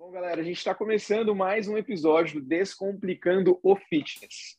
Bom, 0.00 0.10
galera, 0.10 0.40
a 0.40 0.42
gente 0.42 0.56
está 0.56 0.74
começando 0.74 1.34
mais 1.34 1.68
um 1.68 1.76
episódio 1.76 2.40
do 2.40 2.46
Descomplicando 2.46 3.60
o 3.62 3.76
Fitness. 3.76 4.56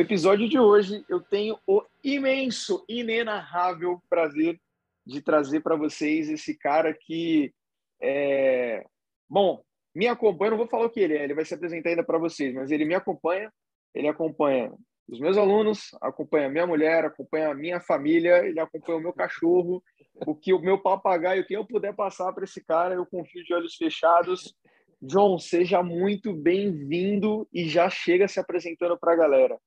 No 0.00 0.06
episódio 0.06 0.48
de 0.48 0.58
hoje, 0.58 1.04
eu 1.10 1.20
tenho 1.20 1.58
o 1.66 1.82
imenso, 2.02 2.82
inenarrável 2.88 4.00
prazer 4.08 4.58
de 5.04 5.20
trazer 5.20 5.60
para 5.60 5.76
vocês 5.76 6.30
esse 6.30 6.56
cara 6.56 6.96
que 6.98 7.52
é... 8.00 8.82
Bom, 9.28 9.62
me 9.94 10.08
acompanha, 10.08 10.52
não 10.52 10.56
vou 10.56 10.66
falar 10.66 10.86
o 10.86 10.90
que 10.90 11.00
ele 11.00 11.18
é, 11.18 11.24
ele 11.24 11.34
vai 11.34 11.44
se 11.44 11.52
apresentar 11.52 11.90
ainda 11.90 12.02
para 12.02 12.16
vocês, 12.16 12.54
mas 12.54 12.70
ele 12.70 12.86
me 12.86 12.94
acompanha, 12.94 13.52
ele 13.94 14.08
acompanha 14.08 14.72
os 15.06 15.20
meus 15.20 15.36
alunos, 15.36 15.90
acompanha 16.00 16.48
minha 16.48 16.66
mulher, 16.66 17.04
acompanha 17.04 17.50
a 17.50 17.54
minha 17.54 17.78
família, 17.78 18.38
ele 18.38 18.58
acompanha 18.58 18.96
o 18.96 19.02
meu 19.02 19.12
cachorro, 19.12 19.82
o 20.26 20.34
que 20.34 20.54
o 20.54 20.62
meu 20.62 20.78
papagaio, 20.78 21.46
quem 21.46 21.58
eu 21.58 21.66
puder 21.66 21.94
passar 21.94 22.32
para 22.32 22.44
esse 22.44 22.64
cara, 22.64 22.94
eu 22.94 23.04
confio 23.04 23.44
de 23.44 23.52
olhos 23.52 23.74
fechados. 23.74 24.56
John, 25.02 25.38
seja 25.38 25.82
muito 25.82 26.32
bem-vindo 26.32 27.46
e 27.52 27.68
já 27.68 27.90
chega 27.90 28.26
se 28.26 28.40
apresentando 28.40 28.98
para 28.98 29.12
a 29.12 29.16
galera. 29.16 29.58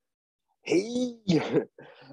Hey! 0.65 1.19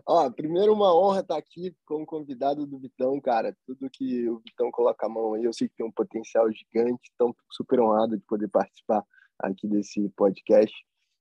Ó, 0.05 0.29
primeiro 0.31 0.73
uma 0.73 0.93
honra 0.93 1.21
estar 1.21 1.37
aqui 1.37 1.73
como 1.87 2.05
convidado 2.05 2.67
do 2.67 2.79
Vitão, 2.81 3.21
cara. 3.21 3.57
Tudo 3.65 3.89
que 3.89 4.29
o 4.29 4.41
Vitão 4.41 4.71
coloca 4.73 5.07
a 5.07 5.09
mão 5.09 5.35
aí, 5.35 5.45
eu 5.45 5.53
sei 5.53 5.69
que 5.69 5.77
tem 5.77 5.87
um 5.87 5.93
potencial 5.93 6.51
gigante, 6.51 7.11
então 7.15 7.35
super 7.49 7.81
honrado 7.81 8.17
de 8.17 8.25
poder 8.25 8.49
participar 8.49 9.05
aqui 9.39 9.69
desse 9.69 10.09
podcast. 10.11 10.75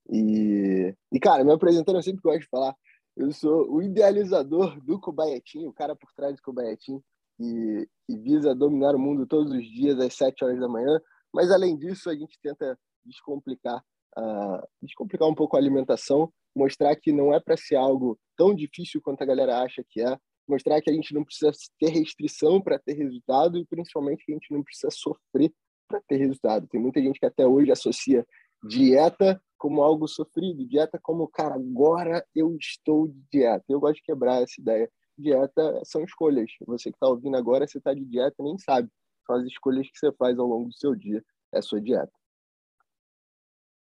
E, 0.09 0.95
e 1.11 1.19
cara, 1.19 1.43
me 1.43 1.53
apresentando, 1.53 1.97
eu 1.97 2.03
sempre 2.03 2.21
gosto 2.21 2.41
de 2.41 2.49
falar, 2.49 2.75
eu 3.15 3.31
sou 3.31 3.71
o 3.71 3.81
idealizador 3.81 4.81
do 4.81 4.99
Kobayatin, 4.99 5.67
o 5.67 5.73
cara 5.73 5.95
por 5.95 6.11
trás 6.13 6.35
do 6.35 6.41
Kobayatin, 6.41 6.99
e, 7.39 7.87
visa 8.09 8.55
dominar 8.55 8.95
o 8.95 8.99
mundo 8.99 9.27
todos 9.27 9.53
os 9.53 9.63
dias 9.63 9.99
às 9.99 10.15
7 10.15 10.43
horas 10.43 10.59
da 10.59 10.67
manhã. 10.67 10.99
Mas 11.31 11.51
além 11.51 11.77
disso, 11.77 12.09
a 12.09 12.15
gente 12.15 12.39
tenta 12.41 12.77
descomplicar, 13.05 13.83
uh, 14.19 14.67
descomplicar 14.81 15.27
um 15.27 15.35
pouco 15.35 15.55
a 15.55 15.59
alimentação 15.59 16.31
mostrar 16.55 16.95
que 16.95 17.11
não 17.11 17.33
é 17.33 17.39
para 17.39 17.57
ser 17.57 17.75
algo 17.75 18.19
tão 18.35 18.53
difícil 18.53 19.01
quanto 19.01 19.21
a 19.21 19.25
galera 19.25 19.61
acha 19.61 19.83
que 19.87 20.01
é, 20.01 20.17
mostrar 20.47 20.81
que 20.81 20.89
a 20.89 20.93
gente 20.93 21.13
não 21.13 21.23
precisa 21.23 21.51
ter 21.79 21.89
restrição 21.89 22.61
para 22.61 22.79
ter 22.79 22.93
resultado 22.93 23.57
e 23.57 23.65
principalmente 23.65 24.25
que 24.25 24.31
a 24.31 24.35
gente 24.35 24.51
não 24.51 24.63
precisa 24.63 24.89
sofrer 24.91 25.53
para 25.87 26.01
ter 26.07 26.17
resultado. 26.17 26.67
Tem 26.67 26.81
muita 26.81 27.01
gente 27.01 27.19
que 27.19 27.25
até 27.25 27.45
hoje 27.45 27.71
associa 27.71 28.25
dieta 28.63 29.41
como 29.57 29.81
algo 29.81 30.07
sofrido, 30.07 30.65
dieta 30.65 30.99
como, 31.01 31.27
cara, 31.27 31.55
agora 31.55 32.25
eu 32.35 32.55
estou 32.55 33.07
de 33.07 33.21
dieta. 33.31 33.65
Eu 33.69 33.79
gosto 33.79 33.95
de 33.95 34.03
quebrar 34.03 34.41
essa 34.41 34.59
ideia. 34.59 34.89
Dieta 35.17 35.81
são 35.83 36.03
escolhas. 36.03 36.49
Você 36.65 36.89
que 36.89 36.95
está 36.95 37.07
ouvindo 37.07 37.35
agora, 37.35 37.67
você 37.67 37.77
está 37.77 37.93
de 37.93 38.05
dieta 38.05 38.41
nem 38.41 38.57
sabe. 38.57 38.89
São 39.25 39.35
as 39.35 39.45
escolhas 39.45 39.87
que 39.87 39.97
você 39.97 40.11
faz 40.13 40.39
ao 40.39 40.47
longo 40.47 40.69
do 40.69 40.73
seu 40.73 40.95
dia. 40.95 41.23
É 41.53 41.59
a 41.59 41.61
sua 41.61 41.81
dieta. 41.81 42.11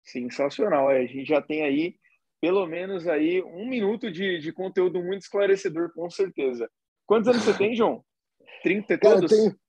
Sensacional. 0.04 0.90
É, 0.90 0.98
a 0.98 1.06
gente 1.06 1.24
já 1.24 1.40
tem 1.40 1.62
aí 1.62 1.96
pelo 2.40 2.66
menos 2.66 3.06
aí 3.06 3.42
um 3.42 3.68
minuto 3.68 4.10
de, 4.10 4.38
de 4.38 4.52
conteúdo 4.52 5.02
muito 5.02 5.22
esclarecedor, 5.22 5.92
com 5.92 6.08
certeza. 6.08 6.70
Quantos 7.06 7.28
anos 7.28 7.42
você 7.42 7.56
tem, 7.56 7.76
João? 7.76 8.02
30 8.62 8.98
todos? 8.98 9.20
Cara, 9.20 9.24
eu, 9.24 9.28
tenho, 9.28 9.60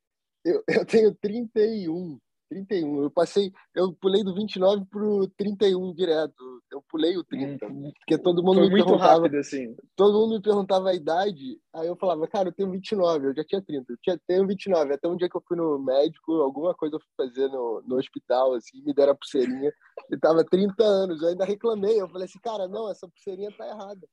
eu, 0.45 0.63
eu 0.67 0.85
tenho 0.85 1.15
31. 1.15 2.19
31. 2.51 3.03
Eu 3.03 3.09
passei, 3.11 3.51
eu 3.73 3.93
pulei 3.93 4.23
do 4.23 4.35
29 4.35 4.85
pro 4.85 5.27
31 5.37 5.93
direto. 5.93 6.61
Eu 6.69 6.83
pulei 6.89 7.17
o 7.17 7.23
30. 7.23 7.65
Hum, 7.65 7.91
porque 7.99 8.17
todo 8.17 8.43
mundo 8.43 8.55
Foi 8.55 8.63
me 8.65 8.71
muito 8.71 8.85
perguntava. 8.85 9.13
rápido, 9.13 9.37
assim. 9.37 9.75
Todo 9.95 10.19
mundo 10.19 10.35
me 10.35 10.41
perguntava 10.41 10.89
a 10.89 10.93
idade. 10.93 11.57
Aí 11.73 11.87
eu 11.87 11.95
falava, 11.95 12.27
cara, 12.27 12.49
eu 12.49 12.53
tenho 12.53 12.69
29, 12.69 13.27
eu 13.27 13.35
já 13.35 13.43
tinha 13.45 13.61
30. 13.61 13.93
Eu 13.93 13.97
tinha, 14.01 14.19
tenho 14.27 14.45
29. 14.45 14.93
Até 14.93 15.07
um 15.07 15.15
dia 15.15 15.29
que 15.29 15.37
eu 15.37 15.43
fui 15.47 15.55
no 15.55 15.79
médico, 15.79 16.33
alguma 16.41 16.75
coisa 16.75 16.97
eu 16.97 16.99
fui 16.99 17.25
fazer 17.25 17.47
no, 17.47 17.81
no 17.87 17.95
hospital, 17.95 18.53
assim, 18.53 18.83
me 18.83 18.93
deram 18.93 19.13
a 19.13 19.15
pulseirinha. 19.15 19.71
e 20.11 20.17
tava 20.17 20.43
30 20.43 20.83
anos. 20.83 21.21
Eu 21.21 21.29
ainda 21.29 21.45
reclamei. 21.45 22.01
Eu 22.01 22.09
falei 22.09 22.25
assim, 22.25 22.39
cara, 22.39 22.67
não, 22.67 22.91
essa 22.91 23.07
pulseirinha 23.07 23.51
tá 23.57 23.65
errada. 23.65 24.07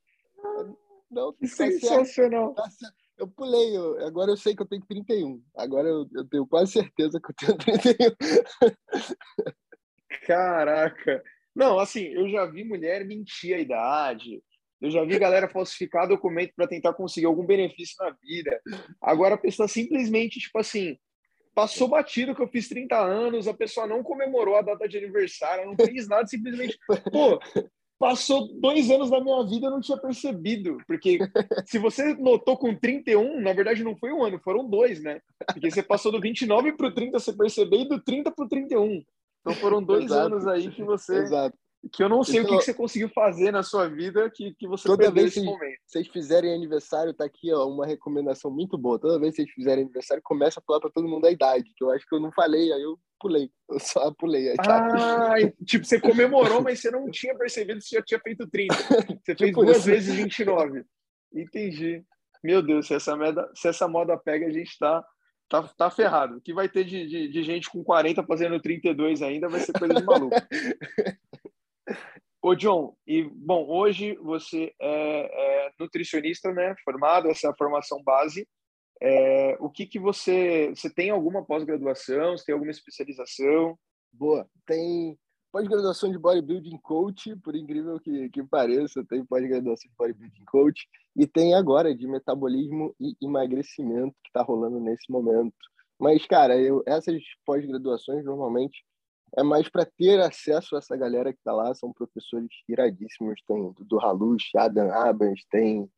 Não, 1.10 1.32
tá 1.32 1.46
Sensacional. 1.46 2.54
Certo, 2.54 2.56
tá 2.56 2.70
certo 2.70 3.07
eu 3.18 3.26
pulei, 3.26 3.76
eu, 3.76 4.06
agora 4.06 4.30
eu 4.30 4.36
sei 4.36 4.54
que 4.54 4.62
eu 4.62 4.66
tenho 4.66 4.84
31. 4.86 5.42
Agora 5.56 5.88
eu, 5.88 6.08
eu 6.14 6.24
tenho 6.28 6.46
quase 6.46 6.72
certeza 6.72 7.20
que 7.20 7.44
eu 7.44 7.56
tenho 7.56 7.58
31. 7.58 8.16
Caraca! 10.26 11.22
Não, 11.54 11.78
assim, 11.78 12.04
eu 12.04 12.28
já 12.28 12.46
vi 12.46 12.64
mulher 12.64 13.04
mentir 13.04 13.54
a 13.54 13.58
idade, 13.58 14.42
eu 14.80 14.90
já 14.90 15.04
vi 15.04 15.18
galera 15.18 15.48
falsificar 15.48 16.06
documento 16.06 16.52
para 16.54 16.68
tentar 16.68 16.94
conseguir 16.94 17.26
algum 17.26 17.44
benefício 17.44 17.96
na 17.98 18.10
vida. 18.22 18.60
Agora 19.02 19.34
a 19.34 19.38
pessoa 19.38 19.66
simplesmente, 19.66 20.38
tipo 20.38 20.56
assim, 20.58 20.96
passou 21.54 21.88
batido 21.88 22.34
que 22.34 22.40
eu 22.40 22.48
fiz 22.48 22.68
30 22.68 22.96
anos, 22.96 23.48
a 23.48 23.54
pessoa 23.54 23.86
não 23.86 24.04
comemorou 24.04 24.54
a 24.54 24.62
data 24.62 24.88
de 24.88 24.96
aniversário, 24.96 25.66
não 25.66 25.74
fez 25.74 26.06
nada, 26.06 26.26
simplesmente, 26.28 26.78
pô, 27.10 27.40
passou 27.98 28.48
dois 28.60 28.90
anos 28.90 29.10
da 29.10 29.20
minha 29.20 29.44
vida 29.44 29.66
eu 29.66 29.70
não 29.70 29.80
tinha 29.80 29.98
percebido. 29.98 30.78
Porque 30.86 31.18
se 31.66 31.78
você 31.78 32.14
notou 32.14 32.56
com 32.56 32.74
31, 32.74 33.40
na 33.40 33.52
verdade 33.52 33.82
não 33.82 33.96
foi 33.96 34.12
um 34.12 34.22
ano, 34.24 34.38
foram 34.38 34.68
dois, 34.68 35.02
né? 35.02 35.20
Porque 35.52 35.70
você 35.70 35.82
passou 35.82 36.12
do 36.12 36.20
29 36.20 36.72
para 36.72 36.88
o 36.88 36.94
30, 36.94 37.18
você 37.18 37.32
percebeu, 37.32 37.80
e 37.80 37.88
do 37.88 38.00
30 38.00 38.30
para 38.30 38.44
o 38.44 38.48
31. 38.48 39.02
Então 39.40 39.54
foram 39.54 39.82
dois 39.82 40.04
Exato. 40.04 40.26
anos 40.26 40.46
aí 40.46 40.70
que 40.70 40.82
você. 40.82 41.16
Exato. 41.18 41.56
Que 41.92 42.02
eu 42.02 42.08
não 42.08 42.24
sei 42.24 42.40
Então, 42.40 42.46
o 42.46 42.52
que, 42.54 42.58
que 42.58 42.64
você 42.64 42.74
conseguiu 42.74 43.08
fazer 43.08 43.52
na 43.52 43.62
sua 43.62 43.88
vida 43.88 44.28
que, 44.34 44.52
que 44.58 44.66
você 44.66 44.88
Toda 44.88 45.12
vez 45.12 45.34
que 45.34 45.42
momento. 45.42 45.78
vocês 45.86 46.08
fizerem 46.08 46.52
aniversário, 46.52 47.14
tá 47.14 47.24
aqui 47.24 47.52
ó, 47.52 47.68
uma 47.68 47.86
recomendação 47.86 48.50
muito 48.50 48.76
boa. 48.76 48.98
Toda 48.98 49.18
vez 49.18 49.36
que 49.36 49.42
vocês 49.42 49.54
fizerem 49.54 49.84
aniversário, 49.84 50.20
começa 50.24 50.58
a 50.58 50.62
falar 50.66 50.80
para 50.80 50.90
todo 50.90 51.06
mundo 51.06 51.26
a 51.26 51.30
idade, 51.30 51.72
que 51.76 51.84
eu 51.84 51.90
acho 51.90 52.04
que 52.06 52.14
eu 52.14 52.20
não 52.20 52.32
falei, 52.32 52.72
aí 52.72 52.82
eu 52.82 52.98
pulei. 53.18 53.50
Eu 53.68 53.78
só 53.78 54.12
pulei 54.12 54.50
a 54.50 54.54
idade. 54.54 55.02
Ah, 55.02 55.34
tipo, 55.64 55.84
você 55.84 56.00
comemorou, 56.00 56.62
mas 56.62 56.80
você 56.80 56.90
não 56.90 57.10
tinha 57.10 57.36
percebido 57.36 57.78
que 57.80 57.86
você 57.86 57.96
já 57.96 58.02
tinha 58.02 58.20
feito 58.20 58.48
30. 58.48 58.74
Você 58.74 59.36
fez 59.36 59.50
Tipo 59.50 59.64
duas 59.64 59.78
isso. 59.78 59.86
vezes 59.86 60.14
29. 60.14 60.84
Entendi. 61.34 62.04
Meu 62.42 62.62
Deus, 62.62 62.86
se 62.86 62.94
essa, 62.94 63.16
moda, 63.16 63.50
se 63.54 63.68
essa 63.68 63.88
moda 63.88 64.16
pega, 64.16 64.46
a 64.46 64.50
gente 64.52 64.78
tá, 64.78 65.04
tá, 65.48 65.62
tá 65.76 65.90
ferrado. 65.90 66.36
O 66.36 66.40
que 66.40 66.54
vai 66.54 66.68
ter 66.68 66.84
de, 66.84 67.06
de, 67.06 67.28
de 67.28 67.42
gente 67.42 67.68
com 67.68 67.82
40 67.82 68.22
fazendo 68.24 68.60
32 68.60 69.22
ainda 69.22 69.48
vai 69.48 69.60
ser 69.60 69.72
coisa 69.72 69.94
de 69.94 70.04
maluco. 70.04 70.36
Ô, 72.40 72.54
John, 72.54 72.96
e 73.06 73.24
bom, 73.24 73.66
hoje 73.68 74.16
você 74.22 74.72
é, 74.80 75.66
é 75.66 75.70
nutricionista, 75.78 76.52
né? 76.52 76.74
Formado, 76.84 77.28
essa 77.28 77.48
é 77.48 77.50
a 77.50 77.56
formação 77.56 78.02
base. 78.02 78.46
É, 79.00 79.56
o 79.60 79.70
que 79.70 79.86
que 79.86 79.98
você. 79.98 80.70
Você 80.74 80.90
tem 80.90 81.10
alguma 81.10 81.44
pós-graduação? 81.44 82.36
Você 82.36 82.46
tem 82.46 82.52
alguma 82.52 82.70
especialização? 82.70 83.78
Boa. 84.12 84.48
Tem 84.66 85.16
pós-graduação 85.52 86.10
de 86.10 86.18
bodybuilding 86.18 86.78
coach, 86.78 87.34
por 87.36 87.54
incrível 87.56 87.98
que, 88.00 88.28
que 88.30 88.42
pareça, 88.42 89.04
tem 89.08 89.24
pós-graduação 89.24 89.90
de 89.90 89.96
bodybuilding 89.96 90.44
coach 90.44 90.86
e 91.16 91.26
tem 91.26 91.54
agora 91.54 91.94
de 91.94 92.06
metabolismo 92.06 92.94
e 93.00 93.16
emagrecimento 93.22 94.14
que 94.22 94.28
está 94.28 94.42
rolando 94.42 94.78
nesse 94.80 95.10
momento. 95.10 95.54
Mas, 95.98 96.24
cara, 96.26 96.56
eu, 96.56 96.82
essas 96.86 97.20
pós-graduações 97.44 98.24
normalmente 98.24 98.84
é 99.36 99.42
mais 99.42 99.68
para 99.68 99.84
ter 99.84 100.20
acesso 100.20 100.74
a 100.74 100.78
essa 100.78 100.96
galera 100.96 101.32
que 101.32 101.38
está 101.38 101.52
lá, 101.52 101.74
são 101.74 101.92
professores 101.92 102.48
iradíssimos, 102.68 103.42
tem 103.46 103.74
do 103.80 104.00
Halush, 104.00 104.50
Adam 104.56 104.90
Abans, 104.92 105.44
tem 105.50 105.90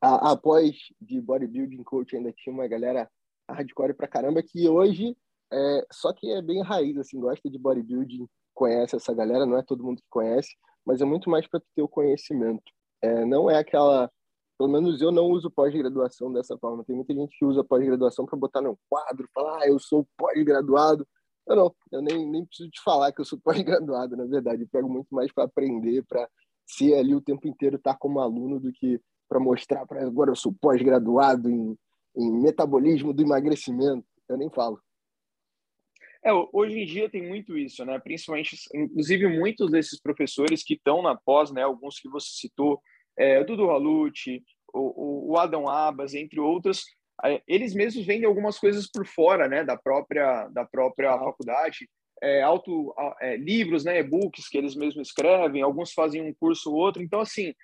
a, 0.00 0.32
a 0.32 0.36
pós 0.36 0.76
de 1.00 1.20
bodybuilding 1.20 1.82
coach 1.82 2.16
ainda 2.16 2.32
tinha 2.32 2.54
uma 2.54 2.68
galera 2.68 3.10
hardcore 3.50 3.94
pra 3.94 4.08
caramba 4.08 4.42
que 4.42 4.68
hoje 4.68 5.16
é, 5.52 5.86
só 5.92 6.12
que 6.12 6.30
é 6.30 6.42
bem 6.42 6.62
raiz, 6.62 6.96
assim, 6.96 7.20
gosta 7.20 7.48
de 7.48 7.58
bodybuilding, 7.58 8.26
conhece 8.52 8.96
essa 8.96 9.14
galera, 9.14 9.46
não 9.46 9.56
é 9.56 9.62
todo 9.62 9.84
mundo 9.84 9.98
que 9.98 10.08
conhece, 10.10 10.50
mas 10.84 11.00
é 11.00 11.04
muito 11.04 11.30
mais 11.30 11.46
para 11.46 11.60
ter 11.74 11.82
o 11.82 11.88
conhecimento. 11.88 12.64
É, 13.02 13.24
não 13.24 13.50
é 13.50 13.58
aquela, 13.58 14.10
pelo 14.58 14.70
menos 14.70 15.00
eu 15.00 15.12
não 15.12 15.26
uso 15.26 15.50
pós-graduação 15.50 16.32
dessa 16.32 16.58
forma. 16.58 16.84
Tem 16.84 16.96
muita 16.96 17.14
gente 17.14 17.36
que 17.38 17.44
usa 17.44 17.62
pós-graduação 17.62 18.26
para 18.26 18.38
botar 18.38 18.60
no 18.60 18.78
quadro, 18.88 19.28
falar, 19.32 19.62
ah, 19.62 19.68
eu 19.68 19.78
sou 19.78 20.06
pós-graduado. 20.16 21.06
Eu 21.46 21.56
não, 21.56 21.74
eu 21.92 22.02
nem, 22.02 22.28
nem 22.28 22.44
preciso 22.44 22.70
te 22.70 22.80
falar 22.82 23.12
que 23.12 23.20
eu 23.20 23.24
sou 23.24 23.38
pós-graduado, 23.44 24.16
na 24.16 24.24
verdade. 24.24 24.62
Eu 24.62 24.68
pego 24.68 24.88
muito 24.88 25.14
mais 25.14 25.32
para 25.32 25.44
aprender, 25.44 26.04
para 26.08 26.28
ser 26.66 26.94
ali 26.94 27.14
o 27.14 27.20
tempo 27.20 27.46
inteiro, 27.46 27.76
estar 27.76 27.92
tá 27.92 27.98
como 27.98 28.20
aluno, 28.20 28.58
do 28.58 28.72
que 28.72 29.00
para 29.28 29.40
mostrar 29.40 29.86
para 29.86 30.04
agora 30.06 30.30
eu 30.30 30.36
sou 30.36 30.54
pós-graduado 30.60 31.50
em, 31.50 31.76
em 32.16 32.30
metabolismo 32.42 33.12
do 33.12 33.22
emagrecimento. 33.22 34.06
Eu 34.28 34.36
nem 34.36 34.50
falo. 34.50 34.80
É, 36.24 36.32
hoje 36.52 36.80
em 36.80 36.86
dia 36.86 37.10
tem 37.10 37.28
muito 37.28 37.56
isso, 37.58 37.84
né? 37.84 37.98
Principalmente, 37.98 38.56
inclusive, 38.74 39.28
muitos 39.28 39.70
desses 39.70 40.00
professores 40.00 40.62
que 40.62 40.72
estão 40.72 41.02
na 41.02 41.14
pós, 41.14 41.52
né? 41.52 41.62
Alguns 41.62 41.98
que 41.98 42.08
você 42.08 42.28
citou, 42.30 42.80
é, 43.18 43.44
Dudu 43.44 43.66
Ralucci, 43.66 44.42
o, 44.72 45.32
o 45.32 45.38
Adam 45.38 45.68
Abas, 45.68 46.14
entre 46.14 46.40
outros, 46.40 46.84
eles 47.46 47.74
mesmos 47.74 48.06
vendem 48.06 48.26
algumas 48.26 48.58
coisas 48.58 48.90
por 48.90 49.06
fora, 49.06 49.46
né? 49.48 49.64
Da 49.64 49.76
própria, 49.76 50.48
da 50.48 50.64
própria 50.64 51.16
faculdade. 51.18 51.88
É, 52.22 52.42
auto, 52.42 52.94
é, 53.20 53.36
livros, 53.36 53.84
né? 53.84 53.98
E-books 53.98 54.48
que 54.48 54.56
eles 54.56 54.74
mesmos 54.74 55.08
escrevem, 55.08 55.60
alguns 55.60 55.92
fazem 55.92 56.22
um 56.22 56.32
curso 56.32 56.70
ou 56.70 56.76
outro. 56.76 57.02
Então, 57.02 57.20
assim, 57.20 57.54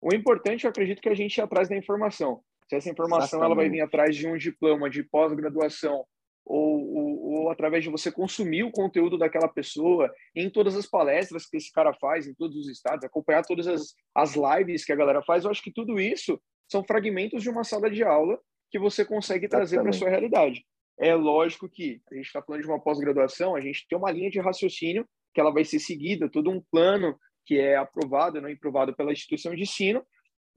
o 0.00 0.14
importante, 0.14 0.64
eu 0.64 0.70
acredito, 0.70 1.00
que 1.00 1.08
a 1.08 1.14
gente 1.14 1.36
ir 1.36 1.40
atrás 1.40 1.68
da 1.68 1.76
informação. 1.76 2.40
Se 2.68 2.76
essa 2.76 2.90
informação 2.90 3.42
ela 3.42 3.54
vai 3.54 3.68
vir 3.68 3.80
atrás 3.80 4.16
de 4.16 4.26
um 4.26 4.36
diploma 4.36 4.90
de 4.90 5.02
pós-graduação 5.04 6.04
ou, 6.44 6.96
ou, 6.96 7.24
ou, 7.24 7.50
através 7.50 7.82
de 7.82 7.90
você 7.90 8.10
consumir 8.10 8.62
o 8.62 8.70
conteúdo 8.70 9.18
daquela 9.18 9.48
pessoa 9.48 10.12
em 10.34 10.48
todas 10.48 10.76
as 10.76 10.86
palestras 10.86 11.46
que 11.46 11.56
esse 11.56 11.72
cara 11.72 11.92
faz 11.94 12.26
em 12.26 12.34
todos 12.34 12.56
os 12.56 12.68
estados, 12.68 13.04
acompanhar 13.04 13.42
todas 13.42 13.66
as, 13.66 13.94
as 14.14 14.34
lives 14.36 14.84
que 14.84 14.92
a 14.92 14.96
galera 14.96 15.22
faz, 15.22 15.44
eu 15.44 15.50
acho 15.50 15.62
que 15.62 15.72
tudo 15.72 16.00
isso 16.00 16.40
são 16.70 16.84
fragmentos 16.84 17.42
de 17.42 17.50
uma 17.50 17.64
sala 17.64 17.90
de 17.90 18.04
aula 18.04 18.38
que 18.70 18.78
você 18.78 19.04
consegue 19.04 19.48
trazer 19.48 19.80
para 19.80 19.90
a 19.90 19.92
sua 19.92 20.08
realidade. 20.08 20.64
É 20.98 21.14
lógico 21.14 21.68
que 21.68 22.00
a 22.10 22.14
gente 22.14 22.26
está 22.26 22.42
falando 22.42 22.62
de 22.62 22.68
uma 22.68 22.80
pós-graduação, 22.80 23.54
a 23.54 23.60
gente 23.60 23.86
tem 23.88 23.98
uma 23.98 24.10
linha 24.10 24.30
de 24.30 24.40
raciocínio 24.40 25.06
que 25.34 25.40
ela 25.40 25.52
vai 25.52 25.64
ser 25.64 25.78
seguida, 25.78 26.30
todo 26.30 26.50
um 26.50 26.62
plano 26.70 27.18
que 27.46 27.58
é 27.58 27.76
aprovado, 27.76 28.40
não 28.40 28.50
aprovado 28.50 28.94
pela 28.94 29.12
instituição 29.12 29.54
de 29.54 29.62
ensino, 29.62 30.04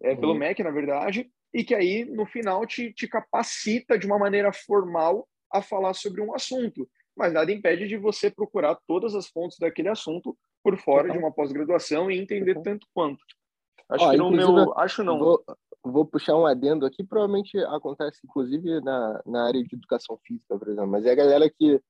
é, 0.02 0.12
uhum. 0.12 0.20
pelo 0.20 0.36
MEC, 0.36 0.64
na 0.64 0.72
verdade, 0.72 1.30
e 1.54 1.64
que 1.64 1.76
aí, 1.76 2.04
no 2.06 2.26
final, 2.26 2.66
te, 2.66 2.92
te 2.94 3.08
capacita 3.08 3.98
de 3.98 4.06
uma 4.06 4.18
maneira 4.18 4.52
formal 4.52 5.28
a 5.52 5.62
falar 5.62 5.94
sobre 5.94 6.22
um 6.22 6.34
assunto. 6.34 6.90
Mas 7.16 7.34
nada 7.34 7.52
impede 7.52 7.88
de 7.88 7.98
você 7.98 8.30
procurar 8.30 8.78
todas 8.88 9.16
as 9.16 9.28
fontes 9.28 9.58
daquele 9.60 9.90
assunto 9.90 10.38
por 10.64 10.78
fora 10.78 11.12
de 11.12 11.18
uma 11.18 11.32
pós-graduação 11.32 12.10
e 12.10 12.20
entender 12.20 12.62
tanto 12.62 12.88
quanto. 12.94 13.24
Acho 13.90 14.06
Ó, 14.06 14.12
que 14.12 14.18
no 14.18 14.32
meu. 14.32 14.78
Acho 14.78 15.04
não. 15.04 15.18
Vou, 15.18 15.44
vou, 15.84 16.06
puxar 16.06 16.36
um 16.36 16.46
adendo 16.46 16.86
aqui, 16.86 17.04
provavelmente 17.04 17.58
acontece, 17.58 18.20
inclusive, 18.24 18.80
na, 18.82 19.22
na 19.26 19.48
área 19.48 19.64
de 19.64 19.76
educação 19.76 20.18
física, 20.26 20.58
por 20.58 20.68
exemplo, 20.68 20.88
mas 20.88 21.06
é 21.06 21.12
a 21.12 21.16
galera 21.16 21.50
que 21.50 21.82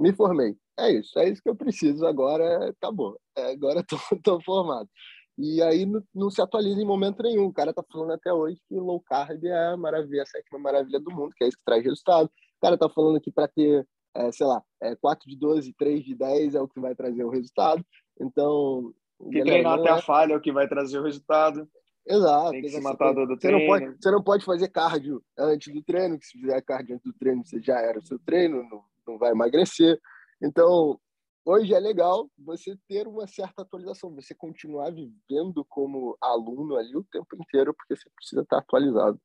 me 0.00 0.12
formei. 0.12 0.56
É 0.78 0.90
isso, 0.90 1.18
é 1.18 1.28
isso 1.28 1.42
que 1.42 1.48
eu 1.48 1.54
preciso 1.54 2.06
agora, 2.06 2.70
acabou. 2.70 3.18
É, 3.36 3.52
agora 3.52 3.80
estou 3.80 4.40
formado. 4.44 4.88
E 5.36 5.60
aí 5.62 5.84
não, 5.84 6.02
não, 6.14 6.30
se 6.30 6.40
atualiza 6.40 6.80
em 6.80 6.86
momento 6.86 7.22
nenhum. 7.22 7.46
O 7.46 7.52
cara 7.52 7.72
tá 7.72 7.82
falando 7.90 8.12
até 8.12 8.32
hoje 8.32 8.60
que 8.68 8.74
low 8.74 9.00
carb 9.00 9.44
é 9.44 9.72
a 9.72 9.76
maravilha, 9.76 10.22
a 10.22 10.26
sétima 10.26 10.58
maravilha 10.58 11.00
do 11.00 11.10
mundo, 11.10 11.34
que 11.36 11.44
é 11.44 11.48
isso 11.48 11.56
que 11.58 11.64
traz 11.64 11.82
resultado. 11.82 12.26
O 12.26 12.60
cara 12.60 12.78
tá 12.78 12.88
falando 12.88 13.20
que 13.20 13.32
para 13.32 13.48
ter, 13.48 13.86
é, 14.14 14.30
sei 14.32 14.46
lá, 14.46 14.62
é, 14.80 14.94
4 14.96 15.28
de 15.28 15.36
12, 15.36 15.72
3 15.74 16.04
de 16.04 16.14
10 16.14 16.54
é 16.54 16.60
o 16.60 16.68
que 16.68 16.80
vai 16.80 16.94
trazer 16.94 17.24
o 17.24 17.30
resultado. 17.30 17.84
Então. 18.20 18.92
Que 19.30 19.38
galera, 19.38 19.44
treinar 19.44 19.78
até 19.78 19.88
é... 19.88 19.92
a 19.92 20.02
falha 20.02 20.32
é 20.34 20.36
o 20.36 20.40
que 20.40 20.52
vai 20.52 20.68
trazer 20.68 20.98
o 20.98 21.02
resultado. 21.02 21.68
Exato. 22.06 22.50
Tem 22.50 22.62
que 22.62 22.68
se 22.68 22.80
matar 22.80 23.14
do, 23.14 23.26
do 23.26 23.40
você 23.40 23.50
Não 23.50 23.66
pode, 23.66 23.96
você 23.96 24.10
não 24.10 24.22
pode 24.22 24.44
fazer 24.44 24.68
cardio 24.68 25.22
antes 25.38 25.72
do 25.72 25.82
treino, 25.82 26.18
que 26.18 26.26
se 26.26 26.38
fizer 26.38 26.60
cardio 26.62 26.96
antes 26.96 27.10
do 27.10 27.18
treino, 27.18 27.44
você 27.44 27.60
já 27.60 27.80
era 27.80 27.98
o 27.98 28.02
seu 28.02 28.18
treino, 28.18 28.62
não, 28.68 28.84
não 29.06 29.18
vai 29.18 29.32
emagrecer. 29.32 30.00
Então, 30.42 31.00
hoje 31.44 31.74
é 31.74 31.78
legal 31.78 32.30
você 32.38 32.76
ter 32.88 33.06
uma 33.06 33.26
certa 33.26 33.62
atualização, 33.62 34.14
você 34.14 34.34
continuar 34.34 34.90
vivendo 34.90 35.64
como 35.68 36.16
aluno 36.20 36.76
ali 36.76 36.96
o 36.96 37.04
tempo 37.04 37.36
inteiro, 37.36 37.74
porque 37.74 37.96
você 37.96 38.08
precisa 38.16 38.42
estar 38.42 38.58
atualizado. 38.58 39.20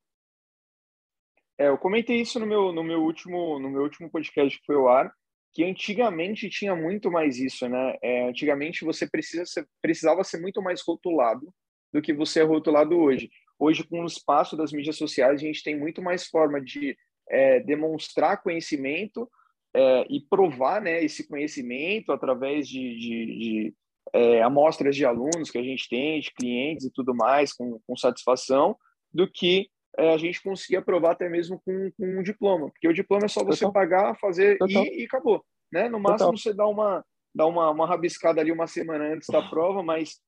É, 1.58 1.68
eu 1.68 1.76
comentei 1.76 2.20
isso 2.20 2.40
no 2.40 2.46
meu, 2.46 2.72
no 2.72 2.82
meu 2.82 3.02
último 3.02 3.58
no 3.58 3.68
meu 3.68 3.82
último 3.82 4.10
podcast 4.10 4.58
que 4.58 4.64
foi 4.64 4.76
ao 4.76 4.88
ar, 4.88 5.14
que 5.52 5.64
antigamente 5.64 6.48
tinha 6.48 6.74
muito 6.74 7.10
mais 7.10 7.38
isso, 7.38 7.68
né? 7.68 7.96
É, 8.02 8.28
antigamente 8.28 8.84
você 8.84 9.06
precisa 9.06 9.44
ser, 9.44 9.66
precisava 9.82 10.24
ser 10.24 10.40
muito 10.40 10.62
mais 10.62 10.80
rotulado 10.80 11.52
do 11.92 12.00
que 12.00 12.14
você 12.14 12.40
é 12.40 12.44
rotulado 12.44 12.96
hoje. 12.96 13.30
Hoje, 13.58 13.84
com 13.84 14.02
o 14.02 14.06
espaço 14.06 14.56
das 14.56 14.72
mídias 14.72 14.96
sociais, 14.96 15.34
a 15.34 15.44
gente 15.44 15.62
tem 15.62 15.78
muito 15.78 16.00
mais 16.00 16.26
forma 16.26 16.60
de 16.60 16.96
é, 17.28 17.60
demonstrar 17.60 18.42
conhecimento 18.42 19.30
é, 19.74 20.06
e 20.08 20.20
provar 20.20 20.80
né, 20.80 21.02
esse 21.04 21.26
conhecimento 21.28 22.12
através 22.12 22.68
de, 22.68 22.96
de, 22.96 23.26
de 23.26 23.74
é, 24.12 24.42
amostras 24.42 24.96
de 24.96 25.04
alunos 25.04 25.50
que 25.50 25.58
a 25.58 25.62
gente 25.62 25.88
tem, 25.88 26.20
de 26.20 26.32
clientes 26.32 26.86
e 26.86 26.92
tudo 26.92 27.14
mais, 27.14 27.52
com, 27.52 27.78
com 27.86 27.96
satisfação, 27.96 28.76
do 29.12 29.30
que 29.30 29.68
é, 29.98 30.12
a 30.12 30.18
gente 30.18 30.42
conseguir 30.42 30.84
provar 30.84 31.12
até 31.12 31.28
mesmo 31.28 31.60
com, 31.64 31.90
com, 31.96 32.20
um 32.20 32.22
diploma. 32.22 32.70
Porque 32.70 32.88
o 32.88 32.94
diploma 32.94 33.26
é 33.26 33.28
só 33.28 33.44
você 33.44 33.64
Total. 33.64 33.72
pagar, 33.72 34.18
fazer 34.18 34.58
e, 34.68 35.02
e, 35.02 35.04
acabou. 35.04 35.44
Né? 35.72 35.88
No 35.88 36.00
máximo, 36.00 36.30
Total. 36.30 36.36
você 36.36 36.54
dá 36.54 36.66
uma, 36.66 37.04
dá 37.34 37.46
uma, 37.46 37.70
uma 37.70 37.86
rabiscada 37.86 38.40
ali 38.40 38.50
uma 38.50 38.66
semana 38.66 39.12
antes 39.12 39.28
da 39.28 39.42
prova, 39.42 39.82
mas 39.82 40.20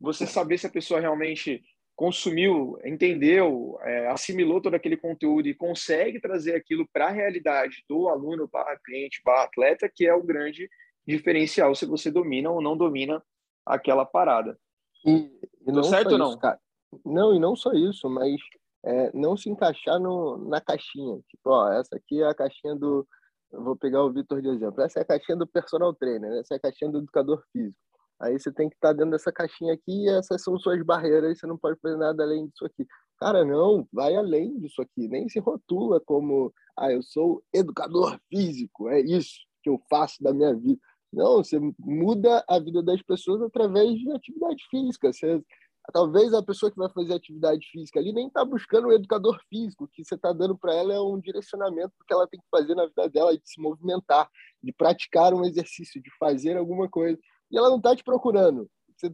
você 0.00 0.26
saber 0.26 0.58
se 0.58 0.66
a 0.66 0.70
pessoa 0.70 1.00
realmente 1.00 1.62
consumiu, 1.98 2.78
entendeu, 2.84 3.76
é, 3.82 4.06
assimilou 4.06 4.62
todo 4.62 4.74
aquele 4.74 4.96
conteúdo 4.96 5.48
e 5.48 5.54
consegue 5.54 6.20
trazer 6.20 6.54
aquilo 6.54 6.88
para 6.92 7.08
a 7.08 7.10
realidade 7.10 7.84
do 7.88 8.08
aluno, 8.08 8.46
barra 8.46 8.78
cliente, 8.84 9.20
barra 9.24 9.42
atleta, 9.42 9.90
que 9.92 10.06
é 10.06 10.14
o 10.14 10.22
grande 10.22 10.70
diferencial 11.04 11.74
se 11.74 11.84
você 11.86 12.08
domina 12.08 12.52
ou 12.52 12.62
não 12.62 12.76
domina 12.76 13.20
aquela 13.66 14.06
parada. 14.06 14.56
E, 15.04 15.28
e 15.66 15.72
não 15.72 15.82
certo 15.82 16.12
ou 16.12 16.18
não? 16.18 16.38
Cara. 16.38 16.60
Não, 17.04 17.34
e 17.34 17.40
não 17.40 17.56
só 17.56 17.72
isso, 17.72 18.08
mas 18.08 18.40
é, 18.84 19.10
não 19.12 19.36
se 19.36 19.50
encaixar 19.50 19.98
no, 19.98 20.38
na 20.48 20.60
caixinha. 20.60 21.18
Tipo, 21.28 21.50
ó, 21.50 21.72
essa 21.72 21.96
aqui 21.96 22.22
é 22.22 22.28
a 22.28 22.34
caixinha 22.34 22.76
do. 22.76 23.04
vou 23.50 23.74
pegar 23.74 24.04
o 24.04 24.12
Vitor 24.12 24.40
de 24.40 24.46
exemplo. 24.46 24.80
Essa 24.82 25.00
é 25.00 25.02
a 25.02 25.04
caixinha 25.04 25.36
do 25.36 25.48
personal 25.48 25.92
trainer, 25.92 26.30
essa 26.38 26.54
é 26.54 26.58
a 26.58 26.60
caixinha 26.60 26.92
do 26.92 26.98
educador 26.98 27.42
físico. 27.52 27.87
Aí 28.20 28.38
você 28.38 28.52
tem 28.52 28.68
que 28.68 28.74
estar 28.74 28.88
tá 28.88 28.94
dentro 28.94 29.12
dessa 29.12 29.32
caixinha 29.32 29.74
aqui 29.74 30.04
e 30.04 30.08
essas 30.08 30.42
são 30.42 30.58
suas 30.58 30.82
barreiras, 30.82 31.38
você 31.38 31.46
não 31.46 31.56
pode 31.56 31.78
fazer 31.80 31.96
nada 31.96 32.22
além 32.22 32.48
disso 32.48 32.64
aqui. 32.64 32.86
Cara, 33.18 33.44
não, 33.44 33.86
vai 33.92 34.14
além 34.16 34.58
disso 34.58 34.82
aqui. 34.82 35.08
Nem 35.08 35.28
se 35.28 35.38
rotula 35.38 36.00
como, 36.00 36.52
ah, 36.76 36.92
eu 36.92 37.02
sou 37.02 37.42
educador 37.52 38.18
físico, 38.28 38.88
é 38.88 39.00
isso 39.00 39.40
que 39.62 39.70
eu 39.70 39.80
faço 39.88 40.22
da 40.22 40.32
minha 40.32 40.54
vida. 40.54 40.80
Não, 41.12 41.38
você 41.38 41.58
muda 41.78 42.44
a 42.48 42.58
vida 42.58 42.82
das 42.82 43.00
pessoas 43.02 43.40
através 43.42 43.98
de 43.98 44.10
atividade 44.12 44.62
física. 44.70 45.12
Você, 45.12 45.42
talvez 45.92 46.34
a 46.34 46.42
pessoa 46.42 46.70
que 46.70 46.76
vai 46.76 46.90
fazer 46.90 47.14
atividade 47.14 47.66
física 47.72 47.98
ali 47.98 48.12
nem 48.12 48.26
está 48.26 48.44
buscando 48.44 48.88
um 48.88 48.92
educador 48.92 49.40
físico. 49.48 49.84
O 49.84 49.88
que 49.88 50.04
você 50.04 50.16
está 50.16 50.32
dando 50.32 50.56
para 50.56 50.74
ela 50.74 50.92
é 50.92 51.00
um 51.00 51.18
direcionamento 51.18 51.94
que 52.06 52.12
ela 52.12 52.26
tem 52.26 52.38
que 52.38 52.46
fazer 52.50 52.74
na 52.74 52.86
vida 52.86 53.08
dela, 53.08 53.36
de 53.36 53.48
se 53.48 53.60
movimentar, 53.60 54.28
de 54.62 54.72
praticar 54.72 55.32
um 55.32 55.44
exercício, 55.44 56.02
de 56.02 56.10
fazer 56.18 56.56
alguma 56.56 56.88
coisa 56.88 57.18
e 57.50 57.56
ela 57.56 57.68
não 57.68 57.78
está 57.78 57.94
te 57.94 58.04
procurando, 58.04 58.68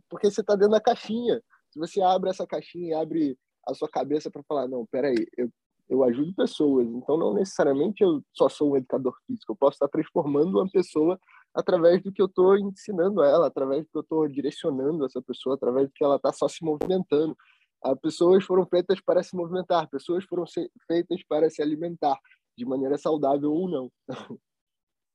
porque 0.08 0.30
você 0.30 0.40
está 0.40 0.54
dentro 0.54 0.72
da 0.72 0.80
caixinha. 0.80 1.40
Se 1.70 1.78
você 1.78 2.00
abre 2.00 2.30
essa 2.30 2.46
caixinha 2.46 2.90
e 2.90 2.94
abre 2.94 3.38
a 3.66 3.74
sua 3.74 3.88
cabeça 3.88 4.30
para 4.30 4.42
falar, 4.44 4.68
não, 4.68 4.86
peraí, 4.86 5.26
eu, 5.36 5.48
eu 5.88 6.04
ajudo 6.04 6.34
pessoas, 6.34 6.86
então 6.88 7.16
não 7.16 7.34
necessariamente 7.34 8.02
eu 8.02 8.22
só 8.32 8.48
sou 8.48 8.72
um 8.72 8.76
educador 8.76 9.16
físico, 9.26 9.52
eu 9.52 9.56
posso 9.56 9.76
estar 9.76 9.88
transformando 9.88 10.58
uma 10.58 10.70
pessoa 10.70 11.18
através 11.54 12.02
do 12.02 12.12
que 12.12 12.20
eu 12.20 12.26
estou 12.26 12.58
ensinando 12.58 13.22
a 13.22 13.28
ela, 13.28 13.46
através 13.46 13.84
do 13.84 13.90
que 13.90 13.98
eu 13.98 14.02
estou 14.02 14.28
direcionando 14.28 15.04
essa 15.04 15.22
pessoa, 15.22 15.54
através 15.54 15.88
do 15.88 15.92
que 15.94 16.04
ela 16.04 16.16
está 16.16 16.32
só 16.32 16.48
se 16.48 16.64
movimentando. 16.64 17.36
As 17.82 17.98
pessoas 18.00 18.44
foram 18.44 18.66
feitas 18.66 19.00
para 19.00 19.22
se 19.22 19.36
movimentar, 19.36 19.88
pessoas 19.88 20.24
foram 20.24 20.44
feitas 20.86 21.22
para 21.28 21.48
se 21.50 21.62
alimentar, 21.62 22.18
de 22.56 22.64
maneira 22.64 22.96
saudável 22.98 23.52
ou 23.52 23.68
não. 23.68 23.90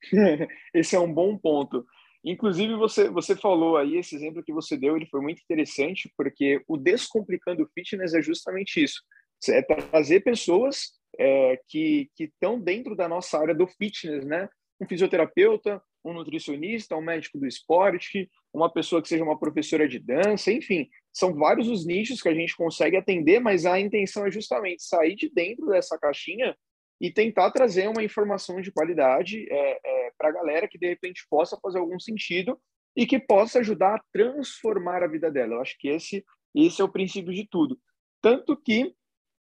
Esse 0.73 0.95
é 0.95 0.99
um 0.99 1.13
bom 1.13 1.37
ponto. 1.37 1.85
Inclusive, 2.23 2.75
você, 2.75 3.09
você 3.09 3.35
falou 3.35 3.77
aí, 3.77 3.97
esse 3.97 4.15
exemplo 4.15 4.43
que 4.43 4.53
você 4.53 4.77
deu, 4.77 4.95
ele 4.95 5.05
foi 5.05 5.21
muito 5.21 5.41
interessante, 5.41 6.11
porque 6.17 6.61
o 6.67 6.77
Descomplicando 6.77 7.69
Fitness 7.73 8.13
é 8.13 8.21
justamente 8.21 8.83
isso. 8.83 9.01
É 9.49 9.61
trazer 9.61 10.19
pessoas 10.21 10.99
é, 11.17 11.59
que 11.67 12.09
estão 12.19 12.59
dentro 12.59 12.95
da 12.95 13.07
nossa 13.07 13.39
área 13.39 13.55
do 13.55 13.65
fitness, 13.67 14.25
né? 14.25 14.49
Um 14.81 14.87
fisioterapeuta, 14.87 15.81
um 16.03 16.13
nutricionista, 16.13 16.95
um 16.95 17.01
médico 17.01 17.37
do 17.37 17.47
esporte, 17.47 18.29
uma 18.53 18.71
pessoa 18.71 19.01
que 19.01 19.07
seja 19.07 19.23
uma 19.23 19.39
professora 19.39 19.87
de 19.87 19.99
dança, 19.99 20.51
enfim, 20.51 20.89
são 21.13 21.33
vários 21.33 21.67
os 21.67 21.85
nichos 21.85 22.21
que 22.21 22.29
a 22.29 22.33
gente 22.33 22.55
consegue 22.55 22.97
atender, 22.97 23.39
mas 23.39 23.65
a 23.65 23.79
intenção 23.79 24.25
é 24.25 24.31
justamente 24.31 24.83
sair 24.83 25.15
de 25.15 25.29
dentro 25.29 25.67
dessa 25.67 25.97
caixinha 25.97 26.55
e 27.01 27.11
tentar 27.11 27.51
trazer 27.51 27.87
uma 27.87 28.03
informação 28.03 28.61
de 28.61 28.71
qualidade 28.71 29.45
é, 29.49 29.79
é, 29.83 29.98
para 30.19 30.29
a 30.29 30.33
galera 30.33 30.67
que 30.67 30.77
de 30.77 30.87
repente 30.87 31.25
possa 31.29 31.57
fazer 31.61 31.79
algum 31.79 31.99
sentido 31.99 32.59
e 32.95 33.07
que 33.07 33.17
possa 33.17 33.59
ajudar 33.59 33.95
a 33.95 34.03
transformar 34.11 35.01
a 35.01 35.07
vida 35.07 35.31
dela. 35.31 35.55
Eu 35.55 35.61
acho 35.61 35.77
que 35.79 35.87
esse, 35.87 36.25
esse 36.53 36.81
é 36.81 36.83
o 36.83 36.91
princípio 36.91 37.33
de 37.33 37.47
tudo. 37.49 37.79
Tanto 38.21 38.57
que 38.57 38.93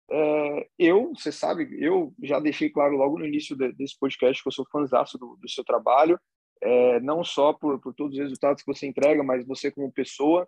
é, 0.09 0.67
eu, 0.79 1.11
você 1.13 1.31
sabe, 1.31 1.67
eu 1.79 2.13
já 2.23 2.39
deixei 2.39 2.69
claro 2.69 2.95
logo 2.95 3.19
no 3.19 3.27
início 3.27 3.55
de, 3.55 3.71
desse 3.73 3.97
podcast 3.99 4.41
que 4.41 4.47
eu 4.47 4.53
sou 4.53 4.65
fãzão 4.71 5.03
do, 5.19 5.37
do 5.39 5.49
seu 5.49 5.63
trabalho, 5.63 6.19
é, 6.61 6.99
não 7.01 7.23
só 7.23 7.53
por, 7.53 7.79
por 7.79 7.93
todos 7.93 8.17
os 8.17 8.23
resultados 8.23 8.63
que 8.63 8.73
você 8.73 8.87
entrega, 8.87 9.21
mas 9.23 9.45
você 9.45 9.69
como 9.69 9.91
pessoa, 9.91 10.47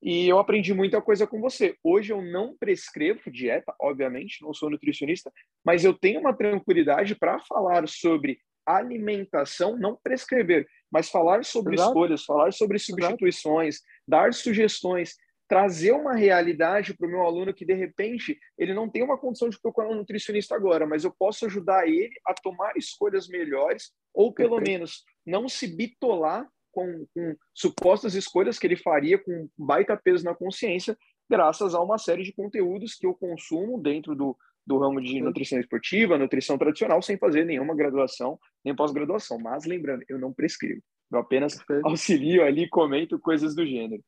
e 0.00 0.28
eu 0.28 0.38
aprendi 0.38 0.72
muita 0.72 1.02
coisa 1.02 1.26
com 1.26 1.40
você. 1.40 1.76
Hoje 1.82 2.12
eu 2.12 2.22
não 2.22 2.56
prescrevo 2.56 3.30
dieta, 3.30 3.74
obviamente, 3.80 4.42
não 4.42 4.54
sou 4.54 4.70
nutricionista, 4.70 5.32
mas 5.64 5.84
eu 5.84 5.92
tenho 5.92 6.20
uma 6.20 6.32
tranquilidade 6.32 7.16
para 7.16 7.40
falar 7.40 7.88
sobre 7.88 8.38
alimentação, 8.76 9.76
não 9.76 9.96
prescrever, 9.96 10.66
mas 10.90 11.08
falar 11.08 11.44
sobre 11.44 11.74
Exato. 11.74 11.90
escolhas, 11.90 12.24
falar 12.24 12.52
sobre 12.52 12.78
substituições, 12.78 13.76
Exato. 13.76 13.88
dar 14.06 14.34
sugestões, 14.34 15.14
trazer 15.48 15.92
uma 15.92 16.14
realidade 16.14 16.94
para 16.94 17.06
o 17.06 17.10
meu 17.10 17.22
aluno 17.22 17.54
que 17.54 17.64
de 17.64 17.72
repente 17.72 18.38
ele 18.58 18.74
não 18.74 18.88
tem 18.88 19.02
uma 19.02 19.16
condição 19.16 19.48
de 19.48 19.58
procurar 19.60 19.88
um 19.88 19.94
nutricionista 19.94 20.54
agora, 20.54 20.86
mas 20.86 21.04
eu 21.04 21.14
posso 21.18 21.46
ajudar 21.46 21.88
ele 21.88 22.12
a 22.26 22.34
tomar 22.34 22.76
escolhas 22.76 23.26
melhores 23.26 23.90
ou 24.12 24.32
pelo 24.32 24.60
menos 24.60 25.04
não 25.24 25.48
se 25.48 25.66
bitolar 25.66 26.46
com, 26.70 27.06
com, 27.14 27.34
supostas 27.54 28.14
escolhas 28.14 28.58
que 28.58 28.66
ele 28.66 28.76
faria 28.76 29.18
com 29.18 29.48
baita 29.56 29.96
peso 29.96 30.24
na 30.24 30.34
consciência, 30.34 30.96
graças 31.28 31.74
a 31.74 31.80
uma 31.80 31.98
série 31.98 32.22
de 32.22 32.32
conteúdos 32.32 32.94
que 32.94 33.06
eu 33.06 33.14
consumo 33.14 33.80
dentro 33.80 34.14
do, 34.14 34.36
do 34.68 34.78
ramo 34.78 35.00
de 35.00 35.18
nutrição 35.22 35.58
esportiva, 35.58 36.18
nutrição 36.18 36.58
tradicional, 36.58 37.00
sem 37.00 37.16
fazer 37.16 37.46
nenhuma 37.46 37.74
graduação, 37.74 38.38
nem 38.62 38.76
pós-graduação. 38.76 39.38
Mas 39.38 39.64
lembrando, 39.64 40.04
eu 40.10 40.18
não 40.18 40.30
prescrevo, 40.30 40.82
eu 41.10 41.18
apenas 41.18 41.58
auxilio 41.84 42.44
ali, 42.44 42.68
comento 42.68 43.18
coisas 43.18 43.54
do 43.54 43.66
gênero. 43.66 44.04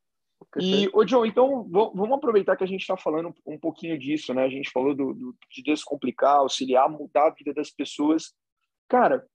E, 0.59 0.89
ô 0.93 1.05
John, 1.05 1.25
então 1.25 1.67
vamos 1.71 2.13
aproveitar 2.13 2.57
que 2.57 2.65
a 2.65 2.67
gente 2.67 2.81
está 2.83 2.97
falando 2.97 3.35
um 3.47 3.59
pouquinho 3.59 3.99
disso, 3.99 4.33
né? 4.35 4.45
A 4.45 4.49
gente 4.49 4.71
falou 4.71 4.95
do, 4.95 5.15
do, 5.15 5.37
de 5.51 5.63
descomplicar, 5.63 6.37
auxiliar, 6.37 6.91
mudar 6.91 7.29
a 7.29 7.31
vida 7.31 7.55
das 7.55 7.71
pessoas. 7.71 8.35
Cara, 8.89 9.27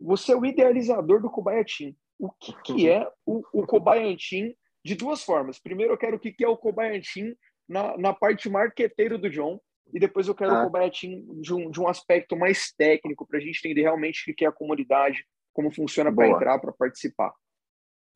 você 0.00 0.32
é 0.32 0.36
o 0.36 0.46
idealizador 0.46 1.20
do 1.20 1.30
Cobaia 1.30 1.64
Team. 1.64 1.94
O 2.18 2.30
que, 2.30 2.52
que 2.62 2.88
é 2.88 3.08
o, 3.24 3.42
o 3.52 3.66
Cobaia 3.66 4.16
Team 4.16 4.52
de 4.84 4.94
duas 4.94 5.22
formas? 5.22 5.60
Primeiro, 5.60 5.92
eu 5.92 5.98
quero 5.98 6.16
o 6.16 6.20
que, 6.20 6.32
que 6.32 6.44
é 6.44 6.48
o 6.48 6.56
Cobaia 6.56 7.00
Team 7.00 7.34
na, 7.68 7.96
na 7.96 8.14
parte 8.14 8.48
marqueteiro 8.48 9.18
do 9.18 9.28
John, 9.28 9.60
e 9.92 9.98
depois 9.98 10.28
eu 10.28 10.34
quero 10.34 10.52
ah. 10.52 10.60
o 10.60 10.64
Cobaia 10.64 10.90
Team 10.90 11.40
de 11.40 11.54
um, 11.54 11.70
de 11.70 11.80
um 11.80 11.88
aspecto 11.88 12.36
mais 12.36 12.72
técnico, 12.72 13.26
para 13.26 13.38
a 13.38 13.40
gente 13.40 13.58
entender 13.58 13.82
realmente 13.82 14.30
o 14.30 14.34
que 14.34 14.44
é 14.44 14.48
a 14.48 14.52
comunidade, 14.52 15.24
como 15.52 15.74
funciona 15.74 16.14
para 16.14 16.28
entrar, 16.28 16.58
para 16.58 16.72
participar. 16.72 17.32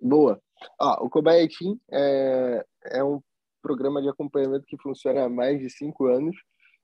Boa. 0.00 0.40
Ah, 0.80 1.02
o 1.02 1.08
Cobaia 1.08 1.48
Team 1.48 1.78
é, 1.90 2.64
é 2.86 3.04
um 3.04 3.20
programa 3.62 4.02
de 4.02 4.08
acompanhamento 4.08 4.66
que 4.66 4.76
funciona 4.76 5.24
há 5.24 5.28
mais 5.28 5.60
de 5.60 5.70
cinco 5.70 6.06
anos. 6.06 6.36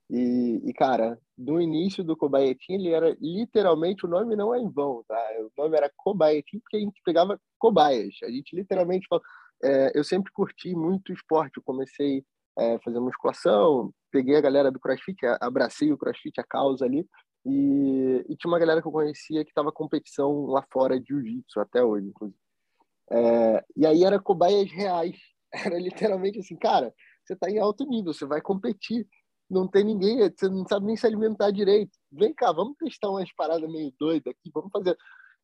E, 0.09 0.61
e, 0.65 0.73
cara, 0.73 1.19
no 1.37 1.61
início 1.61 2.03
do 2.03 2.17
Cobaia 2.17 2.55
Team, 2.55 2.79
ele 2.79 2.89
era 2.89 3.15
literalmente, 3.21 4.05
o 4.05 4.09
nome 4.09 4.35
não 4.35 4.55
é 4.55 4.59
em 4.59 4.69
vão, 4.69 5.03
tá? 5.07 5.21
O 5.39 5.61
nome 5.61 5.77
era 5.77 5.91
Cobaia 5.95 6.41
Team 6.49 6.61
porque 6.61 6.77
a 6.77 6.79
gente 6.79 6.99
pegava 7.05 7.39
cobaias. 7.59 8.15
A 8.23 8.31
gente 8.31 8.55
literalmente, 8.55 9.07
é, 9.63 9.91
eu 9.93 10.03
sempre 10.03 10.31
curti 10.31 10.73
muito 10.73 11.13
esporte. 11.13 11.57
Eu 11.57 11.63
comecei 11.63 12.23
é, 12.57 12.79
fazer 12.79 12.99
musculação, 12.99 13.93
peguei 14.11 14.35
a 14.35 14.41
galera 14.41 14.71
do 14.71 14.79
CrossFit, 14.79 15.25
abracei 15.39 15.91
o 15.91 15.97
CrossFit, 15.97 16.39
a 16.39 16.43
causa 16.43 16.85
ali, 16.85 17.07
e, 17.45 18.25
e 18.27 18.35
tinha 18.35 18.51
uma 18.51 18.59
galera 18.59 18.81
que 18.81 18.87
eu 18.87 18.91
conhecia 18.91 19.43
que 19.43 19.51
estava 19.51 19.71
competição 19.71 20.45
lá 20.45 20.65
fora 20.71 20.99
de 20.99 21.07
jiu-jitsu 21.07 21.59
até 21.59 21.83
hoje, 21.83 22.07
inclusive. 22.07 22.39
É, 23.11 23.65
e 23.75 23.85
aí 23.85 24.03
era 24.03 24.19
cobaias 24.19 24.71
reais. 24.71 25.15
Era 25.51 25.79
literalmente 25.79 26.37
assim, 26.37 26.55
cara, 26.55 26.93
você 27.25 27.33
está 27.33 27.49
em 27.49 27.57
alto 27.57 27.83
nível, 27.83 28.13
você 28.13 28.23
vai 28.23 28.39
competir. 28.39 29.07
Não 29.49 29.67
tem 29.67 29.83
ninguém, 29.83 30.19
você 30.19 30.47
não 30.47 30.63
sabe 30.67 30.85
nem 30.85 30.95
se 30.95 31.07
alimentar 31.07 31.49
direito. 31.49 31.91
Vem 32.11 32.31
cá, 32.35 32.51
vamos 32.51 32.77
testar 32.77 33.09
umas 33.09 33.33
paradas 33.33 33.67
meio 33.67 33.91
doidas 33.99 34.31
aqui, 34.31 34.51
vamos 34.53 34.69
fazer. 34.71 34.95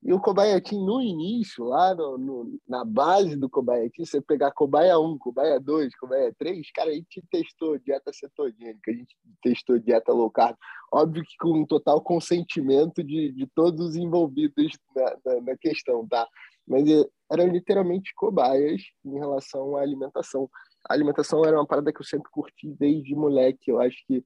E 0.06 0.14
o 0.14 0.22
Team, 0.22 0.86
no 0.86 1.02
início, 1.02 1.64
lá 1.64 1.96
no, 1.96 2.16
no, 2.16 2.60
na 2.68 2.86
base 2.86 3.36
do 3.36 3.50
Team, 3.50 3.90
você 4.06 4.22
pegar 4.22 4.52
Cobaia 4.52 5.00
1, 5.00 5.18
Cobaia 5.18 5.60
2, 5.60 5.96
Cobaia 5.96 6.32
3, 6.38 6.72
cara, 6.72 6.92
a 6.92 6.94
gente 6.94 7.24
testou 7.32 7.80
dieta 7.80 8.14
cetogênica, 8.14 8.92
a 8.92 8.94
gente 8.94 9.16
testou 9.42 9.80
dieta 9.80 10.14
low 10.14 10.30
carb. 10.30 10.56
Óbvio 10.94 11.24
que 11.24 11.36
com 11.40 11.60
um 11.60 11.66
total 11.66 12.00
consentimento 12.02 13.04
de, 13.04 13.32
de 13.32 13.48
todos 13.56 13.84
os 13.84 13.96
envolvidos 13.96 14.78
na, 14.96 15.18
na, 15.26 15.42
na 15.42 15.58
questão, 15.58 16.08
tá? 16.08 16.28
Mas 16.68 16.88
é, 16.88 17.04
eram 17.32 17.48
literalmente 17.48 18.14
cobaias 18.16 18.84
em 19.04 19.18
relação 19.18 19.76
à 19.76 19.82
alimentação. 19.82 20.48
A 20.88 20.94
alimentação 20.94 21.44
era 21.44 21.58
uma 21.58 21.66
parada 21.66 21.92
que 21.92 22.02
eu 22.02 22.06
sempre 22.06 22.30
curti 22.30 22.76
desde 22.80 23.16
moleque. 23.16 23.72
Eu 23.72 23.82
acho 23.82 23.98
que 24.06 24.24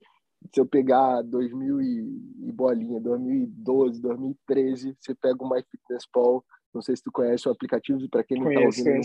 se 0.53 0.59
eu 0.59 0.65
pegar 0.65 1.21
2000 1.21 1.81
e, 1.81 2.51
bolinha, 2.51 2.99
2012, 2.99 4.01
2013, 4.01 4.97
você 4.99 5.13
pega 5.15 5.43
o 5.43 5.49
MyFitnessPal, 5.49 6.43
não 6.73 6.81
sei 6.81 6.95
se 6.95 7.03
tu 7.03 7.11
conhece 7.11 7.47
o 7.47 7.51
aplicativo, 7.51 8.07
para 8.09 8.23
quem 8.23 8.39
não 8.39 8.51
está 8.51 8.61
ouvindo, 8.65 9.01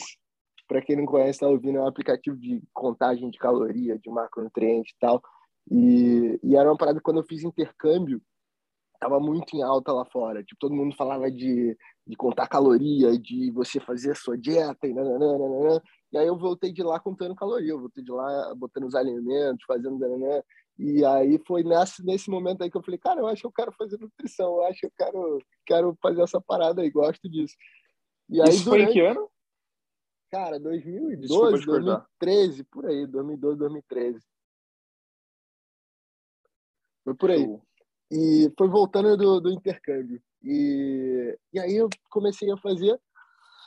para 0.67 0.83
quem 0.83 0.97
não 0.97 1.07
conhece, 1.07 1.31
está 1.31 1.49
ouvindo, 1.49 1.79
é 1.79 1.83
um 1.83 1.87
aplicativo 1.87 2.37
de 2.37 2.63
contagem 2.73 3.31
de 3.31 3.39
caloria, 3.39 3.99
de 3.99 4.11
macronutrientes 4.11 4.93
e 4.95 4.99
tal. 4.99 5.23
E, 5.71 6.39
e 6.43 6.57
era 6.57 6.71
uma 6.71 6.77
parada 6.77 7.01
quando 7.01 7.19
eu 7.19 7.25
fiz 7.25 7.43
intercâmbio, 7.43 8.21
tava 9.01 9.21
muito 9.21 9.55
em 9.55 9.63
alta 9.63 9.93
lá 9.93 10.05
fora. 10.07 10.43
Tipo, 10.43 10.59
todo 10.61 10.75
mundo 10.75 10.95
falava 10.97 11.31
de, 11.31 11.77
de 12.07 12.17
contar 12.17 12.49
caloria, 12.49 13.19
de 13.19 13.51
você 13.51 13.81
fazer 13.81 14.13
a 14.13 14.15
sua 14.15 14.37
dieta 14.37 14.87
e 14.87 14.95
nananana. 14.95 15.83
E 16.13 16.19
aí 16.19 16.27
eu 16.27 16.39
voltei 16.39 16.73
de 16.73 16.83
lá 16.83 16.99
contando 17.01 17.35
caloria, 17.35 17.73
eu 17.73 17.81
voltei 17.81 18.03
de 18.03 18.11
lá 18.11 18.55
botando 18.55 18.85
os 18.85 18.95
alimentos, 18.95 19.65
fazendo 19.67 19.99
nananana. 19.99 20.45
E 20.79 21.05
aí 21.05 21.39
foi 21.47 21.63
nesse, 21.63 22.05
nesse 22.05 22.29
momento 22.29 22.63
aí 22.63 22.71
que 22.71 22.77
eu 22.77 22.83
falei, 22.83 22.99
cara, 22.99 23.21
eu 23.21 23.29
acho 23.29 23.43
que 23.43 23.47
eu 23.47 23.53
quero 23.53 23.73
fazer 23.73 23.99
nutrição, 23.99 24.57
eu 24.57 24.65
acho 24.65 24.81
que 24.81 24.87
eu 24.87 24.93
quero, 24.97 25.39
quero 25.65 25.99
fazer 26.03 26.23
essa 26.23 26.41
parada 26.41 26.83
aí, 26.83 26.91
gosto 26.91 27.29
disso. 27.29 27.55
E 28.29 28.41
aí, 28.41 28.49
Isso 28.49 28.65
durante... 28.65 28.85
foi 28.85 28.91
em 28.91 28.93
que 28.93 29.01
ano? 29.01 29.31
Cara, 30.31 30.59
2012, 30.59 31.65
2013, 31.65 32.65
por 32.65 32.87
aí, 32.87 33.07
2012, 33.07 33.59
2013. 33.59 34.27
Foi 37.05 37.15
por 37.15 37.31
aí. 37.31 37.61
E 38.11 38.53
foi 38.59 38.69
voltando 38.69 39.17
do, 39.17 39.41
do 39.41 39.53
intercâmbio. 39.53 40.21
E, 40.43 41.39
e 41.53 41.61
aí 41.61 41.77
eu 41.77 41.89
comecei 42.11 42.51
a 42.51 42.57
fazer. 42.57 43.01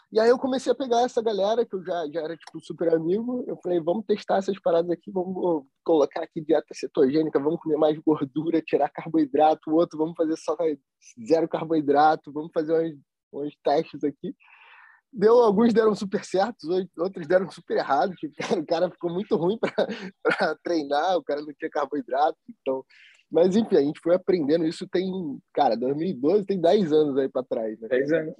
E 0.09 0.19
aí 0.19 0.29
eu 0.29 0.39
comecei 0.39 0.71
a 0.71 0.75
pegar 0.75 1.01
essa 1.01 1.21
galera 1.21 1.65
que 1.65 1.75
eu 1.75 1.83
já, 1.83 2.07
já 2.13 2.21
era 2.21 2.37
tipo 2.37 2.61
super 2.61 2.93
amigo. 2.93 3.43
Eu 3.45 3.57
falei, 3.61 3.79
vamos 3.81 4.05
testar 4.05 4.37
essas 4.37 4.57
paradas 4.59 4.89
aqui, 4.89 5.11
vamos 5.11 5.65
colocar 5.83 6.23
aqui 6.23 6.39
dieta 6.39 6.73
cetogênica, 6.73 7.39
vamos 7.39 7.59
comer 7.61 7.77
mais 7.77 7.97
gordura, 7.99 8.61
tirar 8.61 8.89
carboidrato, 8.89 9.69
o 9.69 9.75
outro 9.75 9.97
vamos 9.97 10.15
fazer 10.15 10.37
só 10.37 10.55
zero 11.27 11.47
carboidrato, 11.49 12.31
vamos 12.31 12.51
fazer 12.53 12.73
uns, 12.73 12.97
uns 13.33 13.53
testes 13.61 14.01
aqui. 14.03 14.33
Deu, 15.11 15.39
alguns 15.39 15.73
deram 15.73 15.93
super 15.93 16.23
certos, 16.23 16.69
outros 16.97 17.27
deram 17.27 17.49
super 17.51 17.77
errados. 17.77 18.15
O 18.61 18.65
cara 18.65 18.89
ficou 18.89 19.11
muito 19.11 19.35
ruim 19.35 19.57
para 19.59 19.75
treinar, 20.63 21.17
o 21.17 21.23
cara 21.23 21.41
não 21.41 21.53
tinha 21.53 21.69
carboidrato, 21.69 22.37
então 22.49 22.85
mas, 23.29 23.57
enfim, 23.57 23.75
a 23.75 23.81
gente 23.81 23.99
foi 24.01 24.15
aprendendo 24.15 24.65
isso 24.65 24.87
tem, 24.87 25.11
cara, 25.53 25.75
2012 25.75 26.45
tem 26.45 26.61
10 26.61 26.93
anos 26.93 27.17
aí 27.17 27.27
para 27.27 27.43
trás. 27.43 27.77
Né? 27.79 27.89
10 27.89 28.11
anos. 28.13 28.35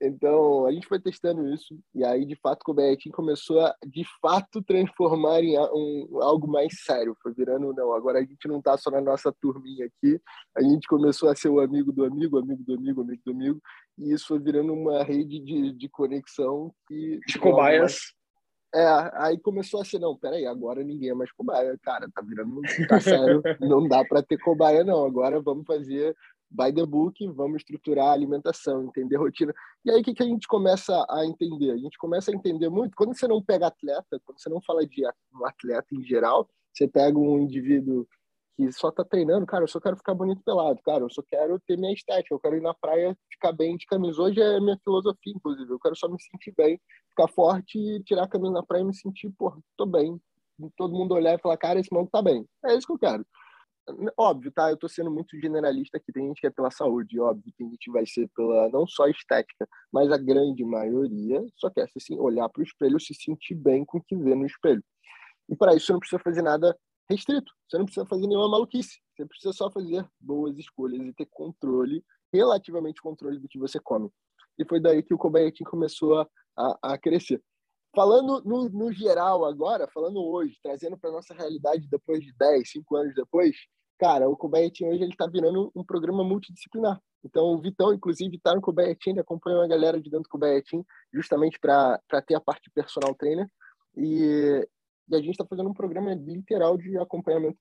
Então, 0.00 0.66
a 0.66 0.72
gente 0.72 0.86
foi 0.86 1.00
testando 1.00 1.48
isso, 1.48 1.78
e 1.94 2.04
aí, 2.04 2.26
de 2.26 2.36
fato, 2.36 2.60
o 2.68 2.74
Betim 2.74 3.10
começou 3.10 3.60
a, 3.60 3.74
de 3.86 4.04
fato, 4.20 4.62
transformar 4.62 5.40
em 5.42 5.58
um, 5.58 6.22
algo 6.22 6.46
mais 6.46 6.82
sério. 6.84 7.16
Foi 7.22 7.32
virando, 7.32 7.72
não, 7.72 7.92
agora 7.94 8.18
a 8.18 8.22
gente 8.22 8.46
não 8.46 8.58
está 8.58 8.76
só 8.76 8.90
na 8.90 9.00
nossa 9.00 9.32
turminha 9.40 9.86
aqui, 9.86 10.20
a 10.54 10.62
gente 10.62 10.86
começou 10.86 11.30
a 11.30 11.34
ser 11.34 11.48
o 11.48 11.60
amigo 11.60 11.92
do 11.92 12.04
amigo, 12.04 12.38
amigo 12.38 12.62
do 12.62 12.74
amigo, 12.74 13.00
amigo 13.00 13.22
do 13.24 13.32
amigo, 13.32 13.60
e 13.98 14.12
isso 14.12 14.26
foi 14.28 14.38
virando 14.38 14.72
uma 14.74 15.02
rede 15.02 15.40
de, 15.40 15.72
de 15.72 15.88
conexão 15.88 16.70
que... 16.86 17.18
De 17.26 17.38
cobaias. 17.38 18.14
É, 18.74 18.86
aí 19.14 19.40
começou 19.40 19.80
a 19.80 19.84
ser, 19.86 19.98
não, 19.98 20.14
peraí, 20.14 20.44
agora 20.44 20.84
ninguém 20.84 21.08
é 21.08 21.14
mais 21.14 21.32
cobaia. 21.32 21.78
Cara, 21.82 22.10
tá 22.14 22.20
virando, 22.20 22.60
tá 22.86 23.00
sério, 23.00 23.40
não 23.60 23.88
dá 23.88 24.04
para 24.04 24.22
ter 24.22 24.36
cobaia, 24.38 24.84
não. 24.84 25.06
Agora 25.06 25.40
vamos 25.40 25.64
fazer 25.66 26.14
by 26.50 26.72
the 26.72 26.84
book, 26.86 27.26
vamos 27.32 27.58
estruturar 27.58 28.08
a 28.08 28.12
alimentação, 28.12 28.84
entender 28.84 29.16
a 29.16 29.18
rotina. 29.20 29.54
E 29.84 29.90
aí 29.90 30.00
o 30.00 30.04
que, 30.04 30.14
que 30.14 30.22
a 30.22 30.26
gente 30.26 30.46
começa 30.46 31.04
a 31.10 31.24
entender? 31.24 31.72
A 31.72 31.76
gente 31.76 31.98
começa 31.98 32.30
a 32.30 32.34
entender 32.34 32.68
muito, 32.68 32.96
quando 32.96 33.16
você 33.16 33.26
não 33.26 33.42
pega 33.42 33.66
atleta, 33.66 34.20
quando 34.24 34.40
você 34.40 34.48
não 34.48 34.60
fala 34.62 34.86
de 34.86 35.04
um 35.34 35.44
atleta 35.44 35.86
em 35.92 36.02
geral, 36.04 36.48
você 36.72 36.86
pega 36.86 37.18
um 37.18 37.38
indivíduo 37.38 38.06
que 38.56 38.72
só 38.72 38.90
tá 38.90 39.04
treinando, 39.04 39.44
cara, 39.44 39.64
eu 39.64 39.68
só 39.68 39.78
quero 39.78 39.96
ficar 39.96 40.14
bonito 40.14 40.42
pelado, 40.42 40.80
cara, 40.82 41.04
eu 41.04 41.10
só 41.10 41.22
quero 41.22 41.60
ter 41.66 41.76
minha 41.76 41.92
estética, 41.92 42.34
eu 42.34 42.40
quero 42.40 42.56
ir 42.56 42.62
na 42.62 42.72
praia, 42.72 43.16
ficar 43.30 43.52
bem 43.52 43.76
de 43.76 43.84
camisa. 43.84 44.20
Hoje 44.20 44.40
é 44.40 44.58
minha 44.58 44.78
filosofia, 44.82 45.32
inclusive, 45.34 45.70
eu 45.70 45.78
quero 45.78 45.94
só 45.94 46.08
me 46.08 46.16
sentir 46.20 46.54
bem, 46.56 46.80
ficar 47.10 47.28
forte 47.28 48.02
tirar 48.04 48.24
a 48.24 48.28
camisa 48.28 48.52
na 48.52 48.62
praia 48.62 48.82
e 48.82 48.86
me 48.86 48.94
sentir, 48.94 49.30
pô, 49.38 49.52
tô 49.76 49.84
bem. 49.84 50.18
Todo 50.74 50.94
mundo 50.94 51.12
olhar 51.12 51.34
e 51.34 51.38
falar, 51.38 51.58
cara, 51.58 51.78
esse 51.78 51.92
maluco 51.92 52.10
tá 52.10 52.22
bem. 52.22 52.46
É 52.64 52.74
isso 52.74 52.86
que 52.86 52.94
eu 52.94 52.98
quero. 52.98 53.26
Óbvio, 54.18 54.50
tá? 54.50 54.70
Eu 54.70 54.76
tô 54.76 54.88
sendo 54.88 55.10
muito 55.10 55.38
generalista 55.38 55.96
aqui. 55.96 56.12
Tem 56.12 56.26
gente 56.26 56.40
que 56.40 56.46
é 56.46 56.50
pela 56.50 56.70
saúde, 56.70 57.20
óbvio. 57.20 57.52
Tem 57.56 57.68
gente 57.68 57.84
que 57.84 57.90
vai 57.90 58.04
ser 58.06 58.28
pela, 58.34 58.68
não 58.70 58.86
só 58.86 59.06
estética, 59.06 59.68
mas 59.92 60.10
a 60.10 60.16
grande 60.16 60.64
maioria 60.64 61.44
só 61.56 61.70
quer 61.70 61.88
assim, 61.96 62.18
olhar 62.18 62.48
para 62.48 62.60
o 62.60 62.64
espelho, 62.64 62.98
se 62.98 63.14
sentir 63.14 63.54
bem 63.54 63.84
com 63.84 63.98
o 63.98 64.02
que 64.02 64.16
vê 64.16 64.34
no 64.34 64.46
espelho. 64.46 64.82
E 65.48 65.54
para 65.54 65.74
isso 65.74 65.86
você 65.86 65.92
não 65.92 66.00
precisa 66.00 66.22
fazer 66.22 66.42
nada 66.42 66.76
restrito. 67.08 67.52
Você 67.68 67.78
não 67.78 67.84
precisa 67.84 68.06
fazer 68.06 68.26
nenhuma 68.26 68.48
maluquice. 68.48 69.00
Você 69.14 69.24
precisa 69.24 69.52
só 69.52 69.70
fazer 69.70 70.04
boas 70.20 70.58
escolhas 70.58 71.00
e 71.06 71.12
ter 71.12 71.26
controle, 71.26 72.04
relativamente 72.32 73.00
controle 73.00 73.38
do 73.38 73.48
que 73.48 73.58
você 73.58 73.78
come. 73.78 74.10
E 74.58 74.64
foi 74.64 74.80
daí 74.80 75.02
que 75.02 75.14
o 75.14 75.18
Kobayashi 75.18 75.64
começou 75.64 76.18
a, 76.18 76.28
a, 76.56 76.78
a 76.94 76.98
crescer. 76.98 77.42
Falando 77.94 78.42
no, 78.44 78.68
no, 78.68 78.92
geral 78.92 79.44
agora, 79.44 79.88
falando 79.88 80.22
hoje, 80.22 80.58
trazendo 80.62 80.98
para 80.98 81.10
nossa 81.10 81.32
realidade 81.32 81.88
depois 81.88 82.20
de 82.20 82.32
10, 82.36 82.70
5 82.70 82.96
anos 82.96 83.14
depois, 83.14 83.56
cara, 83.98 84.28
o 84.28 84.36
Kubernetes 84.36 84.86
hoje 84.86 85.02
ele 85.02 85.12
está 85.12 85.26
virando 85.26 85.70
um 85.74 85.84
programa 85.84 86.22
multidisciplinar. 86.24 87.00
Então, 87.24 87.44
o 87.46 87.58
Vitão, 87.58 87.92
inclusive, 87.92 88.36
está 88.36 88.54
no 88.54 88.60
Kubernetes, 88.60 89.06
ele 89.06 89.20
acompanha 89.20 89.58
uma 89.58 89.68
galera 89.68 90.00
de 90.00 90.08
dentro 90.08 90.24
do 90.24 90.28
Kubernetes, 90.28 90.80
justamente 91.12 91.58
para 91.58 91.98
ter 92.26 92.34
a 92.34 92.40
parte 92.40 92.70
personal 92.70 93.14
trainer. 93.14 93.48
E, 93.96 94.66
e 95.08 95.14
a 95.14 95.18
gente 95.18 95.30
está 95.30 95.44
fazendo 95.44 95.68
um 95.68 95.74
programa 95.74 96.14
literal 96.14 96.76
de 96.76 96.96
acompanhamento 96.98 97.58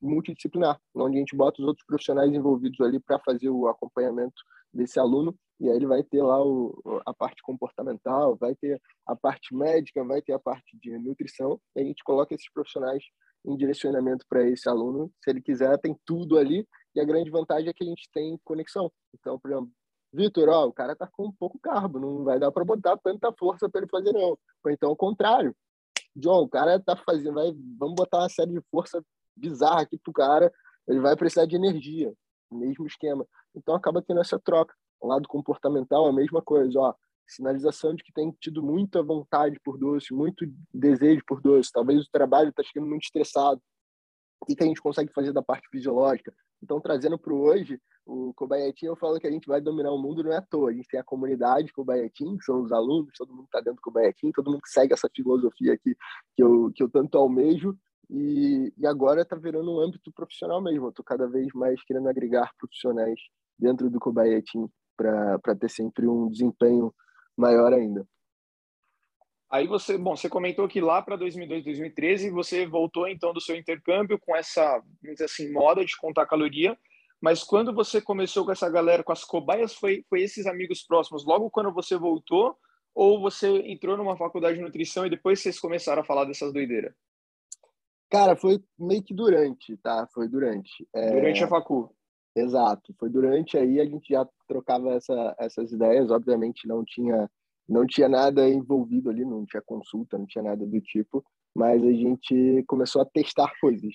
multidisciplinar, 0.00 0.80
onde 0.94 1.16
a 1.16 1.20
gente 1.20 1.36
bota 1.36 1.60
os 1.60 1.66
outros 1.66 1.86
profissionais 1.86 2.32
envolvidos 2.32 2.80
ali 2.80 3.00
para 3.00 3.18
fazer 3.20 3.48
o 3.48 3.66
acompanhamento 3.66 4.40
desse 4.72 5.00
aluno, 5.00 5.34
e 5.58 5.68
aí 5.68 5.76
ele 5.76 5.86
vai 5.86 6.02
ter 6.02 6.22
lá 6.22 6.44
o, 6.44 7.00
a 7.06 7.14
parte 7.14 7.42
comportamental, 7.42 8.36
vai 8.36 8.54
ter 8.54 8.80
a 9.06 9.16
parte 9.16 9.54
médica, 9.54 10.04
vai 10.04 10.20
ter 10.22 10.32
a 10.32 10.38
parte 10.38 10.78
de 10.78 10.96
nutrição, 10.98 11.60
e 11.74 11.80
a 11.80 11.84
gente 11.84 12.04
coloca 12.04 12.34
esses 12.34 12.50
profissionais 12.52 13.02
em 13.44 13.56
direcionamento 13.56 14.24
para 14.28 14.48
esse 14.48 14.68
aluno. 14.68 15.12
Se 15.22 15.30
ele 15.30 15.40
quiser, 15.40 15.78
tem 15.78 15.96
tudo 16.04 16.38
ali. 16.38 16.66
E 16.94 17.00
a 17.00 17.04
grande 17.04 17.30
vantagem 17.30 17.68
é 17.68 17.72
que 17.72 17.84
a 17.84 17.86
gente 17.86 18.08
tem 18.12 18.38
conexão. 18.44 18.90
Então, 19.14 19.38
por 19.38 19.50
exemplo, 19.50 19.70
Vitor, 20.12 20.48
ó, 20.48 20.66
o 20.66 20.72
cara 20.72 20.96
tá 20.96 21.06
com 21.06 21.26
um 21.26 21.32
pouco 21.32 21.58
carbo, 21.58 22.00
não 22.00 22.24
vai 22.24 22.38
dar 22.38 22.50
para 22.50 22.64
botar 22.64 22.96
tanta 22.96 23.32
força 23.32 23.68
para 23.68 23.82
ele 23.82 23.90
fazer 23.90 24.12
não. 24.12 24.38
Ou 24.64 24.70
então, 24.70 24.88
ao 24.88 24.96
contrário. 24.96 25.54
John, 26.16 26.42
o 26.42 26.48
cara 26.48 26.80
tá 26.80 26.96
fazendo, 26.96 27.34
vai, 27.34 27.52
vamos 27.78 27.94
botar 27.94 28.18
uma 28.18 28.28
série 28.28 28.52
de 28.52 28.60
força 28.70 29.04
bizarra 29.36 29.82
aqui 29.82 29.98
pro 29.98 30.12
cara, 30.12 30.52
ele 30.88 31.00
vai 31.00 31.14
precisar 31.14 31.46
de 31.46 31.54
energia, 31.54 32.12
mesmo 32.50 32.86
esquema. 32.86 33.24
Então 33.54 33.74
acaba 33.74 34.02
tendo 34.02 34.20
essa 34.20 34.38
troca. 34.38 34.74
O 35.00 35.06
lado 35.06 35.28
comportamental, 35.28 36.06
a 36.06 36.12
mesma 36.12 36.42
coisa, 36.42 36.80
ó, 36.80 36.94
sinalização 37.28 37.94
de 37.94 38.02
que 38.02 38.12
tem 38.12 38.34
tido 38.40 38.62
muita 38.62 39.02
vontade 39.02 39.58
por 39.64 39.78
doce, 39.78 40.12
muito 40.12 40.46
desejo 40.72 41.22
por 41.26 41.40
doce. 41.40 41.70
Talvez 41.72 42.02
o 42.02 42.10
trabalho 42.10 42.50
está 42.50 42.62
ficando 42.64 42.86
muito 42.86 43.04
estressado. 43.04 43.60
O 44.40 44.46
que, 44.46 44.56
a 44.62 44.66
gente 44.66 44.80
consegue 44.80 45.12
fazer 45.12 45.32
da 45.32 45.42
parte 45.42 45.68
fisiológica? 45.68 46.32
Então, 46.62 46.80
trazendo 46.80 47.18
para 47.18 47.34
hoje, 47.34 47.80
o 48.06 48.32
Kobayatin, 48.34 48.86
eu 48.86 48.96
falo 48.96 49.20
que 49.20 49.26
a 49.26 49.30
gente 49.30 49.46
vai 49.46 49.60
dominar 49.60 49.92
o 49.92 49.98
mundo 49.98 50.22
não 50.22 50.32
é 50.32 50.36
à 50.36 50.42
toa. 50.42 50.70
A 50.70 50.72
gente 50.72 50.88
tem 50.88 50.98
a 50.98 51.04
comunidade 51.04 51.72
Kobayatin, 51.72 52.38
que 52.38 52.44
são 52.44 52.62
os 52.62 52.72
alunos, 52.72 53.12
todo 53.16 53.34
mundo 53.34 53.44
está 53.44 53.58
dentro 53.58 53.76
do 53.76 53.82
Kobayatin, 53.82 54.32
todo 54.32 54.50
mundo 54.50 54.62
segue 54.64 54.94
essa 54.94 55.08
filosofia 55.14 55.74
aqui 55.74 55.94
que 56.34 56.42
eu, 56.42 56.72
que 56.74 56.82
eu 56.82 56.88
tanto 56.88 57.18
almejo. 57.18 57.76
E, 58.10 58.72
e 58.78 58.86
agora 58.86 59.20
está 59.20 59.36
virando 59.36 59.70
um 59.70 59.80
âmbito 59.80 60.10
profissional 60.12 60.60
mesmo. 60.62 60.88
Estou 60.88 61.04
cada 61.04 61.28
vez 61.28 61.48
mais 61.52 61.82
querendo 61.84 62.08
agregar 62.08 62.50
profissionais 62.58 63.20
dentro 63.58 63.90
do 63.90 64.00
Kobayatin 64.00 64.68
para 64.96 65.54
ter 65.58 65.68
sempre 65.68 66.08
um 66.08 66.28
desempenho 66.28 66.92
maior 67.38 67.72
ainda. 67.72 68.06
Aí 69.50 69.66
você, 69.66 69.96
bom, 69.96 70.14
você 70.14 70.28
comentou 70.28 70.68
que 70.68 70.80
lá 70.80 71.00
para 71.00 71.16
2002, 71.16 71.64
2013 71.64 72.30
você 72.30 72.66
voltou 72.66 73.08
então 73.08 73.32
do 73.32 73.40
seu 73.40 73.56
intercâmbio 73.56 74.18
com 74.18 74.36
essa, 74.36 74.82
assim, 75.24 75.50
moda 75.50 75.84
de 75.84 75.96
contar 75.96 76.26
caloria, 76.26 76.76
mas 77.20 77.42
quando 77.42 77.74
você 77.74 78.00
começou 78.00 78.44
com 78.44 78.52
essa 78.52 78.68
galera, 78.68 79.02
com 79.02 79.12
as 79.12 79.24
cobaias, 79.24 79.74
foi, 79.74 80.04
foi 80.10 80.20
esses 80.20 80.46
amigos 80.46 80.82
próximos, 80.82 81.24
logo 81.24 81.50
quando 81.50 81.72
você 81.72 81.96
voltou, 81.96 82.58
ou 82.94 83.20
você 83.20 83.48
entrou 83.60 83.96
numa 83.96 84.16
faculdade 84.16 84.58
de 84.58 84.62
nutrição 84.62 85.06
e 85.06 85.10
depois 85.10 85.40
vocês 85.40 85.58
começaram 85.58 86.02
a 86.02 86.04
falar 86.04 86.26
dessas 86.26 86.52
doideiras? 86.52 86.92
Cara, 88.10 88.36
foi 88.36 88.62
meio 88.78 89.02
que 89.02 89.14
durante, 89.14 89.76
tá? 89.78 90.06
Foi 90.12 90.28
durante. 90.28 90.86
É... 90.94 91.12
Durante 91.12 91.44
a 91.44 91.48
facu. 91.48 91.94
Exato, 92.36 92.94
foi 92.98 93.08
durante 93.08 93.56
aí 93.56 93.80
a 93.80 93.84
gente 93.84 94.12
já 94.12 94.26
trocava 94.46 94.92
essa, 94.92 95.34
essas 95.38 95.72
ideias, 95.72 96.10
obviamente 96.10 96.68
não 96.68 96.84
tinha 96.84 97.28
não 97.68 97.86
tinha 97.86 98.08
nada 98.08 98.48
envolvido 98.48 99.10
ali, 99.10 99.24
não 99.24 99.44
tinha 99.44 99.60
consulta, 99.60 100.16
não 100.16 100.24
tinha 100.24 100.42
nada 100.42 100.64
do 100.64 100.80
tipo, 100.80 101.22
mas 101.54 101.82
a 101.82 101.92
gente 101.92 102.64
começou 102.66 103.02
a 103.02 103.04
testar 103.04 103.52
coisas. 103.60 103.92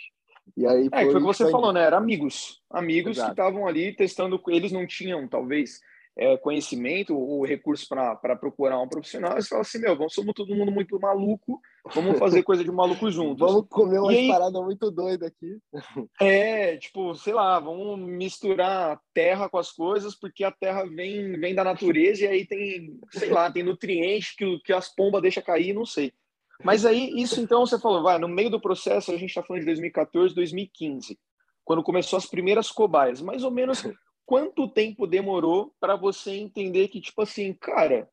E 0.55 0.67
aí 0.67 0.89
foi, 0.89 0.99
é, 0.99 1.05
foi 1.05 1.15
o 1.15 1.19
que 1.19 1.25
você 1.25 1.49
falou, 1.49 1.73
né? 1.73 1.81
Era 1.81 1.97
amigos, 1.97 2.61
amigos 2.69 3.17
Exato. 3.17 3.33
que 3.33 3.41
estavam 3.41 3.65
ali 3.65 3.95
testando, 3.95 4.39
eles 4.49 4.71
não 4.71 4.85
tinham 4.85 5.27
talvez 5.27 5.79
é, 6.15 6.37
conhecimento 6.37 7.17
ou 7.17 7.43
recurso 7.45 7.87
para 7.87 8.35
procurar 8.35 8.79
um 8.79 8.87
profissional, 8.87 9.33
você 9.33 9.49
fala 9.49 9.61
assim, 9.61 9.79
meu, 9.79 9.95
vamos, 9.95 10.13
somos 10.13 10.33
todo 10.33 10.55
mundo 10.55 10.71
muito 10.71 10.99
maluco, 10.99 11.59
vamos 11.93 12.19
fazer 12.19 12.43
coisa 12.43 12.63
de 12.63 12.71
maluco 12.71 13.09
juntos. 13.09 13.39
vamos 13.39 13.67
comer 13.67 13.99
umas 13.99 14.15
aí, 14.15 14.27
paradas 14.27 14.63
muito 14.63 14.91
doidas 14.91 15.27
aqui. 15.27 15.57
É, 16.19 16.77
tipo, 16.77 17.15
sei 17.15 17.33
lá, 17.33 17.59
vamos 17.59 17.99
misturar 17.99 18.99
terra 19.13 19.49
com 19.49 19.57
as 19.57 19.71
coisas, 19.71 20.13
porque 20.13 20.43
a 20.43 20.51
terra 20.51 20.85
vem, 20.85 21.39
vem 21.39 21.55
da 21.55 21.63
natureza 21.63 22.25
e 22.25 22.27
aí 22.27 22.45
tem, 22.45 22.99
sei 23.11 23.29
lá, 23.29 23.51
tem 23.51 23.63
nutrientes 23.63 24.35
que, 24.35 24.59
que 24.59 24.73
as 24.73 24.93
pombas 24.93 25.21
deixam 25.21 25.41
cair, 25.41 25.73
não 25.73 25.85
sei. 25.85 26.13
Mas 26.63 26.85
aí, 26.85 27.11
isso 27.15 27.41
então, 27.41 27.65
você 27.65 27.79
falou, 27.79 28.03
vai, 28.03 28.19
no 28.19 28.27
meio 28.27 28.49
do 28.49 28.61
processo, 28.61 29.11
a 29.11 29.17
gente 29.17 29.29
está 29.29 29.41
falando 29.41 29.61
de 29.61 29.65
2014, 29.65 30.35
2015, 30.35 31.19
quando 31.65 31.83
começou 31.83 32.17
as 32.17 32.25
primeiras 32.25 32.69
cobaias, 32.69 33.19
mais 33.21 33.43
ou 33.43 33.51
menos 33.51 33.83
quanto 34.25 34.67
tempo 34.67 35.07
demorou 35.07 35.73
para 35.79 35.95
você 35.95 36.31
entender 36.31 36.87
que, 36.87 37.01
tipo 37.01 37.21
assim, 37.21 37.53
cara, 37.53 38.09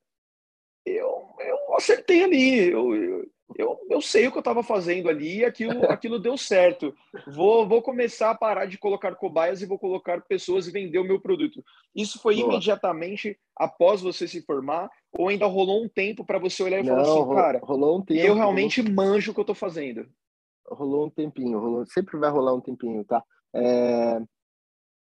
eu, 0.84 1.28
eu 1.38 1.74
acertei 1.76 2.24
ali, 2.24 2.70
eu, 2.70 3.28
eu, 3.56 3.80
eu 3.88 4.00
sei 4.00 4.26
o 4.26 4.30
que 4.30 4.38
eu 4.38 4.40
estava 4.40 4.62
fazendo 4.62 5.08
ali 5.08 5.38
e 5.38 5.44
aquilo, 5.44 5.84
aquilo 5.90 6.18
deu 6.18 6.36
certo. 6.36 6.94
Vou, 7.26 7.66
vou 7.66 7.82
começar 7.82 8.30
a 8.30 8.34
parar 8.34 8.66
de 8.66 8.78
colocar 8.78 9.14
cobaias 9.14 9.62
e 9.62 9.66
vou 9.66 9.78
colocar 9.78 10.20
pessoas 10.22 10.66
e 10.66 10.72
vender 10.72 10.98
o 10.98 11.04
meu 11.04 11.20
produto. 11.20 11.64
Isso 11.94 12.20
foi 12.20 12.36
Boa. 12.36 12.48
imediatamente 12.48 13.38
após 13.56 14.00
você 14.00 14.26
se 14.26 14.42
formar 14.42 14.90
ou 15.12 15.28
ainda 15.28 15.46
rolou 15.46 15.84
um 15.84 15.88
tempo 15.88 16.24
para 16.24 16.38
você 16.38 16.62
olhar 16.62 16.80
e 16.80 16.82
Não, 16.82 16.96
falar 16.96 17.02
assim, 17.02 17.34
cara, 17.34 17.60
rolou 17.62 17.98
um 17.98 18.02
tempo, 18.02 18.20
eu 18.20 18.34
realmente 18.34 18.80
rolou... 18.80 18.96
manjo 18.96 19.30
o 19.30 19.34
que 19.34 19.40
eu 19.40 19.42
estou 19.42 19.54
fazendo? 19.54 20.06
Rolou 20.68 21.06
um 21.06 21.10
tempinho, 21.10 21.58
rolou... 21.58 21.86
sempre 21.86 22.16
vai 22.18 22.30
rolar 22.30 22.54
um 22.54 22.60
tempinho, 22.60 23.04
tá? 23.04 23.22
É 23.54 24.20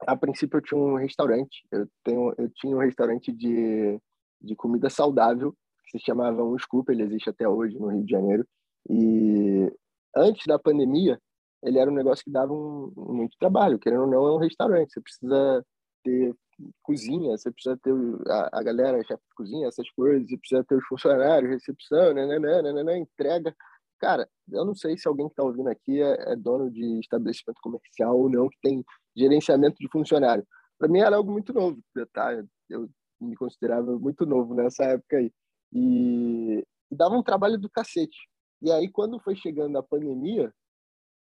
a 0.07 0.15
princípio 0.15 0.57
eu 0.57 0.61
tinha 0.61 0.79
um 0.79 0.95
restaurante, 0.95 1.63
eu, 1.71 1.87
tenho, 2.03 2.33
eu 2.37 2.49
tinha 2.49 2.75
um 2.75 2.79
restaurante 2.79 3.31
de, 3.31 3.99
de 4.41 4.55
comida 4.55 4.89
saudável, 4.89 5.53
que 5.85 5.97
se 5.97 6.05
chamava 6.05 6.43
Um 6.43 6.57
Scoop, 6.57 6.91
ele 6.91 7.03
existe 7.03 7.29
até 7.29 7.47
hoje 7.47 7.77
no 7.77 7.87
Rio 7.87 8.03
de 8.03 8.11
Janeiro, 8.11 8.45
e 8.89 9.71
antes 10.15 10.45
da 10.45 10.57
pandemia, 10.57 11.19
ele 11.63 11.77
era 11.77 11.91
um 11.91 11.95
negócio 11.95 12.23
que 12.23 12.31
dava 12.31 12.53
um, 12.53 12.93
muito 12.95 13.35
trabalho, 13.39 13.79
querendo 13.79 14.03
ou 14.03 14.07
não, 14.07 14.27
é 14.27 14.31
um 14.33 14.39
restaurante, 14.39 14.93
você 14.93 15.01
precisa 15.01 15.65
ter 16.03 16.35
cozinha, 16.81 17.37
você 17.37 17.51
precisa 17.51 17.77
ter 17.77 17.93
a, 18.27 18.59
a 18.59 18.63
galera, 18.63 19.03
chefe 19.03 19.23
de 19.23 19.35
cozinha, 19.35 19.67
essas 19.67 19.89
coisas, 19.91 20.27
você 20.27 20.37
precisa 20.37 20.63
ter 20.63 20.75
os 20.75 20.85
funcionários, 20.85 21.51
recepção, 21.51 22.13
né, 22.13 22.25
né, 22.39 22.61
né, 22.61 22.97
entrega, 22.97 23.53
Cara, 23.99 24.29
eu 24.49 24.63
não 24.63 24.73
sei 24.73 24.97
se 24.97 25.07
alguém 25.07 25.27
que 25.27 25.33
está 25.33 25.43
ouvindo 25.43 25.67
aqui 25.67 26.01
é, 26.01 26.31
é, 26.31 26.35
dono 26.35 26.71
de 26.71 26.99
estabelecimento 27.01 27.59
comercial 27.61 28.17
ou 28.17 28.29
não, 28.29 28.47
que 28.47 28.57
tem 28.61 28.83
gerenciamento 29.15 29.77
de 29.79 29.89
funcionário. 29.89 30.45
Para 30.77 30.87
mim 30.87 30.99
era 30.99 31.15
algo 31.15 31.31
muito 31.31 31.53
novo, 31.53 31.81
tá? 32.13 32.31
Eu 32.69 32.89
me 33.19 33.35
considerava 33.35 33.97
muito 33.99 34.25
novo 34.25 34.53
nessa 34.53 34.83
época 34.85 35.17
aí. 35.17 35.31
E, 35.73 36.65
e 36.89 36.95
dava 36.95 37.15
um 37.15 37.23
trabalho 37.23 37.57
do 37.57 37.69
cacete. 37.69 38.17
E 38.61 38.71
aí, 38.71 38.89
quando 38.89 39.19
foi 39.19 39.35
chegando 39.35 39.77
a 39.77 39.83
pandemia, 39.83 40.53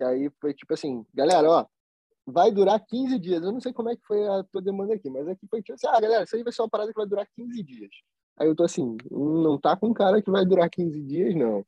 aí 0.01 0.31
foi 0.41 0.55
tipo 0.55 0.75
assim, 0.75 1.05
galera, 1.15 1.49
ó, 1.49 1.67
vai 2.27 2.51
durar 2.51 2.85
15 2.85 3.19
dias. 3.19 3.43
Eu 3.43 3.53
não 3.53 3.61
sei 3.61 3.73
como 3.73 3.91
é 3.91 3.97
que 3.97 4.03
foi 4.07 4.27
a 4.27 4.43
tua 4.45 4.63
demanda 4.63 4.95
aqui, 4.95 5.11
mas 5.11 5.29
aqui 5.29 5.47
foi 5.49 5.63
tipo 5.63 5.75
assim, 5.75 5.87
ah, 5.87 6.01
galera, 6.01 6.25
isso 6.25 6.37
aí 6.37 6.43
vai 6.43 6.53
ser 6.53 6.63
uma 6.63 6.71
parada 6.71 6.93
que 6.93 6.99
vai 6.99 7.07
durar 7.07 7.27
15 7.35 7.63
dias. 7.63 7.91
Aí 8.39 8.49
eu 8.49 8.57
tô 8.57 8.65
assim, 8.65 8.97
não 9.11 9.59
tá 9.59 9.77
com 9.77 9.93
cara 9.93 10.23
que 10.23 10.31
vai 10.31 10.45
durar 10.45 10.69
15 10.71 11.03
dias, 11.03 11.35
não. 11.35 11.65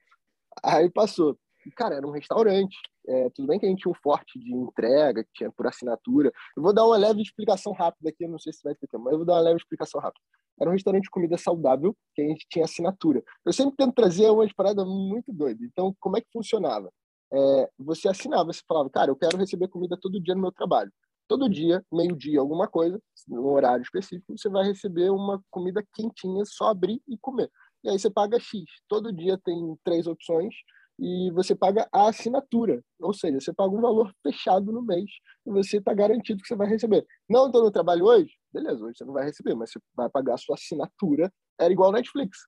Aí 0.63 0.91
passou. 0.91 1.39
Cara, 1.73 1.97
era 1.97 2.07
um 2.07 2.11
restaurante. 2.11 2.77
É, 3.07 3.31
tudo 3.31 3.49
bem 3.49 3.59
que 3.59 3.67
a 3.67 3.69
gente 3.69 3.83
tinha 3.83 3.93
um 3.93 3.95
forte 3.95 4.39
de 4.39 4.53
entrega, 4.53 5.25
que 5.25 5.31
tinha 5.33 5.51
por 5.51 5.67
assinatura. 5.67 6.33
Eu 6.57 6.63
vou 6.63 6.73
dar 6.73 6.85
uma 6.87 6.97
leve 6.97 7.23
explicação 7.23 7.73
rápida 7.73 8.11
aqui, 8.11 8.25
eu 8.25 8.29
não 8.29 8.39
sei 8.39 8.53
se 8.53 8.63
vai 8.63 8.75
ter 8.75 8.87
tempo, 8.87 9.05
mas 9.05 9.13
eu 9.13 9.19
vou 9.19 9.27
dar 9.27 9.35
uma 9.35 9.41
leve 9.41 9.57
explicação 9.57 10.01
rápida. 10.01 10.25
Era 10.61 10.71
um 10.71 10.73
restaurante 10.73 11.05
de 11.05 11.11
comida 11.11 11.37
saudável, 11.37 11.97
que 12.15 12.23
a 12.23 12.27
gente 12.27 12.47
tinha 12.49 12.65
assinatura. 12.65 13.23
Eu 13.45 13.53
sempre 13.53 13.77
tento 13.77 13.95
trazer 13.95 14.31
umas 14.31 14.53
paradas 14.53 14.87
muito 14.87 15.33
doidas. 15.33 15.63
Então, 15.63 15.95
como 16.01 16.17
é 16.17 16.21
que 16.21 16.29
funcionava? 16.33 16.91
É, 17.33 17.71
você 17.79 18.09
assinava, 18.09 18.53
você 18.53 18.63
falava, 18.67 18.89
cara, 18.89 19.11
eu 19.11 19.17
quero 19.17 19.37
receber 19.37 19.69
comida 19.69 19.99
todo 20.01 20.21
dia 20.21 20.35
no 20.35 20.41
meu 20.41 20.53
trabalho. 20.53 20.93
Todo 21.27 21.49
dia, 21.49 21.83
meio-dia, 21.93 22.39
alguma 22.39 22.69
coisa, 22.69 23.01
num 23.27 23.47
horário 23.47 23.83
específico, 23.83 24.37
você 24.37 24.49
vai 24.49 24.65
receber 24.65 25.11
uma 25.11 25.43
comida 25.51 25.85
quentinha, 25.95 26.45
só 26.45 26.69
abrir 26.69 27.03
e 27.09 27.17
comer 27.19 27.51
e 27.85 27.91
aí 27.91 27.99
você 27.99 28.11
paga 28.11 28.41
X. 28.41 28.65
Todo 28.89 29.13
dia 29.13 29.39
tem 29.45 29.79
três 29.85 30.07
opções 30.07 30.55
e 30.99 31.31
você 31.33 31.55
paga 31.55 31.89
a 31.93 32.09
assinatura, 32.09 32.83
ou 33.01 33.13
seja, 33.13 33.41
você 33.41 33.53
paga 33.53 33.75
um 33.75 33.81
valor 33.81 34.13
fechado 34.23 34.71
no 34.73 34.83
mês 34.83 35.11
e 35.47 35.51
você 35.51 35.79
está 35.79 35.93
garantido 35.93 36.41
que 36.41 36.49
você 36.49 36.55
vai 36.55 36.69
receber. 36.69 37.07
Não 37.29 37.47
estou 37.47 37.65
no 37.65 37.71
trabalho 37.71 38.05
hoje? 38.05 38.33
Beleza, 38.53 38.85
hoje 38.85 38.99
você 38.99 39.05
não 39.05 39.13
vai 39.13 39.25
receber, 39.25 39.55
mas 39.55 39.71
você 39.73 39.81
vai 39.95 40.09
pagar 40.09 40.35
a 40.35 40.39
sua 40.39 40.55
assinatura, 40.55 41.33
era 41.59 41.73
igual 41.73 41.93
Netflix. 41.93 42.39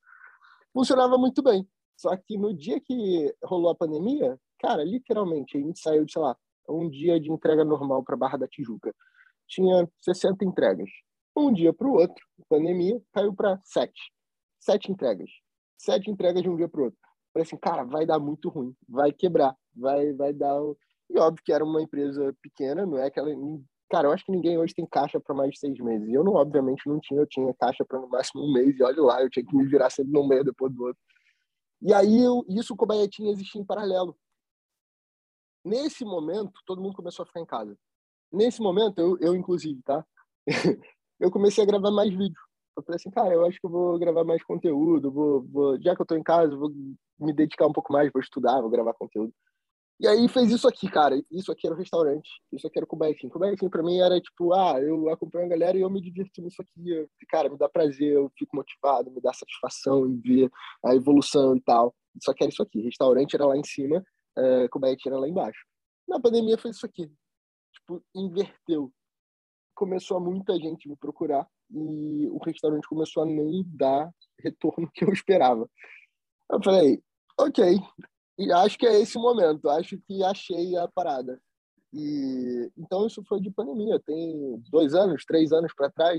Funcionava 0.72 1.18
muito 1.18 1.42
bem. 1.42 1.66
Só 1.96 2.14
que 2.16 2.36
no 2.36 2.54
dia 2.54 2.80
que 2.80 3.34
rolou 3.42 3.70
a 3.70 3.74
pandemia, 3.74 4.38
cara, 4.60 4.84
literalmente, 4.84 5.56
a 5.56 5.60
gente 5.60 5.80
saiu 5.80 6.04
de, 6.04 6.12
sei 6.12 6.22
lá, 6.22 6.36
um 6.68 6.88
dia 6.90 7.18
de 7.18 7.30
entrega 7.30 7.64
normal 7.64 8.04
para 8.04 8.16
Barra 8.16 8.36
da 8.36 8.46
Tijuca. 8.46 8.94
Tinha 9.48 9.88
60 10.02 10.44
entregas. 10.44 10.90
Um 11.36 11.52
dia 11.52 11.72
para 11.72 11.86
o 11.86 11.92
outro, 11.92 12.22
pandemia, 12.48 13.00
caiu 13.12 13.34
para 13.34 13.58
7 13.64 13.92
sete 14.66 14.90
entregas. 14.90 15.30
Sete 15.78 16.10
entregas 16.10 16.42
de 16.42 16.48
um 16.48 16.56
dia 16.56 16.68
para 16.68 16.80
o 16.80 16.84
outro. 16.84 16.98
Falei 17.36 17.42
assim, 17.42 17.58
cara, 17.58 17.84
vai 17.84 18.06
dar 18.06 18.18
muito 18.18 18.48
ruim, 18.48 18.74
vai 18.88 19.12
quebrar, 19.12 19.54
vai, 19.74 20.10
vai 20.14 20.32
dar. 20.32 20.58
E 21.10 21.18
óbvio 21.18 21.44
que 21.44 21.52
era 21.52 21.62
uma 21.62 21.82
empresa 21.82 22.34
pequena, 22.40 22.86
não 22.86 22.96
é 22.96 23.08
aquela. 23.08 23.28
Cara, 23.90 24.08
eu 24.08 24.12
acho 24.12 24.24
que 24.24 24.32
ninguém 24.32 24.56
hoje 24.56 24.74
tem 24.74 24.86
caixa 24.86 25.20
para 25.20 25.34
mais 25.34 25.50
de 25.50 25.58
seis 25.58 25.78
meses. 25.78 26.08
E 26.08 26.14
eu, 26.14 26.24
não, 26.24 26.32
obviamente, 26.32 26.88
não 26.88 26.98
tinha. 26.98 27.20
Eu 27.20 27.26
tinha 27.26 27.52
caixa 27.52 27.84
para 27.84 28.00
no 28.00 28.08
máximo 28.08 28.42
um 28.42 28.50
mês. 28.50 28.74
E 28.78 28.82
olha 28.82 29.02
lá, 29.02 29.22
eu 29.22 29.28
tinha 29.28 29.44
que 29.44 29.54
me 29.54 29.66
virar 29.66 29.90
sempre 29.90 30.14
num 30.14 30.26
mês 30.26 30.46
depois 30.46 30.72
do 30.72 30.82
outro. 30.82 31.02
E 31.82 31.92
aí, 31.92 32.22
eu, 32.22 32.42
isso 32.48 32.72
o 32.72 32.86
Baiatinha 32.86 33.30
existia 33.30 33.60
em 33.60 33.66
paralelo. 33.66 34.16
Nesse 35.62 36.06
momento, 36.06 36.58
todo 36.64 36.80
mundo 36.80 36.96
começou 36.96 37.22
a 37.22 37.26
ficar 37.26 37.40
em 37.40 37.46
casa. 37.46 37.76
Nesse 38.32 38.62
momento, 38.62 38.98
eu, 38.98 39.18
eu 39.20 39.36
inclusive, 39.36 39.82
tá? 39.82 40.02
eu 41.20 41.30
comecei 41.30 41.62
a 41.62 41.66
gravar 41.66 41.90
mais 41.90 42.08
vídeos. 42.08 42.45
Eu 42.76 42.82
falei 42.82 42.96
assim, 42.96 43.10
cara, 43.10 43.32
eu 43.32 43.46
acho 43.46 43.58
que 43.58 43.66
eu 43.66 43.70
vou 43.70 43.98
gravar 43.98 44.24
mais 44.24 44.42
conteúdo, 44.44 45.10
vou, 45.10 45.42
vou 45.42 45.80
já 45.80 45.96
que 45.96 46.02
eu 46.02 46.06
tô 46.06 46.14
em 46.14 46.22
casa, 46.22 46.54
vou 46.56 46.70
me 47.18 47.32
dedicar 47.32 47.66
um 47.66 47.72
pouco 47.72 47.92
mais, 47.92 48.12
vou 48.12 48.20
estudar, 48.20 48.60
vou 48.60 48.70
gravar 48.70 48.92
conteúdo. 48.92 49.32
E 49.98 50.06
aí 50.06 50.28
fez 50.28 50.50
isso 50.50 50.68
aqui, 50.68 50.90
cara. 50.90 51.18
Isso 51.30 51.50
aqui 51.50 51.66
era 51.66 51.74
o 51.74 51.78
restaurante. 51.78 52.28
Isso 52.52 52.66
aqui 52.66 52.78
era 52.78 52.84
o 52.84 52.88
Kubaifim. 52.88 53.30
Kubaifim 53.30 53.70
pra 53.70 53.82
mim 53.82 53.98
era 53.98 54.20
tipo, 54.20 54.52
ah, 54.52 54.78
eu 54.78 55.08
acompanho 55.08 55.46
a 55.46 55.48
galera 55.48 55.78
e 55.78 55.80
eu 55.80 55.88
me 55.88 56.02
divirto 56.02 56.42
nisso 56.42 56.60
aqui. 56.60 57.08
Cara, 57.30 57.48
me 57.48 57.56
dá 57.56 57.66
prazer, 57.66 58.12
eu 58.12 58.30
fico 58.36 58.54
motivado, 58.54 59.10
me 59.10 59.22
dá 59.22 59.32
satisfação 59.32 60.06
em 60.06 60.20
ver 60.20 60.50
a 60.84 60.94
evolução 60.94 61.56
e 61.56 61.62
tal. 61.62 61.94
Só 62.22 62.34
que 62.34 62.44
era 62.44 62.52
isso 62.52 62.62
aqui. 62.62 62.82
Restaurante 62.82 63.34
era 63.34 63.46
lá 63.46 63.56
em 63.56 63.64
cima, 63.64 64.04
uh, 64.38 64.86
era 65.06 65.18
lá 65.18 65.28
embaixo. 65.28 65.64
Na 66.06 66.20
pandemia 66.20 66.58
foi 66.58 66.72
isso 66.72 66.84
aqui. 66.84 67.10
Tipo, 67.72 68.04
inverteu. 68.14 68.92
Começou 69.74 70.20
muita 70.20 70.58
gente 70.58 70.88
me 70.90 70.96
procurar 70.96 71.48
e 71.70 72.28
o 72.28 72.38
restaurante 72.38 72.88
começou 72.88 73.22
a 73.22 73.26
não 73.26 73.62
dar 73.66 74.10
retorno 74.40 74.90
que 74.92 75.04
eu 75.04 75.12
esperava. 75.12 75.68
Eu 76.50 76.62
falei, 76.62 77.02
ok, 77.38 77.80
e 78.38 78.52
acho 78.52 78.78
que 78.78 78.86
é 78.86 79.00
esse 79.00 79.18
momento, 79.18 79.68
acho 79.68 79.98
que 80.06 80.22
achei 80.22 80.76
a 80.76 80.86
parada. 80.88 81.40
E 81.92 82.70
então 82.76 83.06
isso 83.06 83.22
foi 83.24 83.40
de 83.40 83.50
pandemia, 83.50 84.00
tem 84.00 84.62
dois 84.70 84.94
anos, 84.94 85.24
três 85.24 85.52
anos 85.52 85.72
para 85.74 85.90
trás, 85.90 86.18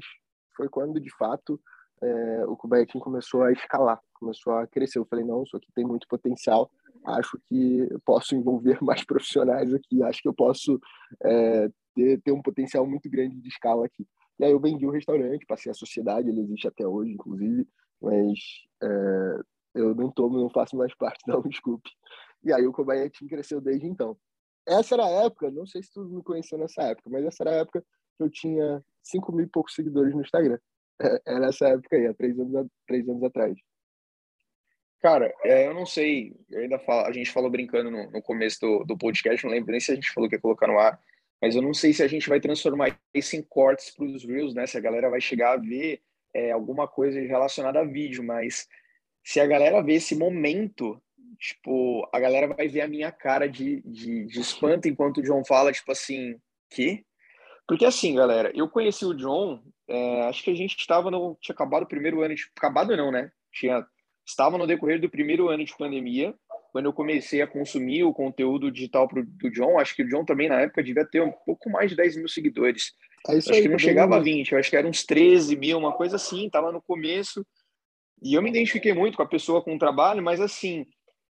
foi 0.55 0.67
quando 0.67 0.99
de 0.99 1.15
fato 1.15 1.59
é, 2.01 2.45
o 2.45 2.55
Kubernetes 2.55 3.01
começou 3.01 3.43
a 3.43 3.51
escalar, 3.51 3.99
começou 4.13 4.53
a 4.53 4.67
crescer. 4.67 4.99
Eu 4.99 5.05
falei, 5.05 5.25
não, 5.25 5.43
isso 5.43 5.55
aqui 5.55 5.67
tem 5.73 5.85
muito 5.85 6.07
potencial, 6.07 6.69
acho 7.05 7.39
que 7.47 7.87
eu 7.89 7.99
posso 8.01 8.35
envolver 8.35 8.81
mais 8.81 9.03
profissionais 9.03 9.73
aqui, 9.73 10.01
acho 10.03 10.21
que 10.21 10.27
eu 10.27 10.33
posso 10.33 10.79
é, 11.23 11.69
ter, 11.95 12.21
ter 12.21 12.31
um 12.31 12.41
potencial 12.41 12.85
muito 12.87 13.09
grande 13.09 13.39
de 13.39 13.47
escala 13.47 13.85
aqui. 13.85 14.05
E 14.39 14.45
aí 14.45 14.51
eu 14.51 14.59
vendi 14.59 14.85
o 14.85 14.91
restaurante, 14.91 15.45
passei 15.45 15.71
a 15.71 15.75
sociedade, 15.75 16.29
ele 16.29 16.41
existe 16.41 16.67
até 16.67 16.87
hoje, 16.87 17.11
inclusive, 17.11 17.67
mas 18.01 18.39
é, 18.81 19.39
eu 19.75 19.95
não 19.95 20.11
tomo, 20.11 20.39
não 20.39 20.49
faço 20.49 20.75
mais 20.75 20.93
parte, 20.95 21.23
não, 21.27 21.41
desculpe. 21.41 21.89
E 22.43 22.53
aí 22.53 22.65
o 22.67 22.71
Kobayashi 22.71 23.27
cresceu 23.27 23.59
desde 23.59 23.87
então. 23.87 24.17
Essa 24.67 24.95
era 24.95 25.05
a 25.05 25.25
época, 25.25 25.49
não 25.49 25.65
sei 25.65 25.81
se 25.81 25.91
tu 25.91 26.03
me 26.05 26.21
conheceu 26.21 26.57
nessa 26.57 26.83
época, 26.83 27.09
mas 27.09 27.25
essa 27.25 27.43
era 27.43 27.51
a 27.51 27.55
época 27.55 27.81
que 28.17 28.23
eu 28.23 28.29
tinha 28.29 28.83
5 29.03 29.31
mil 29.31 29.45
e 29.45 29.49
poucos 29.49 29.73
seguidores 29.73 30.13
no 30.13 30.21
Instagram. 30.21 30.59
Era 31.25 31.47
essa 31.47 31.69
época 31.69 31.95
aí, 31.95 32.07
há 32.07 32.13
três 32.13 32.37
anos, 32.39 32.67
três 32.85 33.07
anos 33.07 33.23
atrás. 33.23 33.57
Cara, 34.99 35.33
é, 35.43 35.67
eu 35.67 35.75
não 35.75 35.85
sei, 35.85 36.35
eu 36.49 36.61
ainda 36.61 36.79
falo, 36.79 37.07
a 37.07 37.11
gente 37.11 37.31
falou 37.31 37.51
brincando 37.51 37.91
no, 37.91 38.09
no 38.09 38.21
começo 38.21 38.59
do, 38.59 38.83
do 38.83 38.97
podcast, 38.97 39.45
não 39.45 39.51
lembro 39.51 39.71
nem 39.71 39.79
se 39.79 39.91
a 39.91 39.95
gente 39.95 40.11
falou 40.11 40.27
que 40.27 40.35
ia 40.35 40.41
colocar 40.41 40.67
no 40.67 40.79
ar, 40.79 40.99
mas 41.41 41.55
eu 41.55 41.61
não 41.61 41.73
sei 41.73 41.93
se 41.93 42.03
a 42.03 42.07
gente 42.07 42.27
vai 42.29 42.39
transformar 42.39 42.99
isso 43.13 43.35
em 43.35 43.41
cortes 43.41 43.91
para 43.91 44.05
os 44.05 44.23
Reels, 44.25 44.53
né? 44.53 44.65
Se 44.65 44.77
a 44.77 44.81
galera 44.81 45.09
vai 45.09 45.21
chegar 45.21 45.53
a 45.53 45.57
ver 45.57 46.01
é, 46.33 46.51
alguma 46.51 46.87
coisa 46.87 47.19
relacionada 47.19 47.79
a 47.79 47.85
vídeo, 47.85 48.23
mas 48.23 48.67
se 49.23 49.39
a 49.39 49.45
galera 49.45 49.81
ver 49.81 49.95
esse 49.95 50.15
momento, 50.15 51.01
tipo, 51.39 52.07
a 52.13 52.19
galera 52.19 52.47
vai 52.47 52.67
ver 52.67 52.81
a 52.81 52.87
minha 52.87 53.11
cara 53.11 53.47
de, 53.47 53.81
de, 53.81 54.25
de 54.25 54.39
espanto 54.39 54.87
enquanto 54.87 55.17
o 55.17 55.23
John 55.23 55.43
fala, 55.45 55.71
tipo 55.71 55.91
assim, 55.91 56.39
que? 56.69 57.05
Porque 57.67 57.85
assim, 57.85 58.15
galera, 58.15 58.51
eu 58.55 58.69
conheci 58.69 59.05
o 59.05 59.13
John, 59.13 59.61
é, 59.87 60.21
acho 60.23 60.43
que 60.43 60.51
a 60.51 60.55
gente 60.55 60.75
estava 60.77 61.11
no. 61.11 61.37
Tinha 61.41 61.53
acabado 61.53 61.83
o 61.83 61.87
primeiro 61.87 62.21
ano 62.21 62.33
de. 62.33 62.43
Acabado 62.55 62.95
não, 62.95 63.11
né? 63.11 63.31
Tinha, 63.51 63.85
estava 64.25 64.57
no 64.57 64.65
decorrer 64.65 64.99
do 64.99 65.09
primeiro 65.09 65.49
ano 65.49 65.63
de 65.63 65.75
pandemia 65.77 66.33
quando 66.71 66.85
eu 66.85 66.93
comecei 66.93 67.41
a 67.41 67.47
consumir 67.47 68.03
o 68.03 68.13
conteúdo 68.13 68.71
digital 68.71 69.07
pro, 69.07 69.25
do 69.25 69.49
John, 69.51 69.79
acho 69.79 69.95
que 69.95 70.03
o 70.03 70.07
John 70.07 70.25
também 70.25 70.49
na 70.49 70.61
época 70.61 70.83
devia 70.83 71.05
ter 71.05 71.21
um 71.21 71.31
pouco 71.31 71.69
mais 71.69 71.89
de 71.89 71.95
10 71.95 72.17
mil 72.17 72.27
seguidores. 72.27 72.93
É 73.27 73.37
acho 73.37 73.53
aí, 73.53 73.61
que 73.61 73.69
não 73.69 73.79
chegava 73.79 74.15
a 74.15 74.19
20, 74.19 74.51
eu 74.51 74.59
acho 74.59 74.69
que 74.69 74.75
era 74.75 74.87
uns 74.87 75.03
13 75.03 75.55
mil, 75.55 75.77
uma 75.77 75.91
coisa 75.91 76.15
assim, 76.15 76.49
tava 76.49 76.71
no 76.71 76.81
começo. 76.81 77.45
E 78.21 78.33
eu 78.33 78.41
me 78.41 78.49
identifiquei 78.49 78.93
muito 78.93 79.17
com 79.17 79.23
a 79.23 79.27
pessoa, 79.27 79.61
com 79.61 79.75
o 79.75 79.79
trabalho, 79.79 80.23
mas 80.23 80.41
assim, 80.41 80.85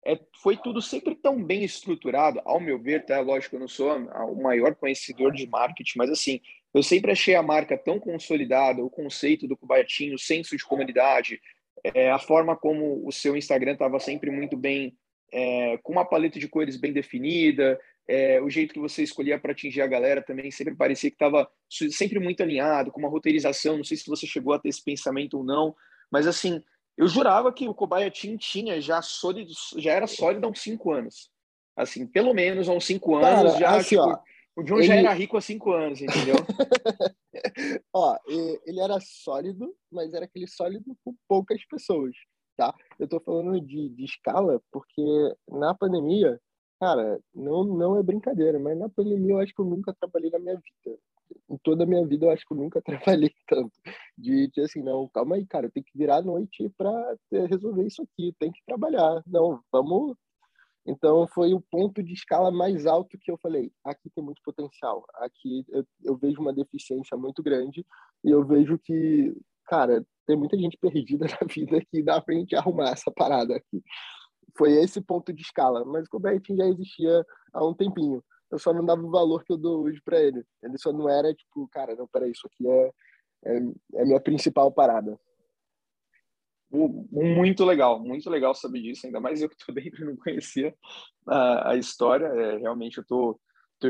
é, 0.04 0.18
foi 0.42 0.56
tudo 0.56 0.82
sempre 0.82 1.14
tão 1.14 1.42
bem 1.42 1.62
estruturado, 1.64 2.40
ao 2.44 2.58
meu 2.58 2.78
ver, 2.78 3.04
tá? 3.04 3.20
Lógico, 3.20 3.56
eu 3.56 3.60
não 3.60 3.68
sou 3.68 3.96
o 3.96 4.42
maior 4.42 4.74
conhecedor 4.74 5.32
de 5.32 5.46
marketing, 5.46 5.98
mas 5.98 6.10
assim, 6.10 6.40
eu 6.74 6.82
sempre 6.82 7.12
achei 7.12 7.34
a 7.34 7.42
marca 7.42 7.76
tão 7.76 8.00
consolidada, 8.00 8.82
o 8.82 8.90
conceito 8.90 9.46
do 9.46 9.56
Kubayatinho, 9.56 10.14
o 10.14 10.18
senso 10.18 10.56
de 10.56 10.64
comunidade, 10.64 11.40
é, 11.84 12.10
a 12.10 12.18
forma 12.18 12.56
como 12.56 13.06
o 13.06 13.12
seu 13.12 13.36
Instagram 13.36 13.72
estava 13.72 13.98
sempre 14.00 14.30
muito 14.30 14.56
bem 14.56 14.96
é, 15.32 15.78
com 15.78 15.92
uma 15.92 16.04
paleta 16.04 16.38
de 16.38 16.48
cores 16.48 16.76
bem 16.76 16.92
definida, 16.92 17.80
é, 18.06 18.40
o 18.40 18.50
jeito 18.50 18.74
que 18.74 18.80
você 18.80 19.02
escolhia 19.02 19.38
para 19.38 19.52
atingir 19.52 19.80
a 19.80 19.86
galera 19.86 20.22
também 20.22 20.50
sempre 20.50 20.74
parecia 20.74 21.10
que 21.10 21.14
estava 21.14 21.48
sempre 21.70 22.18
muito 22.18 22.42
alinhado, 22.42 22.90
com 22.90 23.00
uma 23.00 23.08
roteirização. 23.08 23.76
Não 23.76 23.84
sei 23.84 23.96
se 23.96 24.06
você 24.06 24.26
chegou 24.26 24.52
a 24.52 24.58
ter 24.58 24.68
esse 24.68 24.82
pensamento 24.82 25.38
ou 25.38 25.44
não, 25.44 25.74
mas 26.10 26.26
assim, 26.26 26.62
eu 26.96 27.08
jurava 27.08 27.52
que 27.52 27.68
o 27.68 27.74
Cobaia 27.74 28.10
Team 28.10 28.36
tinha 28.36 28.80
já 28.80 29.00
sólido, 29.00 29.50
já 29.78 29.92
era 29.92 30.06
sólido 30.06 30.46
há 30.46 30.50
uns 30.50 30.60
cinco 30.60 30.92
anos. 30.92 31.30
Assim, 31.74 32.06
pelo 32.06 32.34
menos 32.34 32.68
há 32.68 32.72
uns 32.72 32.84
cinco 32.84 33.16
anos 33.16 33.52
Cara, 33.52 33.58
já. 33.58 33.76
Assim, 33.76 33.88
tipo, 33.90 34.02
ó, 34.02 34.18
o 34.56 34.62
John 34.62 34.78
ele... 34.78 34.86
já 34.86 34.96
era 34.96 35.12
rico 35.14 35.36
há 35.36 35.40
cinco 35.40 35.72
anos, 35.72 36.02
entendeu? 36.02 36.34
ó, 37.94 38.18
ele 38.66 38.80
era 38.80 39.00
sólido, 39.00 39.74
mas 39.90 40.12
era 40.12 40.26
aquele 40.26 40.46
sólido 40.46 40.94
com 41.02 41.14
poucas 41.26 41.64
pessoas 41.64 42.14
tá? 42.56 42.74
Eu 42.98 43.08
tô 43.08 43.20
falando 43.20 43.60
de, 43.60 43.88
de 43.90 44.04
escala 44.04 44.60
porque 44.70 45.02
na 45.48 45.74
pandemia, 45.74 46.40
cara, 46.80 47.20
não, 47.34 47.64
não 47.64 47.96
é 47.98 48.02
brincadeira, 48.02 48.58
mas 48.58 48.78
na 48.78 48.88
pandemia 48.88 49.32
eu 49.34 49.38
acho 49.38 49.54
que 49.54 49.60
eu 49.60 49.66
nunca 49.66 49.94
trabalhei 49.94 50.30
na 50.30 50.38
minha 50.38 50.54
vida. 50.54 50.98
Em 51.48 51.56
toda 51.58 51.84
a 51.84 51.86
minha 51.86 52.06
vida 52.06 52.26
eu 52.26 52.30
acho 52.30 52.46
que 52.46 52.52
eu 52.52 52.58
nunca 52.58 52.82
trabalhei 53.20 53.32
tanto. 53.48 53.72
De, 54.16 54.48
de 54.48 54.60
assim, 54.60 54.82
não, 54.82 55.08
calma 55.08 55.36
aí, 55.36 55.46
cara, 55.46 55.70
tem 55.70 55.82
que 55.82 55.96
virar 55.96 56.16
a 56.16 56.22
noite 56.22 56.68
para 56.76 57.16
resolver 57.30 57.86
isso 57.86 58.02
aqui, 58.02 58.34
tem 58.38 58.52
que 58.52 58.64
trabalhar. 58.66 59.22
Não, 59.26 59.60
vamos 59.70 60.16
então 60.84 61.26
foi 61.28 61.54
o 61.54 61.60
ponto 61.60 62.02
de 62.02 62.12
escala 62.12 62.50
mais 62.50 62.86
alto 62.86 63.18
que 63.18 63.30
eu 63.30 63.38
falei, 63.38 63.70
aqui 63.84 64.10
tem 64.10 64.24
muito 64.24 64.42
potencial, 64.44 65.04
aqui 65.14 65.64
eu, 65.68 65.86
eu, 66.02 66.16
vejo 66.16 66.40
uma 66.40 66.52
deficiência 66.52 67.16
muito 67.16 67.42
grande 67.42 67.86
e 68.24 68.30
eu 68.30 68.44
vejo 68.44 68.78
que, 68.78 69.32
cara, 69.66 70.04
tem 70.26 70.36
muita 70.36 70.56
gente 70.56 70.76
perdida 70.76 71.26
na 71.40 71.46
vida 71.46 71.80
que 71.90 72.02
dá 72.02 72.20
pra 72.20 72.34
gente 72.34 72.54
arrumar 72.54 72.90
essa 72.90 73.10
parada 73.10 73.56
aqui. 73.56 73.82
Foi 74.56 74.72
esse 74.72 75.00
ponto 75.00 75.32
de 75.32 75.42
escala, 75.42 75.84
mas 75.84 76.06
o 76.06 76.10
Kubernetes 76.10 76.56
já 76.56 76.66
existia 76.66 77.24
há 77.52 77.64
um 77.64 77.74
tempinho. 77.74 78.22
Eu 78.50 78.58
só 78.58 78.72
não 78.72 78.84
dava 78.84 79.02
o 79.02 79.10
valor 79.10 79.42
que 79.44 79.52
eu 79.52 79.56
dou 79.56 79.84
hoje 79.84 80.00
para 80.04 80.20
ele. 80.20 80.44
Ele 80.62 80.76
só 80.76 80.92
não 80.92 81.08
era 81.08 81.32
tipo, 81.34 81.66
cara, 81.68 81.96
não, 81.96 82.06
peraí, 82.06 82.32
isso 82.32 82.46
aqui 82.46 82.68
é, 82.68 82.92
é, 83.46 83.56
é 83.94 84.04
minha 84.04 84.20
principal 84.20 84.70
parada. 84.70 85.18
Muito 86.70 87.64
legal, 87.66 88.00
muito 88.00 88.30
legal 88.30 88.54
saber 88.54 88.80
disso, 88.80 89.06
ainda 89.06 89.20
mais 89.20 89.42
eu 89.42 89.48
que 89.48 89.56
estou 89.58 89.74
dentro 89.76 90.06
não 90.06 90.16
conhecia 90.16 90.74
a, 91.26 91.72
a 91.72 91.76
história, 91.76 92.26
é, 92.26 92.56
realmente 92.58 92.98
eu 92.98 93.02
estou 93.02 93.38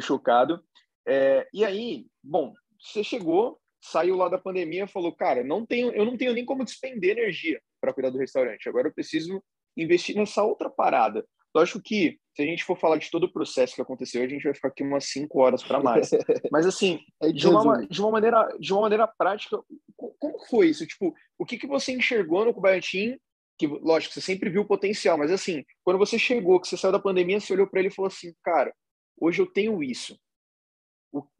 chocado. 0.00 0.62
É, 1.06 1.48
e 1.52 1.64
aí, 1.64 2.06
bom, 2.22 2.52
você 2.80 3.04
chegou, 3.04 3.60
saiu 3.82 4.16
lá 4.16 4.28
da 4.28 4.38
pandemia 4.38 4.86
falou, 4.86 5.12
cara, 5.12 5.42
não 5.42 5.66
tenho, 5.66 5.90
eu 5.92 6.04
não 6.04 6.16
tenho 6.16 6.32
nem 6.32 6.44
como 6.44 6.64
despender 6.64 7.18
energia 7.18 7.60
para 7.80 7.92
cuidar 7.92 8.10
do 8.10 8.18
restaurante. 8.18 8.68
Agora 8.68 8.88
eu 8.88 8.94
preciso 8.94 9.42
investir 9.76 10.14
nessa 10.14 10.42
outra 10.44 10.70
parada. 10.70 11.26
Lógico 11.54 11.82
que 11.82 12.18
se 12.34 12.42
a 12.42 12.46
gente 12.46 12.64
for 12.64 12.78
falar 12.78 12.96
de 12.96 13.10
todo 13.10 13.24
o 13.24 13.32
processo 13.32 13.74
que 13.74 13.82
aconteceu, 13.82 14.22
a 14.22 14.28
gente 14.28 14.44
vai 14.44 14.54
ficar 14.54 14.68
aqui 14.68 14.82
umas 14.82 15.06
cinco 15.06 15.40
horas 15.40 15.62
para 15.62 15.82
mais. 15.82 16.10
Mas 16.50 16.64
assim, 16.64 17.00
é 17.20 17.30
de 17.32 17.46
uma, 17.46 17.86
de 17.86 18.00
uma 18.00 18.10
maneira, 18.10 18.56
de 18.58 18.72
uma 18.72 18.82
maneira 18.82 19.06
prática, 19.06 19.58
como 19.96 20.38
foi 20.48 20.68
isso? 20.68 20.86
Tipo, 20.86 21.12
o 21.36 21.44
que 21.44 21.58
que 21.58 21.66
você 21.66 21.92
enxergou 21.92 22.44
no 22.44 22.54
Kubayatin? 22.54 23.18
Que 23.58 23.66
lógico, 23.66 24.14
você 24.14 24.20
sempre 24.20 24.48
viu 24.48 24.62
o 24.62 24.66
potencial, 24.66 25.18
mas 25.18 25.30
assim, 25.30 25.62
quando 25.84 25.98
você 25.98 26.18
chegou, 26.18 26.58
que 26.58 26.66
você 26.66 26.76
saiu 26.76 26.90
da 26.90 26.98
pandemia, 26.98 27.38
você 27.38 27.52
olhou 27.52 27.66
para 27.66 27.80
ele 27.80 27.88
e 27.88 27.94
falou 27.94 28.08
assim, 28.08 28.32
cara, 28.42 28.72
hoje 29.20 29.42
eu 29.42 29.46
tenho 29.46 29.82
isso 29.82 30.16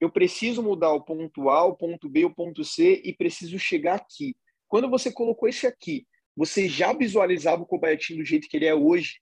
eu 0.01 0.11
preciso 0.11 0.63
mudar 0.63 0.93
o 0.93 1.03
ponto 1.03 1.49
A, 1.49 1.65
o 1.65 1.75
ponto 1.75 2.09
B, 2.09 2.25
o 2.25 2.35
ponto 2.35 2.63
C 2.65 3.01
e 3.05 3.15
preciso 3.15 3.59
chegar 3.59 3.95
aqui. 3.95 4.37
Quando 4.69 4.89
você 4.89 5.11
colocou 5.11 5.49
esse 5.49 5.67
aqui, 5.67 6.07
você 6.37 6.69
já 6.69 6.93
visualizava 6.93 7.63
o 7.63 7.67
Kobayashi 7.67 8.17
do 8.17 8.25
jeito 8.25 8.49
que 8.49 8.57
ele 8.57 8.67
é 8.67 8.75
hoje? 8.75 9.21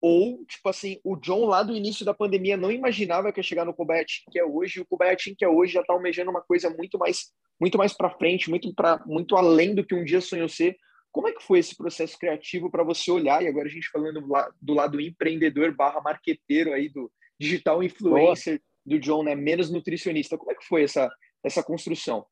Ou, 0.00 0.44
tipo 0.46 0.66
assim, 0.68 0.98
o 1.04 1.16
John 1.16 1.44
lá 1.44 1.62
do 1.62 1.76
início 1.76 2.04
da 2.04 2.14
pandemia 2.14 2.56
não 2.56 2.72
imaginava 2.72 3.30
que 3.32 3.38
ia 3.38 3.44
chegar 3.44 3.66
no 3.66 3.74
Kobayashi 3.74 4.24
que 4.30 4.38
é 4.38 4.44
hoje, 4.44 4.78
e 4.78 4.82
o 4.82 4.86
Kobayashi 4.86 5.34
que 5.36 5.44
é 5.44 5.48
hoje 5.48 5.74
já 5.74 5.80
está 5.80 5.92
almejando 5.92 6.30
uma 6.30 6.42
coisa 6.42 6.70
muito 6.70 6.98
mais 6.98 7.32
muito 7.60 7.76
mais 7.76 7.92
para 7.92 8.08
frente, 8.08 8.48
muito 8.48 8.74
para 8.74 9.02
muito 9.04 9.36
além 9.36 9.74
do 9.74 9.84
que 9.84 9.94
um 9.94 10.04
dia 10.04 10.22
sonhou 10.22 10.48
ser. 10.48 10.76
Como 11.12 11.28
é 11.28 11.32
que 11.32 11.42
foi 11.42 11.58
esse 11.58 11.76
processo 11.76 12.18
criativo 12.18 12.70
para 12.70 12.82
você 12.82 13.10
olhar, 13.10 13.42
e 13.42 13.48
agora 13.48 13.66
a 13.66 13.70
gente 13.70 13.90
falando 13.90 14.26
do 14.62 14.74
lado 14.74 14.98
empreendedor 14.98 15.74
barra 15.74 16.00
marqueteiro 16.00 16.72
aí 16.72 16.88
do, 16.88 17.12
digital 17.40 17.82
influencer 17.82 18.58
Boa. 18.58 18.69
Do 18.84 18.98
John, 18.98 19.22
né? 19.22 19.34
Menos 19.34 19.70
nutricionista. 19.70 20.38
Como 20.38 20.50
é 20.52 20.54
que 20.54 20.66
foi 20.66 20.84
essa, 20.84 21.10
essa 21.42 21.62
construção? 21.62 22.26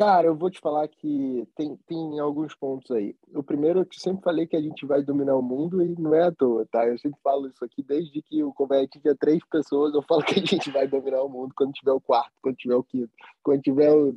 Cara, 0.00 0.28
eu 0.28 0.34
vou 0.34 0.50
te 0.50 0.58
falar 0.60 0.88
que 0.88 1.46
tem, 1.54 1.76
tem 1.86 2.18
alguns 2.20 2.54
pontos 2.54 2.90
aí. 2.90 3.14
O 3.34 3.42
primeiro, 3.42 3.80
eu 3.80 3.86
sempre 3.92 4.22
falei 4.22 4.46
que 4.46 4.56
a 4.56 4.60
gente 4.60 4.86
vai 4.86 5.02
dominar 5.02 5.36
o 5.36 5.42
mundo 5.42 5.82
e 5.82 5.94
não 6.00 6.14
é 6.14 6.22
à 6.22 6.32
toa, 6.32 6.66
tá? 6.72 6.86
Eu 6.86 6.98
sempre 6.98 7.20
falo 7.22 7.46
isso 7.48 7.62
aqui 7.62 7.82
desde 7.82 8.22
que 8.22 8.42
o 8.42 8.50
Convert 8.50 8.88
tinha 8.88 9.14
três 9.14 9.42
pessoas, 9.50 9.92
eu 9.92 10.00
falo 10.00 10.22
que 10.24 10.40
a 10.40 10.42
gente 10.42 10.70
vai 10.70 10.88
dominar 10.88 11.22
o 11.22 11.28
mundo 11.28 11.52
quando 11.54 11.72
tiver 11.72 11.92
o 11.92 12.00
quarto, 12.00 12.32
quando 12.40 12.56
tiver 12.56 12.76
o 12.76 12.82
quinto, 12.82 13.12
quando 13.42 13.60
tiver 13.60 13.92
o 13.92 14.16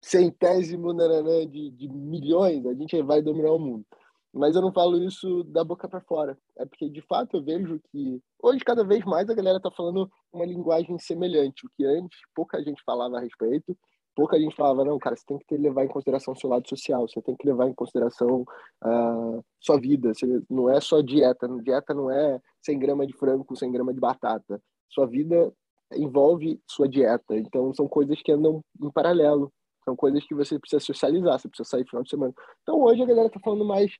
centésimo 0.00 0.92
nananã, 0.92 1.48
de, 1.48 1.70
de 1.70 1.88
milhões, 1.88 2.64
a 2.64 2.72
gente 2.72 3.02
vai 3.02 3.20
dominar 3.20 3.50
o 3.50 3.58
mundo. 3.58 3.84
Mas 4.32 4.56
eu 4.56 4.62
não 4.62 4.72
falo 4.72 5.02
isso 5.02 5.44
da 5.44 5.62
boca 5.62 5.88
para 5.88 6.00
fora. 6.00 6.38
É 6.56 6.64
porque, 6.64 6.88
de 6.88 7.02
fato, 7.02 7.36
eu 7.36 7.44
vejo 7.44 7.80
que 7.90 8.20
hoje, 8.42 8.64
cada 8.64 8.82
vez 8.82 9.04
mais, 9.04 9.28
a 9.28 9.34
galera 9.34 9.60
tá 9.60 9.70
falando 9.70 10.10
uma 10.32 10.46
linguagem 10.46 10.98
semelhante. 10.98 11.66
O 11.66 11.70
que 11.76 11.84
antes 11.84 12.18
pouca 12.34 12.62
gente 12.62 12.82
falava 12.84 13.18
a 13.18 13.20
respeito 13.20 13.76
pouca 14.14 14.38
gente 14.38 14.54
falava, 14.54 14.84
não, 14.84 14.98
cara, 14.98 15.16
você 15.16 15.24
tem 15.26 15.38
que 15.38 15.46
ter, 15.46 15.58
levar 15.58 15.84
em 15.84 15.88
consideração 15.88 16.34
seu 16.34 16.48
lado 16.48 16.68
social, 16.68 17.08
você 17.08 17.20
tem 17.22 17.36
que 17.36 17.46
levar 17.46 17.68
em 17.68 17.74
consideração 17.74 18.44
uh, 18.84 19.44
sua 19.60 19.80
vida, 19.80 20.12
você, 20.12 20.26
não 20.50 20.68
é 20.68 20.80
só 20.80 21.00
dieta, 21.00 21.48
dieta 21.62 21.94
não 21.94 22.10
é 22.10 22.40
100 22.62 22.78
gramas 22.78 23.06
de 23.06 23.16
frango 23.16 23.44
com 23.44 23.56
100 23.56 23.72
gramas 23.72 23.94
de 23.94 24.00
batata, 24.00 24.60
sua 24.88 25.06
vida 25.06 25.52
envolve 25.94 26.60
sua 26.66 26.88
dieta, 26.88 27.36
então 27.36 27.72
são 27.74 27.88
coisas 27.88 28.20
que 28.22 28.32
andam 28.32 28.62
em 28.80 28.90
paralelo, 28.90 29.52
são 29.84 29.96
coisas 29.96 30.24
que 30.24 30.34
você 30.34 30.58
precisa 30.58 30.80
socializar, 30.80 31.38
você 31.38 31.48
precisa 31.48 31.68
sair 31.68 31.86
final 31.86 32.02
de 32.02 32.10
semana. 32.10 32.32
Então 32.62 32.80
hoje 32.80 33.02
a 33.02 33.06
galera 33.06 33.28
tá 33.28 33.40
falando 33.40 33.64
mais 33.64 33.92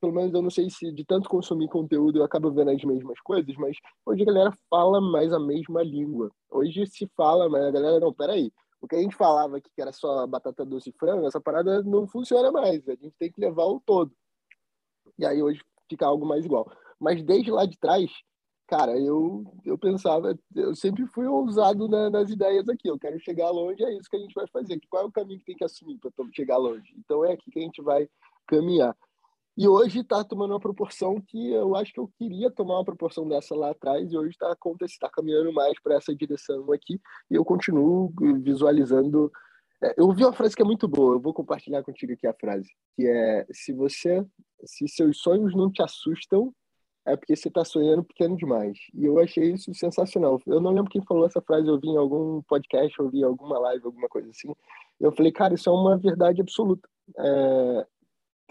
pelo 0.00 0.12
menos 0.12 0.32
eu 0.32 0.42
não 0.42 0.50
sei 0.50 0.70
se 0.70 0.90
de 0.92 1.04
tanto 1.04 1.28
consumir 1.28 1.68
conteúdo 1.68 2.18
eu 2.18 2.24
acabo 2.24 2.50
vendo 2.50 2.70
as 2.70 2.82
mesmas 2.82 3.20
coisas, 3.20 3.54
mas 3.56 3.76
hoje 4.06 4.22
a 4.22 4.26
galera 4.26 4.52
fala 4.70 5.00
mais 5.00 5.32
a 5.32 5.38
mesma 5.38 5.82
língua. 5.82 6.30
Hoje 6.50 6.86
se 6.86 7.06
fala, 7.16 7.48
mas 7.48 7.64
a 7.64 7.70
galera, 7.70 8.00
não, 8.00 8.12
peraí, 8.12 8.50
o 8.80 8.88
que 8.88 8.96
a 8.96 9.00
gente 9.00 9.14
falava 9.14 9.58
aqui 9.58 9.70
que 9.74 9.80
era 9.80 9.92
só 9.92 10.26
batata 10.26 10.64
doce 10.64 10.90
e 10.90 10.92
frango, 10.92 11.26
essa 11.26 11.40
parada 11.40 11.82
não 11.82 12.06
funciona 12.06 12.50
mais. 12.50 12.86
A 12.88 12.92
gente 12.92 13.14
tem 13.18 13.30
que 13.30 13.40
levar 13.40 13.64
o 13.64 13.80
todo. 13.80 14.12
E 15.18 15.24
aí 15.24 15.42
hoje 15.42 15.60
fica 15.88 16.06
algo 16.06 16.26
mais 16.26 16.44
igual. 16.44 16.70
Mas 16.98 17.22
desde 17.22 17.50
lá 17.50 17.64
de 17.64 17.78
trás, 17.78 18.10
cara, 18.66 18.98
eu, 18.98 19.44
eu 19.64 19.78
pensava, 19.78 20.36
eu 20.54 20.74
sempre 20.74 21.06
fui 21.06 21.26
ousado 21.26 21.88
na, 21.88 22.10
nas 22.10 22.30
ideias 22.30 22.68
aqui. 22.68 22.88
Eu 22.88 22.98
quero 22.98 23.20
chegar 23.20 23.50
longe, 23.50 23.84
é 23.84 23.92
isso 23.92 24.10
que 24.10 24.16
a 24.16 24.20
gente 24.20 24.34
vai 24.34 24.46
fazer. 24.48 24.80
Qual 24.90 25.04
é 25.04 25.06
o 25.06 25.12
caminho 25.12 25.38
que 25.38 25.44
tem 25.44 25.56
que 25.56 25.64
assumir 25.64 25.98
para 25.98 26.10
chegar 26.32 26.56
longe? 26.56 26.92
Então 26.98 27.24
é 27.24 27.32
aqui 27.34 27.50
que 27.50 27.60
a 27.60 27.62
gente 27.62 27.80
vai 27.82 28.08
caminhar. 28.48 28.96
E 29.56 29.68
hoje 29.68 30.00
está 30.00 30.24
tomando 30.24 30.52
uma 30.52 30.60
proporção 30.60 31.20
que 31.20 31.52
eu 31.52 31.76
acho 31.76 31.92
que 31.92 32.00
eu 32.00 32.10
queria 32.18 32.50
tomar 32.50 32.76
uma 32.76 32.84
proporção 32.84 33.28
dessa 33.28 33.54
lá 33.54 33.70
atrás, 33.70 34.10
e 34.10 34.16
hoje 34.16 34.30
está 34.30 34.56
está 34.82 35.10
caminhando 35.10 35.52
mais 35.52 35.78
para 35.82 35.96
essa 35.96 36.14
direção 36.14 36.72
aqui, 36.72 37.00
e 37.30 37.34
eu 37.34 37.44
continuo 37.44 38.12
visualizando. 38.42 39.30
É, 39.82 39.94
eu 39.98 40.06
ouvi 40.06 40.24
uma 40.24 40.32
frase 40.32 40.56
que 40.56 40.62
é 40.62 40.64
muito 40.64 40.88
boa, 40.88 41.16
eu 41.16 41.20
vou 41.20 41.34
compartilhar 41.34 41.82
contigo 41.82 42.12
aqui 42.12 42.26
a 42.26 42.32
frase, 42.32 42.70
que 42.96 43.06
é: 43.06 43.46
se 43.52 43.72
você, 43.72 44.24
se 44.64 44.88
seus 44.88 45.18
sonhos 45.18 45.54
não 45.54 45.70
te 45.70 45.82
assustam, 45.82 46.54
é 47.04 47.16
porque 47.16 47.36
você 47.36 47.48
está 47.48 47.64
sonhando 47.64 48.04
pequeno 48.04 48.36
demais. 48.36 48.78
E 48.94 49.04
eu 49.04 49.18
achei 49.18 49.52
isso 49.52 49.74
sensacional. 49.74 50.40
Eu 50.46 50.60
não 50.60 50.72
lembro 50.72 50.90
quem 50.90 51.04
falou 51.04 51.26
essa 51.26 51.42
frase, 51.42 51.68
eu 51.68 51.78
vi 51.78 51.88
em 51.88 51.96
algum 51.96 52.40
podcast, 52.42 52.98
eu 52.98 53.10
vi 53.10 53.20
em 53.20 53.24
alguma 53.24 53.58
live, 53.58 53.84
alguma 53.84 54.08
coisa 54.08 54.30
assim. 54.30 54.52
Eu 55.00 55.12
falei, 55.12 55.32
cara, 55.32 55.54
isso 55.54 55.68
é 55.68 55.72
uma 55.72 55.98
verdade 55.98 56.40
absoluta. 56.40 56.88
É, 57.18 57.86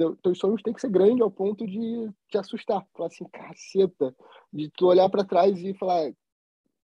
teu, 0.01 0.15
teus 0.17 0.39
sonhos 0.39 0.61
têm 0.61 0.73
que 0.73 0.81
ser 0.81 0.89
grandes 0.89 1.21
ao 1.21 1.29
ponto 1.29 1.65
de 1.65 2.09
te 2.29 2.37
assustar. 2.37 2.85
Falar 2.93 3.07
assim, 3.07 3.25
caceta, 3.25 4.15
de 4.51 4.69
tu 4.71 4.87
olhar 4.87 5.09
para 5.09 5.23
trás 5.23 5.57
e 5.59 5.73
falar, 5.75 6.11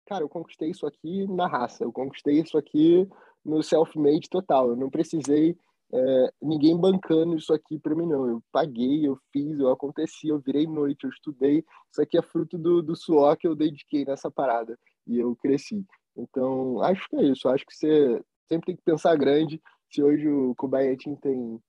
cara, 0.06 0.24
eu 0.24 0.28
conquistei 0.28 0.70
isso 0.70 0.86
aqui 0.86 1.26
na 1.28 1.46
raça, 1.46 1.84
eu 1.84 1.92
conquistei 1.92 2.40
isso 2.40 2.58
aqui 2.58 3.08
no 3.44 3.62
self-made 3.62 4.28
total. 4.28 4.70
Eu 4.70 4.76
não 4.76 4.90
precisei 4.90 5.56
é, 5.92 6.32
ninguém 6.42 6.76
bancando 6.76 7.36
isso 7.36 7.52
aqui 7.52 7.78
para 7.78 7.94
mim, 7.94 8.06
não. 8.06 8.28
Eu 8.28 8.42
paguei, 8.50 9.06
eu 9.06 9.16
fiz, 9.32 9.58
eu 9.58 9.70
aconteci, 9.70 10.28
eu 10.28 10.40
virei 10.40 10.66
noite, 10.66 11.04
eu 11.04 11.10
estudei. 11.10 11.64
Isso 11.90 12.02
aqui 12.02 12.18
é 12.18 12.22
fruto 12.22 12.58
do, 12.58 12.82
do 12.82 12.96
suor 12.96 13.36
que 13.36 13.46
eu 13.46 13.54
dediquei 13.54 14.04
nessa 14.04 14.30
parada 14.30 14.76
e 15.06 15.18
eu 15.18 15.36
cresci. 15.36 15.84
Então, 16.16 16.82
acho 16.82 17.08
que 17.08 17.16
é 17.16 17.22
isso. 17.24 17.48
Acho 17.48 17.64
que 17.64 17.74
você 17.74 18.22
sempre 18.48 18.66
tem 18.66 18.76
que 18.76 18.82
pensar 18.82 19.16
grande. 19.16 19.60
Se 19.90 20.02
hoje 20.02 20.28
o 20.28 20.54
Kubayatin 20.56 21.14
tem 21.16 21.60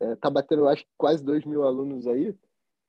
é, 0.00 0.16
tá 0.16 0.30
batendo, 0.30 0.68
acho 0.68 0.84
quase 0.96 1.22
2 1.24 1.44
mil 1.44 1.62
alunos 1.62 2.06
aí, 2.06 2.34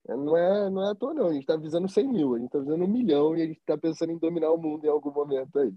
é, 0.08 0.15
não 0.15 0.36
é, 0.36 0.69
não 0.69 0.84
é 0.84 0.91
à 0.91 0.95
toa, 0.95 1.13
não. 1.13 1.28
A 1.28 1.34
gente 1.34 1.43
está 1.43 1.56
visando 1.56 1.88
100 1.88 2.08
mil, 2.08 2.34
a 2.34 2.38
gente 2.38 2.47
está 2.47 2.60
visando 2.60 2.84
um 2.84 2.88
milhão 2.88 3.38
e 3.38 3.41
a 3.41 3.45
gente 3.45 3.60
está 3.60 3.78
pensando 3.78 4.12
em 4.12 4.17
dominar 4.17 4.52
o 4.52 4.58
mundo 4.58 4.86
em 4.86 4.89
algum 4.89 5.12
momento 5.12 5.60
aí. 5.60 5.74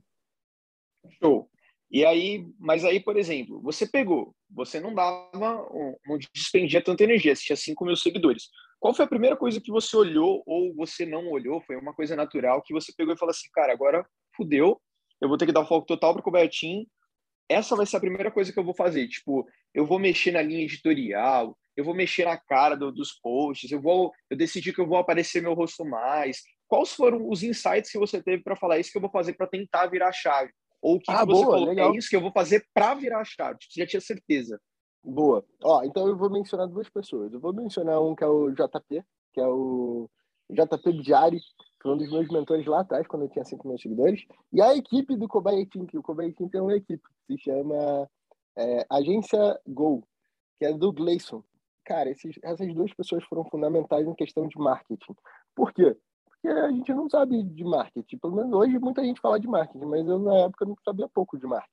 Show. 1.23 1.51
E 1.91 2.05
aí, 2.05 2.47
mas 2.59 2.85
aí, 2.85 2.99
por 2.99 3.17
exemplo, 3.17 3.61
você 3.61 3.87
pegou, 3.87 4.35
você 4.51 4.81
não 4.81 4.95
dava, 4.95 5.69
não 6.07 6.19
despendia 6.35 6.83
tanta 6.83 7.05
energia, 7.05 7.37
você 7.37 7.45
tinha 7.45 7.57
5 7.57 7.85
mil 7.85 7.97
seguidores. 7.97 8.49
Qual 8.81 8.95
foi 8.95 9.05
a 9.05 9.09
primeira 9.09 9.37
coisa 9.37 9.61
que 9.61 9.71
você 9.71 9.97
olhou 9.97 10.43
ou 10.47 10.75
você 10.75 11.07
não 11.07 11.31
olhou? 11.31 11.61
Foi 11.61 11.77
uma 11.77 11.95
coisa 11.95 12.17
natural 12.17 12.63
que 12.63 12.73
você 12.73 12.93
pegou 12.97 13.15
e 13.15 13.19
falou 13.19 13.31
assim, 13.31 13.49
cara, 13.53 13.73
agora 13.73 14.05
fudeu, 14.37 14.81
eu 15.21 15.29
vou 15.29 15.39
ter 15.39 15.47
que 15.47 15.53
dar 15.53 15.65
foco 15.65 15.87
total 15.87 16.13
para 16.13 16.21
o 16.21 16.25
Cobertinho 16.25 16.87
essa 17.49 17.77
vai 17.77 17.87
ser 17.87 17.97
a 17.97 18.01
primeira 18.01 18.31
coisa 18.31 18.53
que 18.53 18.59
eu 18.59 18.65
vou 18.65 18.75
fazer. 18.75 19.07
Tipo, 19.09 19.47
eu 19.73 19.87
vou 19.87 19.99
mexer 19.99 20.33
na 20.33 20.43
linha 20.43 20.65
editorial, 20.65 21.57
eu 21.77 21.85
vou 21.85 21.95
mexer 21.95 22.25
na 22.25 22.37
cara 22.37 22.77
do, 22.77 22.93
dos 22.93 23.13
posts, 23.13 23.71
eu 23.71 23.81
vou, 23.81 24.13
eu 24.31 24.37
decidi 24.37 24.73
que 24.73 24.81
eu 24.81 24.87
vou 24.87 24.99
aparecer 24.99 25.43
meu 25.43 25.55
rosto 25.55 25.85
mais. 25.85 26.43
Quais 26.69 26.93
foram 26.93 27.29
os 27.29 27.43
insights 27.43 27.91
que 27.91 27.99
você 27.99 28.23
teve 28.23 28.43
para 28.43 28.57
falar 28.57 28.79
isso 28.79 28.91
que 28.91 28.97
eu 28.97 29.03
vou 29.03 29.11
fazer 29.11 29.35
para 29.35 29.47
tentar 29.47 29.87
virar 29.87 30.09
a 30.09 30.13
chave? 30.13 30.51
Ou 30.81 30.97
o 30.97 31.01
que, 31.01 31.11
ah, 31.11 31.21
que 31.21 31.27
você 31.27 31.45
boa, 31.45 31.57
falou, 31.57 31.69
legal. 31.69 31.95
é 31.95 31.97
isso 31.97 32.09
que 32.09 32.17
eu 32.17 32.21
vou 32.21 32.33
fazer 32.33 32.67
para 32.73 32.95
virar 32.95 33.21
a 33.21 33.25
chave? 33.25 33.59
Você 33.61 33.81
já 33.81 33.87
tinha 33.87 34.01
certeza. 34.01 34.61
Boa. 35.03 35.45
Ó, 35.63 35.83
então 35.83 36.09
eu 36.09 36.17
vou 36.17 36.31
mencionar 36.31 36.67
duas 36.67 36.89
pessoas. 36.89 37.33
Eu 37.33 37.41
vou 37.41 37.53
mencionar 37.53 38.01
um 38.03 38.15
que 38.15 38.25
é 38.25 38.27
o 38.27 38.51
JP, 38.51 39.03
que 39.33 39.41
é 39.41 39.47
o 39.47 40.09
JP 40.51 40.93
Bidiari, 40.93 41.41
foi 41.85 41.93
um 41.93 41.99
dos 41.99 42.11
meus 42.11 42.29
mentores 42.31 42.65
lá 42.65 42.81
atrás, 42.81 43.07
quando 43.07 43.25
eu 43.25 43.29
tinha 43.29 43.45
5 43.45 43.69
mil 43.69 43.77
seguidores. 43.77 44.25
E 44.51 44.63
a 44.63 44.75
equipe 44.75 45.15
do 45.17 45.29
Kobai 45.29 45.67
Team, 45.67 45.85
que 45.85 45.99
o 45.99 46.03
Kobai 46.03 46.33
Team 46.33 46.49
tem 46.49 46.59
uma 46.59 46.75
equipe 46.75 47.03
que 47.07 47.35
se 47.35 47.45
chama 47.45 48.09
é, 48.57 48.87
Agência 48.91 49.61
Go, 49.69 50.03
que 50.59 50.65
é 50.65 50.73
do 50.73 50.91
Gleison. 50.91 51.45
Cara, 51.85 52.09
esses, 52.09 52.39
essas 52.43 52.73
duas 52.73 52.91
pessoas 52.95 53.23
foram 53.25 53.45
fundamentais 53.45 54.09
em 54.09 54.15
questão 54.15 54.49
de 54.49 54.59
marketing. 54.59 55.15
Por 55.55 55.75
quê? 55.75 55.95
Porque 56.25 56.49
a 56.49 56.71
gente 56.71 56.95
não 56.95 57.07
sabe 57.11 57.43
de 57.43 57.63
marketing. 57.63 58.17
Pelo 58.17 58.35
menos 58.35 58.53
hoje 58.55 58.79
muita 58.79 59.05
gente 59.05 59.21
fala 59.21 59.39
de 59.39 59.47
marketing, 59.47 59.85
mas 59.85 60.09
eu 60.09 60.19
na 60.19 60.37
época 60.37 60.65
não 60.65 60.77
sabia 60.83 61.07
pouco 61.07 61.39
de 61.39 61.47
marketing. 61.47 61.71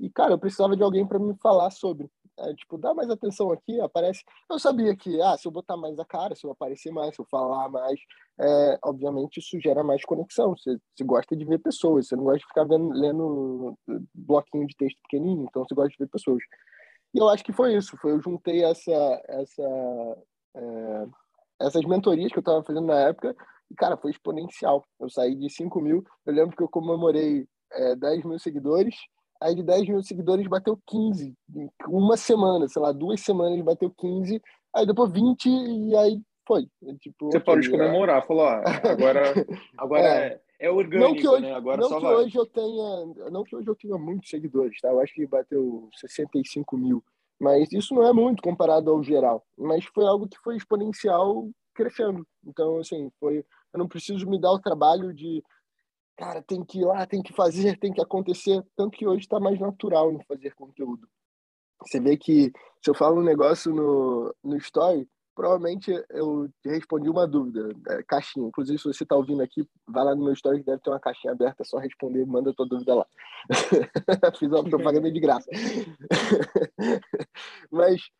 E, 0.00 0.10
cara, 0.10 0.32
eu 0.32 0.38
precisava 0.38 0.76
de 0.76 0.82
alguém 0.82 1.06
para 1.06 1.20
me 1.20 1.36
falar 1.36 1.70
sobre. 1.70 2.10
É, 2.40 2.54
tipo, 2.54 2.78
dá 2.78 2.94
mais 2.94 3.10
atenção 3.10 3.50
aqui, 3.50 3.80
aparece. 3.80 4.22
Eu 4.48 4.58
sabia 4.58 4.94
que, 4.96 5.20
ah, 5.20 5.36
se 5.36 5.48
eu 5.48 5.52
botar 5.52 5.76
mais 5.76 5.98
a 5.98 6.04
cara, 6.04 6.34
se 6.34 6.46
eu 6.46 6.50
aparecer 6.52 6.92
mais, 6.92 7.14
se 7.14 7.20
eu 7.20 7.26
falar 7.26 7.68
mais, 7.68 7.98
é, 8.40 8.78
obviamente 8.84 9.38
isso 9.38 9.60
gera 9.60 9.82
mais 9.82 10.04
conexão. 10.04 10.56
Você, 10.56 10.78
você 10.94 11.04
gosta 11.04 11.36
de 11.36 11.44
ver 11.44 11.58
pessoas, 11.58 12.06
você 12.06 12.14
não 12.14 12.24
gosta 12.24 12.38
de 12.38 12.46
ficar 12.46 12.64
vendo, 12.64 12.90
lendo 12.92 13.76
bloquinho 14.14 14.66
de 14.66 14.76
texto 14.76 14.98
pequenininho, 15.02 15.46
então 15.48 15.64
você 15.64 15.74
gosta 15.74 15.90
de 15.90 15.98
ver 15.98 16.08
pessoas. 16.08 16.42
E 17.14 17.18
eu 17.18 17.28
acho 17.28 17.42
que 17.44 17.52
foi 17.52 17.74
isso, 17.74 17.96
foi 17.96 18.12
eu 18.12 18.22
juntei 18.22 18.62
essa, 18.64 19.22
essa, 19.26 19.62
é, 20.54 21.06
essas 21.60 21.84
mentorias 21.84 22.30
que 22.30 22.38
eu 22.38 22.42
estava 22.42 22.62
fazendo 22.62 22.86
na 22.86 23.00
época 23.00 23.34
e, 23.70 23.74
cara, 23.74 23.96
foi 23.96 24.10
exponencial. 24.10 24.84
Eu 25.00 25.10
saí 25.10 25.34
de 25.34 25.50
5 25.50 25.80
mil, 25.80 26.04
eu 26.24 26.32
lembro 26.32 26.56
que 26.56 26.62
eu 26.62 26.68
comemorei 26.68 27.46
é, 27.72 27.96
10 27.96 28.24
mil 28.24 28.38
seguidores, 28.38 28.94
Aí 29.40 29.54
de 29.54 29.62
10 29.62 29.88
mil 29.88 30.02
seguidores 30.02 30.46
bateu 30.46 30.78
15. 30.86 31.34
Uma 31.86 32.16
semana, 32.16 32.66
sei 32.68 32.82
lá, 32.82 32.92
duas 32.92 33.20
semanas 33.20 33.60
bateu 33.60 33.90
15. 33.90 34.42
Aí 34.74 34.86
depois 34.86 35.12
20 35.12 35.46
e 35.46 35.96
aí 35.96 36.20
foi. 36.46 36.66
Tipo, 37.00 37.30
Você 37.30 37.38
pode 37.40 37.70
comemorar, 37.70 38.26
falou, 38.26 38.46
ah, 38.46 38.62
agora, 38.84 39.22
agora 39.76 40.02
é. 40.02 40.40
é, 40.58 40.66
é 40.66 40.70
orgânico, 40.70 41.10
não 41.10 41.14
que 41.14 41.28
hoje, 41.28 41.42
né? 41.42 41.54
Agora 41.54 41.80
não 41.82 41.88
só 41.88 41.96
que 41.98 42.06
vai. 42.06 42.14
hoje 42.14 42.36
eu 42.36 42.46
tenha, 42.46 43.30
não 43.30 43.44
que 43.44 43.54
hoje 43.54 43.68
eu 43.68 43.76
tenha 43.76 43.98
muitos 43.98 44.30
seguidores, 44.30 44.80
tá? 44.80 44.88
Eu 44.88 45.00
acho 45.00 45.14
que 45.14 45.26
bateu 45.26 45.88
65 45.94 46.76
mil. 46.76 47.04
Mas 47.40 47.70
isso 47.72 47.94
não 47.94 48.04
é 48.04 48.12
muito 48.12 48.42
comparado 48.42 48.90
ao 48.90 49.02
geral. 49.02 49.44
Mas 49.56 49.84
foi 49.84 50.04
algo 50.04 50.26
que 50.26 50.38
foi 50.38 50.56
exponencial 50.56 51.48
crescendo. 51.72 52.26
Então, 52.44 52.78
assim, 52.78 53.10
foi. 53.20 53.44
Eu 53.72 53.78
não 53.78 53.86
preciso 53.86 54.28
me 54.28 54.40
dar 54.40 54.50
o 54.50 54.58
trabalho 54.58 55.14
de 55.14 55.42
cara, 56.18 56.42
tem 56.42 56.64
que 56.64 56.80
ir 56.80 56.84
lá, 56.84 57.06
tem 57.06 57.22
que 57.22 57.32
fazer, 57.32 57.78
tem 57.78 57.92
que 57.92 58.02
acontecer. 58.02 58.62
Tanto 58.76 58.98
que 58.98 59.06
hoje 59.06 59.20
está 59.20 59.38
mais 59.38 59.58
natural 59.58 60.12
em 60.12 60.22
fazer 60.24 60.52
conteúdo. 60.54 61.08
Você 61.80 62.00
vê 62.00 62.16
que 62.16 62.52
se 62.82 62.90
eu 62.90 62.94
falo 62.94 63.20
um 63.20 63.24
negócio 63.24 63.72
no, 63.72 64.34
no 64.42 64.56
story, 64.56 65.08
provavelmente 65.32 65.92
eu 66.10 66.50
respondi 66.64 67.08
uma 67.08 67.24
dúvida, 67.24 67.70
é, 67.90 68.02
caixinha. 68.02 68.48
Inclusive, 68.48 68.78
se 68.78 68.84
você 68.84 69.04
está 69.04 69.14
ouvindo 69.14 69.40
aqui, 69.40 69.64
vai 69.86 70.04
lá 70.04 70.16
no 70.16 70.24
meu 70.24 70.32
story, 70.32 70.64
deve 70.64 70.82
ter 70.82 70.90
uma 70.90 70.98
caixinha 70.98 71.32
aberta, 71.32 71.62
é 71.62 71.64
só 71.64 71.78
responder, 71.78 72.26
manda 72.26 72.52
tua 72.52 72.66
dúvida 72.66 72.96
lá. 72.96 73.06
Fiz 74.40 74.50
uma 74.50 74.64
propaganda 74.64 75.12
de 75.12 75.20
graça. 75.20 75.48
Mas, 77.70 78.10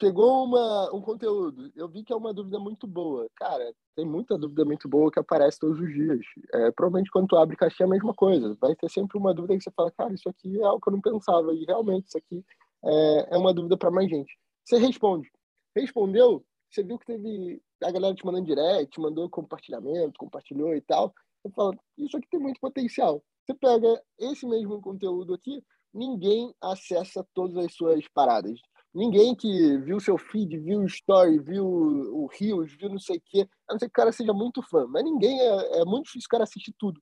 pegou 0.00 0.44
uma, 0.44 0.94
um 0.94 1.00
conteúdo, 1.02 1.70
eu 1.76 1.86
vi 1.86 2.02
que 2.02 2.10
é 2.10 2.16
uma 2.16 2.32
dúvida 2.32 2.58
muito 2.58 2.86
boa. 2.86 3.28
Cara, 3.36 3.72
tem 3.94 4.06
muita 4.06 4.38
dúvida 4.38 4.64
muito 4.64 4.88
boa 4.88 5.12
que 5.12 5.18
aparece 5.18 5.58
todos 5.58 5.78
os 5.78 5.92
dias. 5.92 6.20
É, 6.54 6.70
provavelmente 6.72 7.10
quando 7.10 7.28
tu 7.28 7.36
abre 7.36 7.54
caixinha 7.54 7.84
é 7.84 7.88
a 7.88 7.92
mesma 7.92 8.14
coisa. 8.14 8.56
Vai 8.58 8.74
ter 8.74 8.90
sempre 8.90 9.18
uma 9.18 9.34
dúvida 9.34 9.58
que 9.58 9.62
você 9.62 9.70
fala, 9.70 9.90
cara, 9.90 10.14
isso 10.14 10.26
aqui 10.26 10.58
é 10.58 10.64
algo 10.64 10.80
que 10.80 10.88
eu 10.88 10.94
não 10.94 11.02
pensava. 11.02 11.54
E 11.54 11.64
realmente, 11.66 12.08
isso 12.08 12.16
aqui 12.16 12.42
é, 12.82 13.34
é 13.34 13.36
uma 13.36 13.52
dúvida 13.52 13.76
para 13.76 13.90
mais 13.90 14.08
gente. 14.08 14.38
Você 14.64 14.78
responde. 14.78 15.30
Respondeu, 15.76 16.42
você 16.70 16.82
viu 16.82 16.98
que 16.98 17.06
teve 17.06 17.62
a 17.84 17.90
galera 17.90 18.14
te 18.14 18.24
mandando 18.24 18.46
direct, 18.46 18.98
mandou 18.98 19.28
compartilhamento, 19.28 20.18
compartilhou 20.18 20.74
e 20.74 20.80
tal. 20.80 21.12
Você 21.42 21.52
fala, 21.54 21.76
isso 21.98 22.16
aqui 22.16 22.26
tem 22.30 22.40
muito 22.40 22.58
potencial. 22.58 23.22
Você 23.44 23.52
pega 23.54 24.02
esse 24.18 24.46
mesmo 24.46 24.80
conteúdo 24.80 25.34
aqui, 25.34 25.62
ninguém 25.92 26.54
acessa 26.58 27.26
todas 27.34 27.56
as 27.58 27.74
suas 27.74 28.08
paradas 28.08 28.58
Ninguém 28.92 29.34
que 29.36 29.78
viu 29.78 30.00
seu 30.00 30.18
feed, 30.18 30.58
viu 30.58 30.80
o 30.80 30.86
story, 30.86 31.38
viu 31.38 31.64
o 31.64 32.26
Rios, 32.26 32.72
viu 32.72 32.88
não 32.88 32.98
sei 32.98 33.18
o 33.18 33.22
quê, 33.24 33.48
a 33.68 33.72
não 33.72 33.78
ser 33.78 33.86
que 33.86 33.90
o 33.90 33.92
cara 33.92 34.10
seja 34.10 34.32
muito 34.32 34.60
fã, 34.62 34.86
mas 34.88 35.04
ninguém, 35.04 35.40
é, 35.40 35.80
é 35.80 35.84
muito 35.84 36.06
difícil 36.06 36.26
o 36.26 36.30
cara 36.30 36.44
assistir 36.44 36.74
tudo. 36.76 37.00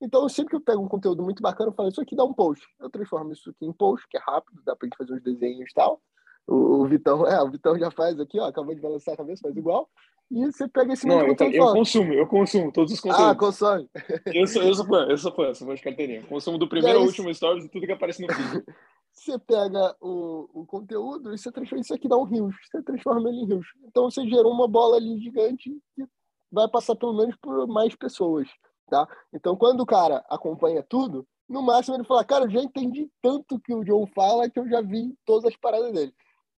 Então, 0.00 0.28
sempre 0.28 0.50
que 0.50 0.56
eu 0.56 0.60
pego 0.60 0.82
um 0.82 0.88
conteúdo 0.88 1.22
muito 1.22 1.42
bacana, 1.42 1.70
eu 1.70 1.74
falo, 1.74 1.88
isso 1.88 2.00
aqui 2.00 2.14
dá 2.14 2.24
um 2.24 2.32
post. 2.32 2.64
Eu 2.78 2.90
transformo 2.90 3.32
isso 3.32 3.50
aqui 3.50 3.64
em 3.64 3.72
post, 3.72 4.06
que 4.08 4.16
é 4.16 4.20
rápido, 4.20 4.62
dá 4.64 4.76
pra 4.76 4.86
gente 4.86 4.96
fazer 4.96 5.14
uns 5.14 5.22
desenhos 5.22 5.70
e 5.70 5.74
tal. 5.74 6.00
O, 6.46 6.82
o 6.82 6.86
Vitão, 6.86 7.26
é, 7.26 7.42
o 7.42 7.50
Vitão 7.50 7.78
já 7.78 7.90
faz 7.90 8.20
aqui, 8.20 8.38
ó, 8.38 8.46
acabou 8.46 8.74
de 8.74 8.80
balançar 8.80 9.14
a 9.14 9.16
cabeça, 9.16 9.42
faz 9.42 9.56
igual. 9.56 9.88
E 10.30 10.46
você 10.46 10.68
pega 10.68 10.92
esse 10.92 11.06
Não, 11.06 11.20
eu, 11.20 11.36
eu 11.52 11.72
consumo, 11.72 12.12
eu 12.12 12.26
consumo 12.26 12.72
todos 12.72 12.92
os 12.92 13.00
conteúdos. 13.00 13.26
Ah, 13.26 13.34
consome. 13.34 13.88
Eu 14.26 14.46
sou, 14.46 14.62
eu 14.62 14.74
sou 14.74 14.86
fã, 14.86 15.06
eu 15.08 15.18
sou 15.18 15.32
fã, 15.32 15.54
sou 15.54 15.66
fã 15.66 15.74
de 15.74 15.82
carteirinha. 15.82 16.22
Consumo 16.26 16.58
do 16.58 16.68
primeiro 16.68 16.98
ao 16.98 17.04
último 17.04 17.32
stories 17.32 17.64
e 17.64 17.68
tudo 17.68 17.86
que 17.86 17.92
aparece 17.92 18.22
no 18.22 18.32
feed. 18.32 18.64
Você 19.14 19.38
pega 19.38 19.96
o, 20.00 20.48
o 20.52 20.66
conteúdo 20.66 21.32
e 21.32 21.38
você 21.38 21.50
transforma 21.50 21.80
isso 21.80 21.94
aqui 21.94 22.08
dá 22.08 22.16
um 22.16 22.24
rios. 22.24 22.54
Você 22.70 22.82
transforma 22.82 23.28
ele 23.28 23.40
em 23.40 23.46
rios. 23.46 23.66
Então 23.84 24.10
você 24.10 24.26
gerou 24.28 24.52
uma 24.52 24.68
bola 24.68 24.96
ali 24.96 25.18
gigante 25.20 25.70
que 25.94 26.04
vai 26.50 26.68
passar 26.68 26.96
pelo 26.96 27.14
menos 27.14 27.36
por 27.36 27.66
mais 27.66 27.94
pessoas, 27.94 28.48
tá? 28.88 29.08
Então 29.32 29.56
quando 29.56 29.80
o 29.80 29.86
cara 29.86 30.24
acompanha 30.28 30.82
tudo, 30.82 31.26
no 31.48 31.62
máximo 31.62 31.96
ele 31.96 32.04
fala, 32.04 32.24
cara, 32.24 32.44
eu 32.44 32.50
já 32.50 32.60
entendi 32.60 33.10
tanto 33.22 33.60
que 33.60 33.74
o 33.74 33.84
John 33.84 34.06
fala 34.14 34.48
que 34.50 34.58
eu 34.58 34.68
já 34.68 34.80
vi 34.80 35.16
todas 35.24 35.44
as 35.44 35.56
paradas 35.56 35.92
dele. 35.92 36.14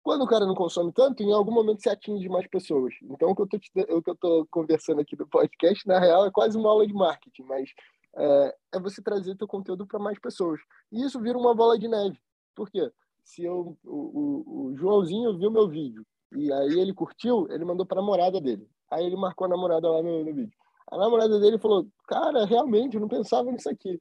Quando 0.05 0.23
o 0.23 0.27
cara 0.27 0.45
não 0.45 0.55
consome 0.55 0.93
tanto, 0.93 1.23
em 1.23 1.33
algum 1.33 1.51
momento 1.51 1.83
você 1.83 1.88
atinge 1.88 2.29
mais 2.29 2.47
pessoas. 2.47 2.93
Então, 3.05 3.31
o 3.31 3.35
que 3.35 3.40
eu 3.40 3.47
te, 3.47 3.71
o 3.88 4.03
que 4.03 4.11
eu 4.11 4.14
tô 4.14 4.47
conversando 4.51 5.01
aqui 5.01 5.17
do 5.17 5.27
podcast, 5.27 5.87
na 5.88 5.99
real, 5.99 6.27
é 6.27 6.31
quase 6.31 6.59
uma 6.59 6.69
aula 6.69 6.87
de 6.87 6.93
marketing, 6.93 7.45
mas 7.45 7.71
é, 8.14 8.57
é 8.75 8.79
você 8.79 9.03
trazer 9.03 9.35
teu 9.35 9.49
conteúdo 9.49 9.87
para 9.87 9.99
mais 9.99 10.19
pessoas. 10.19 10.61
E 10.93 11.03
isso 11.03 11.19
vira 11.21 11.38
uma 11.38 11.55
bola 11.55 11.79
de 11.79 11.88
neve. 11.88 12.21
Por 12.55 12.71
quê? 12.71 12.90
Se 13.23 13.43
eu, 13.45 13.77
o, 13.85 13.90
o, 13.90 14.67
o 14.67 14.77
Joãozinho 14.77 15.37
viu 15.38 15.51
meu 15.51 15.69
vídeo 15.69 16.05
e 16.33 16.53
aí 16.53 16.79
ele 16.79 16.93
curtiu, 16.93 17.47
ele 17.51 17.64
mandou 17.64 17.87
para 17.87 17.99
a 17.99 18.03
namorada 18.03 18.40
dele. 18.40 18.69
Aí 18.90 19.07
ele 19.07 19.17
marcou 19.17 19.47
a 19.47 19.49
namorada 19.49 19.90
lá 19.90 20.03
no, 20.03 20.25
no 20.25 20.35
vídeo. 20.35 20.53
A 20.90 20.99
namorada 20.99 21.38
dele 21.40 21.59
falou: 21.59 21.87
Cara, 22.07 22.45
realmente, 22.45 22.95
eu 22.95 23.01
não 23.01 23.09
pensava 23.09 23.51
nisso 23.51 23.69
aqui. 23.69 24.01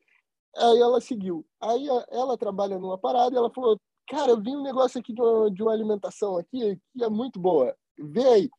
Aí 0.56 0.80
ela 0.80 1.00
seguiu. 1.00 1.46
Aí 1.62 1.88
ela 2.12 2.38
trabalha 2.38 2.78
numa 2.78 2.98
parada 2.98 3.34
e 3.34 3.38
ela 3.38 3.50
falou: 3.50 3.80
Cara, 4.08 4.32
eu 4.32 4.42
vi 4.42 4.56
um 4.56 4.62
negócio 4.62 5.00
aqui 5.00 5.14
de 5.14 5.22
uma, 5.22 5.52
de 5.52 5.64
uma 5.64 5.72
alimentação 5.72 6.38
aqui 6.38 6.80
que 6.92 7.04
é 7.04 7.10
muito 7.10 7.40
boa. 7.40 7.76
Vê 7.98 8.26
aí. 8.26 8.50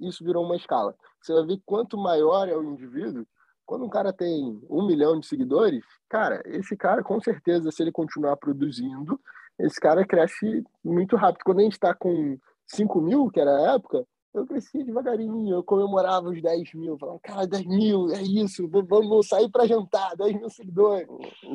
Isso 0.00 0.24
virou 0.24 0.44
uma 0.44 0.56
escala. 0.56 0.94
Você 1.20 1.32
vai 1.32 1.46
ver 1.46 1.62
quanto 1.64 1.96
maior 1.96 2.48
é 2.48 2.56
o 2.56 2.64
indivíduo. 2.64 3.26
Quando 3.64 3.84
um 3.84 3.88
cara 3.88 4.12
tem 4.12 4.60
um 4.68 4.86
milhão 4.86 5.18
de 5.18 5.26
seguidores, 5.26 5.84
cara, 6.08 6.42
esse 6.44 6.76
cara, 6.76 7.02
com 7.02 7.18
certeza, 7.20 7.70
se 7.70 7.82
ele 7.82 7.90
continuar 7.90 8.36
produzindo, 8.36 9.18
esse 9.58 9.80
cara 9.80 10.06
cresce 10.06 10.64
muito 10.84 11.16
rápido. 11.16 11.44
Quando 11.44 11.60
a 11.60 11.62
gente 11.62 11.72
está 11.72 11.94
com 11.94 12.38
5 12.66 13.00
mil, 13.00 13.30
que 13.30 13.40
era 13.40 13.50
a 13.50 13.74
época, 13.74 14.04
eu 14.34 14.44
crescia 14.46 14.84
devagarinho, 14.84 15.54
eu 15.54 15.62
comemorava 15.62 16.28
os 16.28 16.42
10 16.42 16.74
mil, 16.74 16.98
falava, 16.98 17.20
cara, 17.20 17.46
10 17.46 17.66
mil, 17.66 18.10
é 18.12 18.20
isso, 18.20 18.68
vamos 18.68 19.28
sair 19.28 19.48
para 19.48 19.66
jantar, 19.66 20.16
10 20.16 20.34
mil 20.34 20.50
seguidores. 20.50 21.06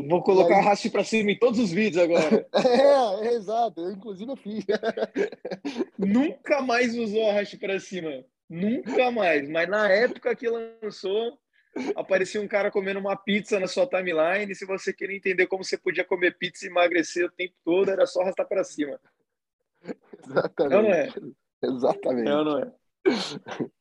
Vou 0.10 0.24
colocar 0.24 0.56
aí... 0.56 0.64
raste 0.64 0.90
para 0.90 1.04
cima 1.04 1.32
em 1.32 1.38
todos 1.38 1.60
os 1.60 1.72
vídeos 1.72 2.02
agora. 2.02 2.48
é, 2.56 3.28
é, 3.28 3.34
exato, 3.34 3.82
eu 3.82 3.92
inclusive 3.92 4.32
eu 4.32 4.38
fiz. 4.38 4.66
Nunca 6.00 6.62
mais 6.62 6.98
usou 6.98 7.30
a 7.30 7.34
raste 7.34 7.58
para 7.58 7.80
cima, 7.82 8.24
nunca 8.50 9.12
mais, 9.12 9.48
mas 9.50 9.70
na 9.70 9.90
época 9.90 10.36
que 10.36 10.50
lançou, 10.50 11.38
aparecia 11.96 12.42
um 12.42 12.48
cara 12.48 12.72
comendo 12.72 13.00
uma 13.00 13.16
pizza 13.16 13.60
na 13.60 13.68
sua 13.68 13.88
timeline, 13.88 14.52
e 14.52 14.56
se 14.56 14.66
você 14.66 14.94
queria 14.94 15.16
entender 15.16 15.48
como 15.48 15.64
você 15.64 15.78
podia 15.78 16.04
comer 16.04 16.38
pizza 16.38 16.66
e 16.66 16.70
emagrecer 16.70 17.26
o 17.26 17.32
tempo 17.32 17.56
todo, 17.64 17.90
era 17.90 18.06
só 18.06 18.22
arrastar 18.22 18.48
para 18.48 18.64
cima. 18.64 19.00
Exatamente. 20.26 20.74
Não 20.74 20.94
é? 20.94 21.10
Exatamente. 21.64 22.28
É 22.28 22.44
não 22.44 22.60
é? 22.60 22.72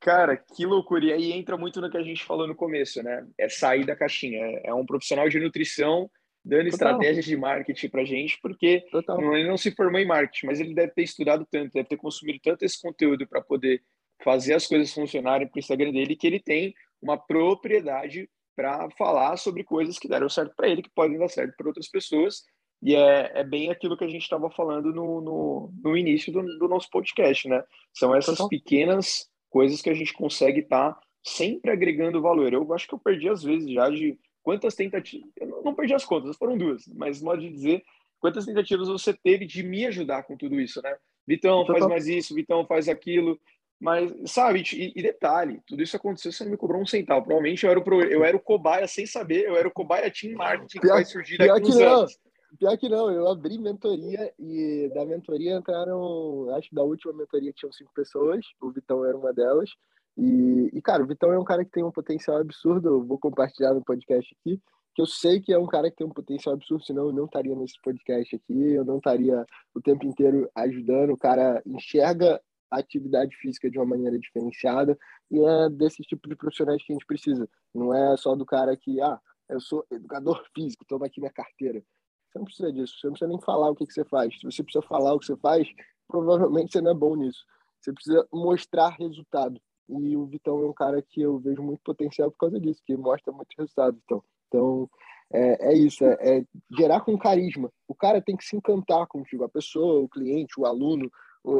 Cara, 0.00 0.36
que 0.36 0.64
loucura. 0.64 1.06
E 1.06 1.12
aí 1.12 1.32
entra 1.32 1.56
muito 1.56 1.80
no 1.80 1.90
que 1.90 1.96
a 1.96 2.02
gente 2.02 2.24
falou 2.24 2.46
no 2.46 2.54
começo, 2.54 3.02
né? 3.02 3.26
É 3.36 3.48
sair 3.48 3.84
da 3.84 3.96
caixinha. 3.96 4.60
É 4.64 4.72
um 4.72 4.86
profissional 4.86 5.28
de 5.28 5.40
nutrição 5.40 6.10
dando 6.44 6.70
Total. 6.70 6.92
estratégias 6.92 7.24
de 7.24 7.36
marketing 7.36 7.88
pra 7.88 8.04
gente, 8.04 8.38
porque 8.40 8.84
não, 9.06 9.36
ele 9.36 9.48
não 9.48 9.56
se 9.56 9.70
formou 9.72 10.00
em 10.00 10.06
marketing, 10.06 10.46
mas 10.46 10.60
ele 10.60 10.72
deve 10.72 10.92
ter 10.92 11.02
estudado 11.02 11.46
tanto, 11.50 11.74
deve 11.74 11.88
ter 11.88 11.96
consumido 11.96 12.38
tanto 12.42 12.64
esse 12.64 12.80
conteúdo 12.80 13.26
para 13.26 13.42
poder 13.42 13.82
fazer 14.22 14.54
as 14.54 14.66
coisas 14.66 14.92
funcionarem 14.92 15.46
para 15.46 15.56
o 15.56 15.58
Instagram 15.58 15.92
dele, 15.92 16.16
que 16.16 16.26
ele 16.26 16.40
tem 16.40 16.74
uma 17.00 17.16
propriedade 17.16 18.28
para 18.56 18.90
falar 18.90 19.36
sobre 19.36 19.62
coisas 19.62 19.98
que 19.98 20.08
deram 20.08 20.28
certo 20.28 20.54
para 20.56 20.68
ele, 20.68 20.82
que 20.82 20.90
podem 20.90 21.18
dar 21.18 21.28
certo 21.28 21.54
para 21.56 21.68
outras 21.68 21.88
pessoas. 21.88 22.42
E 22.82 22.94
é, 22.94 23.32
é 23.40 23.44
bem 23.44 23.70
aquilo 23.70 23.96
que 23.96 24.04
a 24.04 24.08
gente 24.08 24.22
estava 24.22 24.50
falando 24.50 24.92
no, 24.92 25.20
no, 25.20 25.72
no 25.82 25.96
início 25.96 26.32
do, 26.32 26.42
do, 26.58 26.68
nosso 26.68 26.88
podcast, 26.90 27.48
né? 27.48 27.62
São 27.92 28.14
essas 28.14 28.40
pequenas 28.48 29.28
coisas 29.50 29.82
que 29.82 29.90
a 29.90 29.94
gente 29.94 30.12
consegue 30.12 30.60
estar 30.60 30.92
tá 30.92 31.00
sempre 31.24 31.70
agregando 31.70 32.22
valor. 32.22 32.52
Eu 32.52 32.72
acho 32.72 32.86
que 32.86 32.94
eu 32.94 32.98
perdi 32.98 33.28
às 33.28 33.42
vezes 33.42 33.70
já 33.70 33.90
de 33.90 34.18
quantas 34.42 34.74
tentativas. 34.74 35.28
Eu 35.36 35.62
não 35.64 35.74
perdi 35.74 35.94
as 35.94 36.04
contas, 36.04 36.36
foram 36.36 36.56
duas, 36.56 36.86
mas 36.88 37.20
modo 37.20 37.40
de 37.40 37.50
dizer, 37.50 37.82
quantas 38.20 38.46
tentativas 38.46 38.88
você 38.88 39.12
teve 39.12 39.44
de 39.44 39.62
me 39.62 39.86
ajudar 39.86 40.22
com 40.22 40.36
tudo 40.36 40.60
isso, 40.60 40.80
né? 40.82 40.96
Vitão, 41.26 41.66
faz 41.66 41.86
mais 41.86 42.06
isso, 42.06 42.34
Vitão, 42.34 42.66
faz 42.66 42.88
aquilo. 42.88 43.38
Mas, 43.80 44.12
sabe, 44.26 44.62
e, 44.72 44.92
e, 44.96 45.02
detalhe, 45.02 45.62
tudo 45.66 45.82
isso 45.82 45.96
aconteceu, 45.96 46.32
você 46.32 46.42
não 46.42 46.50
me 46.50 46.56
cobrou 46.56 46.82
um 46.82 46.86
centavo. 46.86 47.24
Provavelmente 47.24 47.64
eu 47.64 47.70
era 47.70 47.78
o, 47.78 47.84
pro, 47.84 48.02
eu 48.02 48.24
era 48.24 48.36
o 48.36 48.40
cobaia 48.40 48.88
sem 48.88 49.06
saber, 49.06 49.46
eu 49.46 49.56
era 49.56 49.68
o 49.68 49.72
cobaia 49.72 50.10
Team 50.10 50.36
Marketing 50.36 50.80
pior, 50.80 50.90
que 50.90 50.94
vai 50.96 51.04
surgir 51.04 51.38
daqui 51.38 51.62
uns 51.62 51.76
não. 51.76 52.00
anos. 52.00 52.18
Pior 52.58 52.76
que 52.78 52.88
não, 52.88 53.10
eu 53.10 53.28
abri 53.28 53.58
mentoria 53.58 54.32
e 54.38 54.90
da 54.94 55.04
mentoria 55.04 55.56
entraram, 55.56 56.48
acho 56.56 56.70
que 56.70 56.74
da 56.74 56.82
última 56.82 57.12
mentoria 57.12 57.52
tinham 57.52 57.70
cinco 57.70 57.92
pessoas, 57.94 58.44
o 58.60 58.70
Vitão 58.70 59.04
era 59.04 59.16
uma 59.16 59.32
delas. 59.32 59.70
E, 60.16 60.70
e, 60.72 60.82
cara, 60.82 61.02
o 61.02 61.06
Vitão 61.06 61.32
é 61.32 61.38
um 61.38 61.44
cara 61.44 61.64
que 61.64 61.70
tem 61.70 61.84
um 61.84 61.92
potencial 61.92 62.38
absurdo, 62.38 62.88
eu 62.88 63.04
vou 63.04 63.18
compartilhar 63.18 63.74
no 63.74 63.84
podcast 63.84 64.34
aqui, 64.40 64.60
que 64.92 65.02
eu 65.02 65.06
sei 65.06 65.40
que 65.40 65.52
é 65.52 65.58
um 65.58 65.66
cara 65.66 65.90
que 65.90 65.96
tem 65.98 66.06
um 66.06 66.12
potencial 66.12 66.54
absurdo, 66.56 66.84
senão 66.84 67.06
eu 67.06 67.12
não 67.12 67.26
estaria 67.26 67.54
nesse 67.54 67.80
podcast 67.80 68.34
aqui, 68.34 68.72
eu 68.72 68.84
não 68.84 68.96
estaria 68.96 69.46
o 69.72 69.80
tempo 69.80 70.04
inteiro 70.04 70.50
ajudando. 70.56 71.12
O 71.12 71.16
cara 71.16 71.62
enxerga 71.64 72.40
atividade 72.70 73.34
física 73.36 73.70
de 73.70 73.78
uma 73.78 73.86
maneira 73.86 74.18
diferenciada 74.18 74.98
e 75.30 75.40
é 75.40 75.68
desse 75.70 76.02
tipo 76.02 76.28
de 76.28 76.36
profissionais 76.36 76.82
que 76.82 76.92
a 76.92 76.94
gente 76.94 77.06
precisa. 77.06 77.48
Não 77.74 77.94
é 77.94 78.16
só 78.16 78.34
do 78.34 78.44
cara 78.44 78.76
que, 78.76 79.00
ah, 79.00 79.20
eu 79.48 79.60
sou 79.60 79.86
educador 79.90 80.44
físico, 80.54 80.84
toma 80.86 81.06
aqui 81.06 81.20
minha 81.20 81.32
carteira. 81.32 81.82
Você 82.30 82.38
não 82.38 82.44
precisa 82.44 82.72
disso, 82.72 82.94
você 82.98 83.06
não 83.06 83.12
precisa 83.12 83.28
nem 83.28 83.40
falar 83.40 83.70
o 83.70 83.74
que, 83.74 83.86
que 83.86 83.92
você 83.92 84.04
faz. 84.04 84.38
Se 84.38 84.44
você 84.44 84.62
precisa 84.62 84.82
falar 84.82 85.14
o 85.14 85.18
que 85.18 85.26
você 85.26 85.36
faz, 85.36 85.68
provavelmente 86.06 86.72
você 86.72 86.80
não 86.80 86.90
é 86.90 86.94
bom 86.94 87.16
nisso. 87.16 87.44
Você 87.80 87.92
precisa 87.92 88.26
mostrar 88.32 88.90
resultado. 88.90 89.60
E 89.88 90.16
o 90.16 90.26
Vitão 90.26 90.58
é 90.62 90.66
um 90.66 90.72
cara 90.74 91.00
que 91.00 91.22
eu 91.22 91.38
vejo 91.38 91.62
muito 91.62 91.80
potencial 91.82 92.30
por 92.30 92.38
causa 92.38 92.60
disso, 92.60 92.82
que 92.84 92.94
mostra 92.96 93.32
muito 93.32 93.48
resultado. 93.56 93.98
Então, 94.04 94.22
então 94.46 94.90
é, 95.32 95.72
é 95.72 95.74
isso, 95.74 96.04
é, 96.04 96.16
é 96.20 96.44
gerar 96.76 97.00
com 97.00 97.16
carisma. 97.18 97.70
O 97.86 97.94
cara 97.94 98.20
tem 98.20 98.36
que 98.36 98.44
se 98.44 98.56
encantar 98.56 99.06
contigo, 99.06 99.44
a 99.44 99.48
pessoa, 99.48 100.00
o 100.00 100.08
cliente, 100.08 100.58
o 100.58 100.66
aluno, 100.66 101.10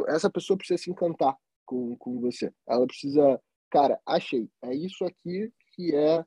essa 0.07 0.29
pessoa 0.29 0.57
precisa 0.57 0.81
se 0.81 0.91
encantar 0.91 1.35
com, 1.65 1.95
com 1.97 2.19
você. 2.19 2.51
Ela 2.67 2.85
precisa, 2.85 3.41
cara, 3.69 3.99
achei, 4.05 4.49
é 4.61 4.73
isso 4.73 5.03
aqui 5.05 5.51
que 5.73 5.95
é 5.95 6.25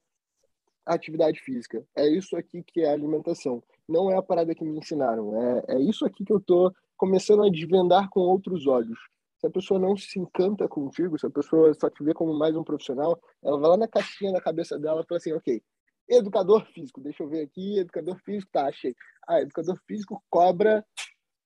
atividade 0.87 1.41
física, 1.41 1.85
é 1.97 2.07
isso 2.09 2.37
aqui 2.37 2.63
que 2.63 2.81
é 2.81 2.93
alimentação. 2.93 3.63
Não 3.89 4.11
é 4.11 4.17
a 4.17 4.23
parada 4.23 4.55
que 4.55 4.65
me 4.65 4.79
ensinaram, 4.79 5.41
é, 5.41 5.77
é 5.77 5.81
isso 5.81 6.05
aqui 6.05 6.25
que 6.25 6.33
eu 6.33 6.41
tô 6.41 6.73
começando 6.97 7.43
a 7.43 7.51
desvendar 7.51 8.09
com 8.11 8.21
outros 8.21 8.67
olhos. 8.67 8.99
Se 9.39 9.47
a 9.47 9.51
pessoa 9.51 9.81
não 9.81 9.97
se 9.97 10.21
encanta 10.21 10.69
contigo, 10.69 11.19
se 11.19 11.27
a 11.27 11.31
pessoa 11.31 11.75
só 11.75 11.91
te 11.91 12.05
vê 12.05 12.15
como 12.15 12.33
mais 12.33 12.55
um 12.57 12.63
profissional, 12.63 13.21
ela 13.43 13.59
vai 13.59 13.71
lá 13.71 13.77
na 13.77 13.89
caixinha 13.89 14.31
na 14.31 14.41
cabeça 14.41 14.79
dela 14.79 15.03
e 15.03 15.07
fala 15.07 15.19
assim, 15.19 15.33
ok, 15.33 15.61
educador 16.09 16.65
físico, 16.67 17.01
deixa 17.01 17.25
eu 17.25 17.29
ver 17.29 17.43
aqui, 17.43 17.79
educador 17.79 18.17
físico, 18.25 18.51
tá, 18.53 18.69
achei. 18.69 18.95
Ah, 19.27 19.41
educador 19.41 19.77
físico 19.87 20.23
cobra 20.31 20.85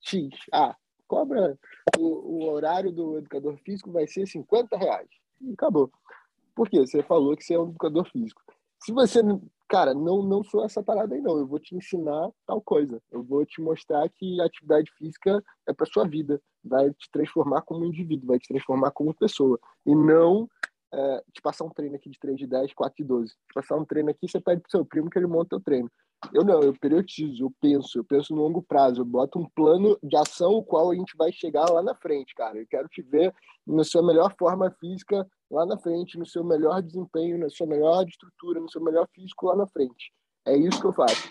X. 0.03 0.29
Ah, 0.53 0.77
cobra 1.07 1.59
o, 1.99 2.05
o, 2.05 2.51
horário 2.51 2.93
do 2.93 3.19
educador 3.19 3.57
físico 3.59 3.91
vai 3.91 4.07
ser 4.07 4.27
50 4.27 4.77
reais. 4.77 5.09
E 5.41 5.53
acabou. 5.53 5.91
Por 6.55 6.69
quê? 6.69 6.81
Você 6.81 7.03
falou 7.03 7.37
que 7.37 7.45
você 7.45 7.55
é 7.55 7.59
um 7.59 7.69
educador 7.69 8.09
físico. 8.11 8.43
Se 8.83 8.93
você 8.93 9.23
cara, 9.69 9.95
não, 9.95 10.23
não 10.23 10.45
sou 10.45 10.65
essa 10.65 10.83
parada 10.83 11.15
aí 11.15 11.21
não, 11.21 11.39
eu 11.39 11.47
vou 11.47 11.59
te 11.59 11.75
ensinar 11.75 12.31
tal 12.47 12.61
coisa, 12.61 13.03
eu 13.11 13.23
vou 13.23 13.45
te 13.45 13.61
mostrar 13.61 14.09
que 14.09 14.41
a 14.41 14.45
atividade 14.45 14.91
física 14.93 15.43
é 15.67 15.73
para 15.73 15.87
sua 15.87 16.07
vida, 16.07 16.41
vai 16.65 16.91
te 16.91 17.11
transformar 17.11 17.63
como 17.63 17.85
indivíduo, 17.85 18.29
vai 18.29 18.39
te 18.39 18.49
transformar 18.49 18.91
como 18.93 19.15
pessoa, 19.15 19.59
e 19.85 19.95
não 19.95 20.49
é, 20.93 21.25
te 21.33 21.43
passar 21.43 21.65
um 21.65 21.71
treino 21.71 21.97
aqui 21.97 22.09
de 22.09 22.19
3 22.19 22.39
de 22.39 22.47
10, 22.47 22.75
4 22.75 22.97
de 22.97 23.05
12. 23.05 23.33
Te 23.33 23.55
passar 23.55 23.77
um 23.77 23.85
treino 23.85 24.11
aqui, 24.11 24.29
você 24.29 24.41
pede 24.41 24.63
pro 24.63 24.71
seu 24.71 24.85
primo 24.85 25.11
que 25.11 25.19
ele 25.19 25.27
monta 25.27 25.57
o 25.57 25.61
treino. 25.61 25.91
Eu 26.33 26.45
não, 26.45 26.63
eu 26.63 26.75
periodizo, 26.79 27.45
eu 27.45 27.53
penso, 27.61 27.99
eu 27.99 28.05
penso 28.05 28.35
no 28.35 28.43
longo 28.43 28.63
prazo, 28.63 29.01
eu 29.01 29.05
boto 29.05 29.39
um 29.39 29.49
plano 29.55 29.99
de 30.03 30.17
ação 30.17 30.55
o 30.55 30.63
qual 30.63 30.91
a 30.91 30.95
gente 30.95 31.17
vai 31.17 31.31
chegar 31.31 31.71
lá 31.71 31.83
na 31.83 31.95
frente, 31.95 32.35
cara. 32.35 32.59
Eu 32.59 32.67
quero 32.67 32.89
te 32.89 33.03
ver 33.03 33.35
na 33.67 33.85
sua 33.85 34.03
melhor 34.03 34.35
forma 34.39 34.71
física 34.81 35.27
lá 35.51 35.65
na 35.65 35.79
frente, 35.79 36.19
no 36.19 36.27
seu 36.27 36.43
melhor 36.43 36.83
desempenho, 36.83 37.39
na 37.39 37.49
sua 37.49 37.67
melhor 37.67 38.07
estrutura, 38.09 38.61
no 38.61 38.71
seu 38.71 38.83
melhor 38.83 39.07
físico 39.15 39.47
lá 39.47 39.57
na 39.57 39.67
frente. 39.67 40.13
É 40.47 40.57
isso 40.57 40.81
que 40.81 40.87
eu 40.87 40.93
faço. 40.93 41.29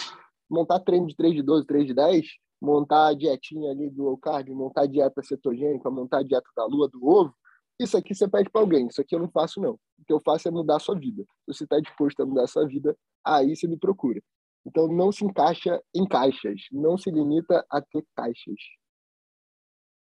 Montar 0.49 0.79
treino 0.79 1.07
de 1.07 1.15
3 1.15 1.35
de 1.35 1.41
12, 1.41 1.65
3 1.65 1.87
de 1.87 1.93
10, 1.93 2.27
montar 2.61 3.07
a 3.07 3.13
dietinha 3.13 3.71
ali 3.71 3.89
do 3.89 4.03
low 4.03 4.17
carb, 4.17 4.49
montar 4.49 4.83
a 4.83 4.87
dieta 4.87 5.21
cetogênica, 5.23 5.89
montar 5.89 6.19
a 6.19 6.23
dieta 6.23 6.49
da 6.55 6.65
lua, 6.65 6.87
do 6.87 7.05
ovo, 7.05 7.33
isso 7.79 7.97
aqui 7.97 8.15
você 8.15 8.27
pede 8.27 8.49
para 8.49 8.61
alguém, 8.61 8.87
isso 8.87 9.01
aqui 9.01 9.15
eu 9.15 9.19
não 9.19 9.29
faço 9.29 9.59
não. 9.59 9.73
O 9.73 10.05
que 10.07 10.13
eu 10.13 10.21
faço 10.21 10.47
é 10.47 10.51
mudar 10.51 10.77
a 10.77 10.79
sua 10.79 10.97
vida. 10.97 11.23
Se 11.23 11.53
você 11.53 11.63
está 11.65 11.79
disposto 11.79 12.21
a 12.21 12.25
mudar 12.25 12.43
a 12.43 12.47
sua 12.47 12.65
vida, 12.65 12.97
aí 13.23 13.55
você 13.55 13.67
me 13.67 13.77
procura. 13.77 14.21
Então 14.65 14.87
não 14.87 15.11
se 15.11 15.23
encaixa 15.23 15.79
em 15.93 16.07
caixas, 16.07 16.61
não 16.71 16.97
se 16.97 17.11
limita 17.11 17.63
a 17.69 17.81
ter 17.81 18.03
caixas. 18.15 18.55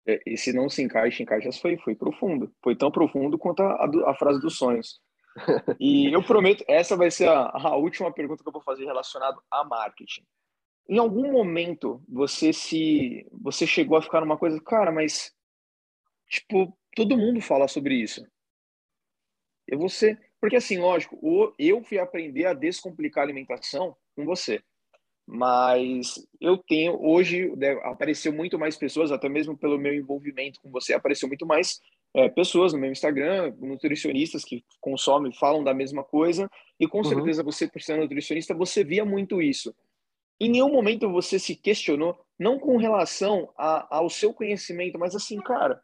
É, 0.07 0.19
e 0.25 0.37
se 0.37 0.53
não 0.53 0.69
se 0.69 0.81
encaixa 0.81 1.21
em 1.21 1.25
caixas 1.25 1.59
foi 1.59 1.77
foi 1.77 1.95
profundo, 1.95 2.51
foi 2.63 2.75
tão 2.75 2.91
profundo 2.91 3.37
quanto 3.37 3.61
a, 3.61 3.85
a, 3.85 4.11
a 4.11 4.15
frase 4.15 4.41
dos 4.41 4.57
sonhos. 4.57 4.99
E 5.79 6.13
eu 6.15 6.23
prometo, 6.23 6.63
essa 6.65 6.95
vai 6.95 7.11
ser 7.11 7.27
a, 7.27 7.49
a 7.53 7.75
última 7.75 8.11
pergunta 8.11 8.41
que 8.41 8.47
eu 8.47 8.53
vou 8.53 8.61
fazer 8.61 8.85
relacionada 8.85 9.37
a 9.51 9.65
marketing. 9.65 10.23
Em 10.87 10.97
algum 10.97 11.29
momento 11.31 12.01
você 12.07 12.53
se 12.53 13.27
você 13.31 13.67
chegou 13.67 13.97
a 13.97 14.01
ficar 14.01 14.21
numa 14.21 14.37
coisa, 14.37 14.61
cara, 14.61 14.91
mas 14.91 15.33
tipo 16.29 16.75
todo 16.95 17.17
mundo 17.17 17.41
fala 17.41 17.67
sobre 17.67 17.95
isso. 17.95 18.25
Eu 19.67 19.79
vou 19.79 19.89
ser, 19.89 20.17
porque 20.39 20.55
assim, 20.55 20.77
lógico, 20.77 21.19
eu 21.59 21.83
fui 21.83 21.99
aprender 21.99 22.45
a 22.45 22.53
descomplicar 22.53 23.23
a 23.23 23.25
alimentação 23.25 23.97
com 24.15 24.25
você. 24.25 24.61
Mas 25.27 26.23
eu 26.39 26.57
tenho, 26.57 27.03
hoje 27.03 27.51
né, 27.55 27.71
apareceu 27.83 28.31
muito 28.31 28.59
mais 28.59 28.77
pessoas, 28.77 29.11
até 29.11 29.27
mesmo 29.27 29.57
pelo 29.57 29.77
meu 29.77 29.93
envolvimento 29.93 30.59
com 30.61 30.69
você, 30.69 30.93
apareceu 30.93 31.27
muito 31.27 31.45
mais 31.45 31.79
é, 32.13 32.29
pessoas 32.29 32.73
no 32.73 32.79
meu 32.79 32.91
Instagram, 32.91 33.53
nutricionistas 33.59 34.45
que 34.45 34.63
consomem, 34.79 35.33
falam 35.33 35.63
da 35.63 35.73
mesma 35.73 36.03
coisa, 36.03 36.49
e 36.79 36.87
com 36.87 36.99
uhum. 36.99 37.03
certeza 37.03 37.43
você, 37.43 37.67
por 37.67 37.81
ser 37.81 37.97
nutricionista, 37.97 38.53
você 38.53 38.83
via 38.83 39.03
muito 39.03 39.41
isso. 39.41 39.73
Em 40.39 40.49
nenhum 40.49 40.71
momento 40.71 41.11
você 41.11 41.39
se 41.39 41.55
questionou, 41.55 42.19
não 42.37 42.59
com 42.59 42.77
relação 42.77 43.51
a, 43.57 43.97
ao 43.97 44.09
seu 44.09 44.33
conhecimento, 44.33 44.99
mas 44.99 45.15
assim, 45.15 45.41
cara, 45.41 45.81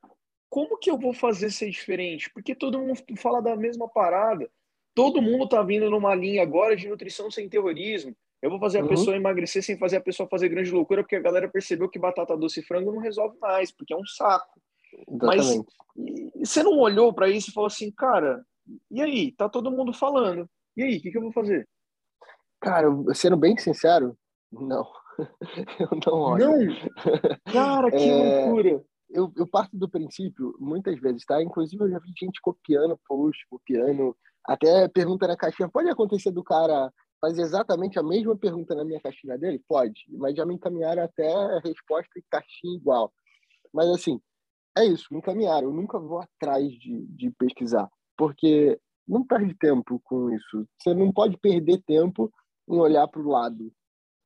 como 0.50 0.78
que 0.78 0.92
eu 0.92 0.98
vou 0.98 1.14
fazer 1.14 1.50
ser 1.50 1.70
diferente? 1.70 2.30
Porque 2.30 2.54
todo 2.54 2.78
mundo 2.78 3.02
fala 3.18 3.42
da 3.42 3.56
mesma 3.56 3.88
parada. 3.88 4.52
Todo 4.94 5.22
mundo 5.22 5.48
tá 5.48 5.64
vindo 5.64 5.90
numa 5.90 6.14
linha 6.14 6.44
agora 6.44 6.76
de 6.76 6.90
nutrição 6.90 7.32
sem 7.32 7.48
terrorismo. 7.48 8.14
Eu 8.42 8.50
vou 8.50 8.60
fazer 8.60 8.80
a 8.80 8.82
uhum. 8.82 8.90
pessoa 8.90 9.16
emagrecer 9.16 9.64
sem 9.64 9.78
fazer 9.78 9.98
a 9.98 10.02
pessoa 10.02 10.28
fazer 10.30 10.50
grande 10.50 10.72
loucura, 10.72 11.04
porque 11.04 11.16
a 11.16 11.22
galera 11.22 11.48
percebeu 11.48 11.90
que 11.90 12.00
batata 12.00 12.36
doce 12.36 12.60
e 12.60 12.64
frango 12.64 12.92
não 12.92 13.00
resolve 13.00 13.38
mais, 13.40 13.72
porque 13.72 13.94
é 13.94 13.98
um 13.98 14.06
saco. 14.06 14.60
Exatamente. 15.08 15.68
Mas 15.96 16.50
você 16.50 16.64
não 16.64 16.80
olhou 16.80 17.14
para 17.14 17.30
isso 17.30 17.52
e 17.52 17.54
falou 17.54 17.68
assim, 17.68 17.92
cara, 17.92 18.44
e 18.90 19.02
aí? 19.02 19.32
Tá 19.34 19.48
todo 19.48 19.72
mundo 19.72 19.94
falando. 19.94 20.50
E 20.76 20.84
aí, 20.84 20.98
o 20.98 21.02
que, 21.02 21.12
que 21.12 21.18
eu 21.18 21.22
vou 21.22 21.32
fazer? 21.32 21.68
Cara, 22.60 22.88
sendo 23.14 23.38
bem 23.38 23.58
sincero, 23.58 24.18
não. 24.52 24.88
eu 25.80 26.00
não 26.06 26.20
olho. 26.20 26.50
Não? 26.50 26.84
Cara, 27.54 27.92
que 27.92 27.98
é... 27.98 28.46
loucura 28.46 28.84
eu, 29.14 29.32
eu 29.36 29.48
parto 29.48 29.78
do 29.78 29.90
princípio, 29.90 30.56
muitas 30.60 31.00
vezes, 31.00 31.26
tá? 31.26 31.42
Inclusive, 31.42 31.84
eu 31.84 31.90
já 31.90 32.00
vi 32.00 32.12
gente 32.18 32.42
copiando 32.42 33.00
post, 33.08 33.46
copiando, 33.50 34.16
até 34.46 34.88
pergunta 34.88 35.28
na 35.28 35.38
caixinha. 35.38 35.70
Pode 35.70 35.90
acontecer 35.90 36.32
do 36.32 36.44
cara 36.44 36.92
fazer 37.22 37.44
exatamente 37.44 38.00
a 38.00 38.04
mesma 38.04 38.36
pergunta 38.36 38.76
na 38.76 38.84
minha 38.84 39.00
caixinha 39.00 39.38
dele? 39.38 39.64
Pode, 39.68 40.04
mas 40.10 40.36
já 40.36 40.46
me 40.46 40.56
encaminharam 40.56 41.04
até 41.04 41.32
a 41.32 41.60
resposta 41.60 42.18
em 42.18 42.24
caixinha 42.30 42.76
igual. 42.76 43.14
Mas, 43.74 43.88
assim, 43.90 44.20
é 44.78 44.84
isso, 44.84 45.06
me 45.12 45.20
encaminharam. 45.20 45.68
Eu 45.68 45.74
nunca 45.74 46.00
vou 46.00 46.20
atrás 46.20 46.68
de, 46.72 47.06
de 47.06 47.30
pesquisar, 47.32 47.90
porque 48.18 48.80
não 49.08 49.26
perde 49.26 49.54
tempo 49.54 50.02
com 50.04 50.32
isso. 50.32 50.68
Você 50.80 50.94
não 50.94 51.14
pode 51.14 51.38
perder 51.38 51.82
tempo 51.84 52.32
em 52.68 52.78
olhar 52.78 53.08
para 53.08 53.22
o 53.22 53.30
lado 53.30 53.72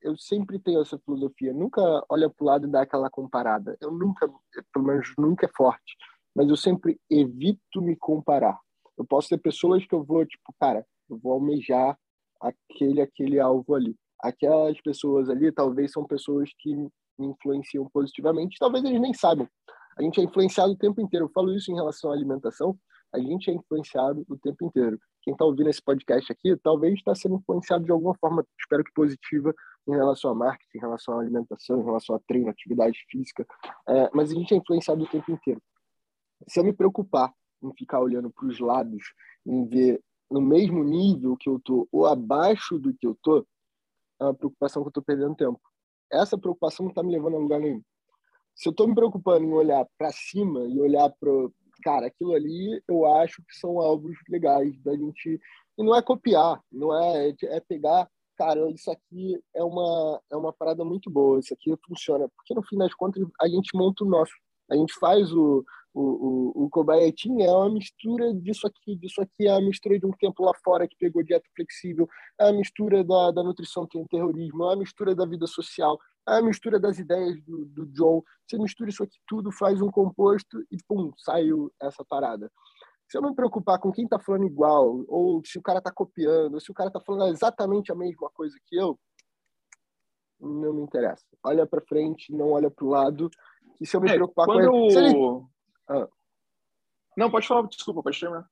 eu 0.05 0.15
sempre 0.15 0.59
tenho 0.59 0.81
essa 0.81 0.99
filosofia. 0.99 1.51
Nunca 1.51 1.81
olha 2.07 2.29
para 2.29 2.43
o 2.43 2.45
lado 2.45 2.67
e 2.67 2.71
dá 2.71 2.83
aquela 2.83 3.09
comparada. 3.09 3.75
Eu 3.81 3.91
nunca, 3.91 4.31
pelo 4.71 4.85
menos 4.85 5.11
nunca 5.17 5.47
é 5.47 5.49
forte, 5.57 5.97
mas 6.33 6.47
eu 6.47 6.55
sempre 6.55 7.01
evito 7.09 7.81
me 7.81 7.95
comparar. 7.95 8.59
Eu 8.95 9.03
posso 9.03 9.29
ter 9.29 9.39
pessoas 9.39 9.85
que 9.85 9.95
eu 9.95 10.03
vou, 10.03 10.23
tipo, 10.25 10.53
cara, 10.59 10.85
eu 11.09 11.17
vou 11.17 11.33
almejar 11.33 11.97
aquele, 12.41 13.01
aquele 13.01 13.39
alvo 13.39 13.75
ali. 13.75 13.95
Aquelas 14.21 14.79
pessoas 14.81 15.29
ali 15.29 15.51
talvez 15.51 15.91
são 15.91 16.05
pessoas 16.05 16.49
que 16.59 16.75
me 16.75 17.27
influenciam 17.27 17.87
positivamente, 17.89 18.57
talvez 18.59 18.83
eles 18.83 18.99
nem 18.99 19.13
saibam. 19.13 19.47
A 19.97 20.03
gente 20.03 20.19
é 20.19 20.23
influenciado 20.23 20.73
o 20.73 20.77
tempo 20.77 20.99
inteiro. 20.99 21.25
Eu 21.25 21.29
falo 21.29 21.53
isso 21.55 21.71
em 21.71 21.75
relação 21.75 22.11
à 22.11 22.13
alimentação. 22.13 22.77
A 23.13 23.19
gente 23.19 23.49
é 23.49 23.53
influenciado 23.53 24.25
o 24.27 24.37
tempo 24.37 24.65
inteiro. 24.65 24.99
Quem 25.21 25.31
está 25.31 25.45
ouvindo 25.45 25.69
esse 25.69 25.81
podcast 25.81 26.29
aqui, 26.31 26.55
talvez 26.57 26.95
está 26.95 27.15
sendo 27.15 27.35
influenciado 27.35 27.85
de 27.85 27.91
alguma 27.91 28.13
forma, 28.15 28.45
espero 28.59 28.83
que 28.83 28.91
positiva, 28.93 29.53
em 29.87 29.91
relação 29.91 30.31
a 30.31 30.35
marketing, 30.35 30.77
em 30.77 30.81
relação 30.81 31.17
à 31.17 31.21
alimentação, 31.21 31.79
em 31.79 31.85
relação 31.85 32.15
a 32.15 32.19
treino, 32.27 32.49
atividade 32.49 32.97
física, 33.09 33.45
é, 33.87 34.09
mas 34.13 34.31
a 34.31 34.33
gente 34.35 34.53
é 34.53 34.57
influenciado 34.57 35.03
o 35.03 35.07
tempo 35.07 35.31
inteiro. 35.31 35.61
Se 36.47 36.59
eu 36.59 36.63
me 36.63 36.73
preocupar 36.73 37.31
em 37.63 37.73
ficar 37.73 38.01
olhando 38.01 38.29
para 38.29 38.47
os 38.47 38.59
lados, 38.59 39.03
em 39.45 39.65
ver 39.65 40.01
no 40.29 40.41
mesmo 40.41 40.83
nível 40.83 41.35
que 41.37 41.49
eu 41.49 41.59
tô 41.63 41.87
ou 41.91 42.05
abaixo 42.05 42.79
do 42.79 42.93
que 42.93 43.05
eu 43.07 43.17
tô, 43.21 43.45
é 44.19 44.23
uma 44.23 44.33
preocupação 44.33 44.81
que 44.81 44.87
eu 44.87 44.89
estou 44.89 45.03
perdendo 45.03 45.35
tempo. 45.35 45.59
Essa 46.11 46.37
preocupação 46.37 46.85
não 46.85 46.91
está 46.91 47.03
me 47.03 47.11
levando 47.11 47.35
a 47.35 47.39
lugar 47.39 47.59
nenhum. 47.59 47.81
Se 48.55 48.69
eu 48.69 48.71
estou 48.71 48.87
me 48.87 48.95
preocupando 48.95 49.45
em 49.45 49.53
olhar 49.53 49.85
para 49.97 50.11
cima 50.11 50.61
e 50.65 50.79
olhar 50.79 51.09
para 51.19 51.31
cara, 51.83 52.07
aquilo 52.07 52.33
ali 52.33 52.81
eu 52.87 53.05
acho 53.05 53.43
que 53.43 53.53
são 53.59 53.79
alvos 53.79 54.15
legais 54.29 54.81
da 54.81 54.95
gente 54.95 55.39
e 55.77 55.83
não 55.83 55.93
é 55.93 56.01
copiar, 56.01 56.61
não 56.71 56.95
é 56.97 57.35
é 57.43 57.59
pegar 57.59 58.09
cara, 58.37 58.69
isso 58.69 58.91
aqui 58.91 59.41
é 59.55 59.63
uma, 59.63 60.21
é 60.31 60.35
uma 60.35 60.53
parada 60.53 60.83
muito 60.83 61.09
boa, 61.09 61.39
isso 61.39 61.53
aqui 61.53 61.73
funciona. 61.87 62.29
Porque 62.35 62.53
no 62.53 62.63
fim 62.63 62.77
das 62.77 62.93
contas 62.93 63.25
a 63.41 63.47
gente 63.47 63.75
monta 63.75 64.03
o 64.03 64.07
nosso. 64.07 64.33
A 64.69 64.75
gente 64.75 64.93
faz 64.99 65.31
o, 65.31 65.63
o, 65.95 66.01
o, 66.01 66.65
o 66.65 66.69
Kobayashi, 66.69 67.41
é 67.41 67.49
uma 67.49 67.69
mistura 67.69 68.33
disso 68.33 68.67
aqui, 68.67 68.97
disso 68.97 69.21
aqui, 69.21 69.47
é 69.47 69.51
a 69.51 69.61
mistura 69.61 69.97
de 69.97 70.05
um 70.05 70.11
tempo 70.11 70.43
lá 70.43 70.51
fora 70.61 70.85
que 70.85 70.97
pegou 70.97 71.23
dieta 71.23 71.47
flexível, 71.55 72.05
é 72.39 72.49
a 72.49 72.53
mistura 72.53 73.01
da, 73.01 73.31
da 73.31 73.41
nutrição 73.41 73.87
que 73.87 73.97
tem 73.97 74.05
terrorismo, 74.05 74.69
é 74.69 74.73
a 74.73 74.75
mistura 74.75 75.15
da 75.15 75.25
vida 75.25 75.47
social, 75.47 75.97
é 76.27 76.33
a 76.33 76.41
mistura 76.41 76.77
das 76.77 76.99
ideias 76.99 77.41
do, 77.43 77.65
do 77.65 77.85
John. 77.85 78.21
Você 78.45 78.57
mistura 78.57 78.89
isso 78.89 79.03
aqui 79.03 79.17
tudo, 79.25 79.53
faz 79.53 79.81
um 79.81 79.89
composto 79.89 80.59
e 80.69 80.77
pum, 80.85 81.13
saiu 81.17 81.71
essa 81.81 82.03
parada. 82.03 82.51
Se 83.07 83.17
eu 83.17 83.21
não 83.21 83.29
me 83.29 83.35
preocupar 83.35 83.79
com 83.79 83.91
quem 83.91 84.03
está 84.03 84.19
falando 84.19 84.45
igual, 84.45 85.05
ou 85.07 85.41
se 85.45 85.57
o 85.57 85.61
cara 85.61 85.79
está 85.79 85.91
copiando, 85.91 86.55
ou 86.55 86.59
se 86.59 86.71
o 86.71 86.73
cara 86.73 86.89
está 86.89 86.99
falando 86.99 87.31
exatamente 87.31 87.91
a 87.91 87.95
mesma 87.95 88.29
coisa 88.31 88.57
que 88.65 88.75
eu, 88.75 88.99
não 90.41 90.73
me 90.73 90.81
interessa. 90.81 91.23
Olha 91.45 91.65
para 91.65 91.81
frente, 91.81 92.33
não 92.33 92.51
olha 92.51 92.69
para 92.69 92.85
o 92.85 92.89
lado. 92.89 93.29
E 93.79 93.85
se 93.85 93.95
eu 93.95 94.01
me 94.01 94.09
é, 94.09 94.15
preocupar 94.15 94.45
com 94.45 94.59
ele, 94.59 94.97
ele... 94.97 95.54
Ah. 95.87 96.07
Não, 97.17 97.31
pode 97.31 97.47
falar, 97.47 97.67
desculpa, 97.67 98.03
pode 98.03 98.19
terminar. 98.19 98.47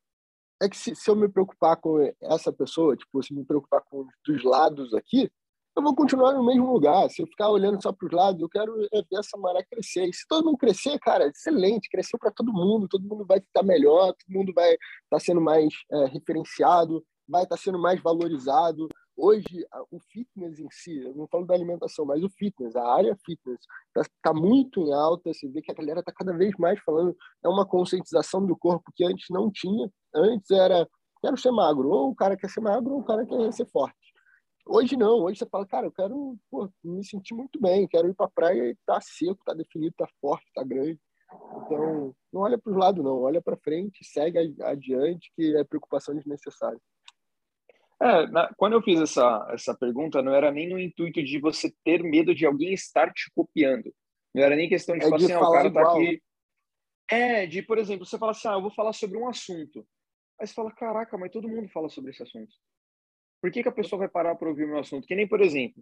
É 0.61 0.69
que 0.69 0.77
se, 0.77 0.95
se 0.95 1.09
eu 1.09 1.15
me 1.15 1.27
preocupar 1.27 1.75
com 1.77 1.99
essa 2.21 2.51
pessoa, 2.53 2.95
tipo, 2.95 3.21
se 3.21 3.33
me 3.33 3.43
preocupar 3.43 3.81
com 3.89 4.07
os 4.29 4.43
lados 4.43 4.93
aqui, 4.93 5.29
eu 5.75 5.81
vou 5.81 5.95
continuar 5.95 6.33
no 6.33 6.45
mesmo 6.45 6.71
lugar. 6.71 7.09
Se 7.09 7.21
eu 7.21 7.27
ficar 7.27 7.49
olhando 7.49 7.81
só 7.81 7.91
para 7.91 8.05
os 8.05 8.11
lados, 8.11 8.41
eu 8.41 8.49
quero 8.49 8.85
é 8.93 9.01
ver 9.01 9.19
essa 9.19 9.37
maré 9.37 9.63
crescer. 9.63 10.05
E 10.07 10.13
se 10.13 10.25
todo 10.27 10.45
mundo 10.45 10.57
crescer, 10.57 10.99
cara, 10.99 11.27
excelente, 11.27 11.89
cresceu 11.89 12.19
para 12.19 12.31
todo 12.31 12.53
mundo, 12.53 12.87
todo 12.87 13.07
mundo 13.07 13.25
vai 13.25 13.39
estar 13.39 13.63
melhor, 13.63 14.13
todo 14.13 14.37
mundo 14.37 14.53
vai 14.53 14.73
estar 14.73 14.79
tá 15.09 15.19
sendo 15.19 15.41
mais 15.41 15.73
é, 15.91 16.05
referenciado, 16.05 17.03
vai 17.27 17.43
estar 17.43 17.55
tá 17.55 17.61
sendo 17.61 17.79
mais 17.79 17.99
valorizado. 18.01 18.87
Hoje, 19.15 19.65
o 19.91 19.99
fitness 19.99 20.59
em 20.59 20.67
si, 20.71 21.03
eu 21.03 21.13
não 21.13 21.27
falo 21.27 21.45
da 21.45 21.53
alimentação, 21.53 22.03
mas 22.03 22.23
o 22.23 22.29
fitness, 22.29 22.75
a 22.75 22.95
área 22.95 23.15
fitness, 23.23 23.59
está 23.95 24.09
tá 24.23 24.33
muito 24.33 24.81
em 24.81 24.91
alta. 24.91 25.31
Você 25.31 25.47
vê 25.47 25.61
que 25.61 25.71
a 25.71 25.75
galera 25.75 25.99
está 25.99 26.11
cada 26.11 26.35
vez 26.35 26.51
mais 26.57 26.79
falando, 26.81 27.15
é 27.43 27.47
uma 27.47 27.65
conscientização 27.65 28.45
do 28.45 28.57
corpo 28.57 28.91
que 28.95 29.05
antes 29.05 29.27
não 29.29 29.51
tinha. 29.51 29.89
Antes 30.15 30.49
era, 30.49 30.87
quero 31.21 31.37
ser 31.37 31.51
magro, 31.51 31.89
ou 31.89 32.09
o 32.09 32.15
cara 32.15 32.35
quer 32.35 32.49
ser 32.49 32.61
magro, 32.61 32.93
ou 32.93 33.01
o 33.01 33.05
cara 33.05 33.25
quer 33.25 33.53
ser 33.53 33.67
forte. 33.67 33.95
Hoje 34.65 34.95
não, 34.97 35.19
hoje 35.19 35.39
você 35.39 35.45
fala, 35.45 35.67
cara, 35.67 35.87
eu 35.87 35.91
quero 35.91 36.37
pô, 36.49 36.69
me 36.83 37.05
sentir 37.05 37.35
muito 37.35 37.59
bem, 37.59 37.87
quero 37.87 38.07
ir 38.07 38.15
para 38.15 38.27
a 38.27 38.31
praia 38.31 38.69
e 38.69 38.77
tá 38.85 38.99
seco, 39.01 39.43
tá 39.45 39.53
definido, 39.53 39.93
tá 39.97 40.07
forte, 40.21 40.45
tá 40.55 40.63
grande. 40.63 40.99
Então, 41.57 42.15
não 42.31 42.41
olha 42.41 42.57
para 42.57 42.71
os 42.71 42.77
lados, 42.77 43.03
não, 43.03 43.21
olha 43.21 43.41
para 43.41 43.57
frente, 43.57 44.03
segue 44.05 44.55
adiante, 44.61 45.31
que 45.35 45.55
é 45.55 45.63
preocupação 45.63 46.15
desnecessária. 46.15 46.79
É, 48.03 48.27
na, 48.27 48.53
quando 48.57 48.73
eu 48.73 48.81
fiz 48.81 48.99
essa, 48.99 49.47
essa 49.51 49.73
pergunta, 49.73 50.21
não 50.21 50.33
era 50.33 50.51
nem 50.51 50.67
no 50.67 50.77
intuito 50.77 51.23
de 51.23 51.39
você 51.39 51.73
ter 51.85 52.03
medo 52.03 52.35
de 52.35 52.45
alguém 52.45 52.73
estar 52.73 53.13
te 53.13 53.31
copiando. 53.33 53.93
Não 54.35 54.43
era 54.43 54.57
nem 54.57 54.67
questão 54.67 54.97
de, 54.97 55.05
é 55.05 55.09
de 55.09 55.15
assim, 55.15 55.31
ah, 55.31 55.39
o 55.39 55.53
cara 55.53 55.63
tá 55.71 55.79
igual. 55.79 55.85
tá 55.85 56.01
aqui. 56.01 56.21
É, 57.09 57.45
de, 57.45 57.61
por 57.61 57.77
exemplo, 57.77 58.05
você 58.05 58.17
fala 58.17 58.31
assim, 58.31 58.47
ah, 58.49 58.53
eu 58.53 58.61
vou 58.61 58.71
falar 58.71 58.91
sobre 58.91 59.17
um 59.17 59.29
assunto. 59.29 59.87
Aí 60.37 60.45
você 60.45 60.53
fala, 60.53 60.73
caraca, 60.73 61.17
mas 61.17 61.31
todo 61.31 61.47
mundo 61.47 61.69
fala 61.69 61.87
sobre 61.87 62.11
esse 62.11 62.21
assunto. 62.21 62.53
Por 63.41 63.49
que, 63.51 63.63
que 63.63 63.69
a 63.69 63.73
pessoa 63.73 63.99
vai 63.99 64.09
parar 64.09 64.35
para 64.35 64.49
ouvir 64.49 64.65
o 64.65 64.67
meu 64.67 64.79
assunto? 64.79 65.07
Que 65.07 65.15
nem, 65.15 65.27
por 65.27 65.39
exemplo, 65.39 65.81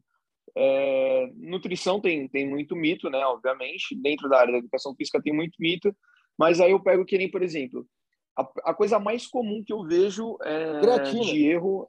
é, 0.55 1.31
nutrição 1.37 1.99
tem, 1.99 2.27
tem 2.27 2.47
muito 2.47 2.75
mito, 2.75 3.09
né? 3.09 3.25
Obviamente, 3.25 3.95
dentro 3.99 4.29
da 4.29 4.39
área 4.39 4.51
da 4.51 4.59
educação 4.59 4.93
física 4.95 5.21
tem 5.21 5.33
muito 5.33 5.55
mito, 5.59 5.95
mas 6.37 6.59
aí 6.59 6.71
eu 6.71 6.83
pego 6.83 7.03
que 7.03 7.17
nem, 7.17 7.31
por 7.31 7.41
exemplo, 7.41 7.87
a, 8.37 8.47
a 8.65 8.73
coisa 8.75 8.99
mais 8.99 9.25
comum 9.25 9.63
que 9.65 9.73
eu 9.73 9.83
vejo 9.83 10.37
é, 10.43 10.99
de 10.99 11.45
erro. 11.45 11.87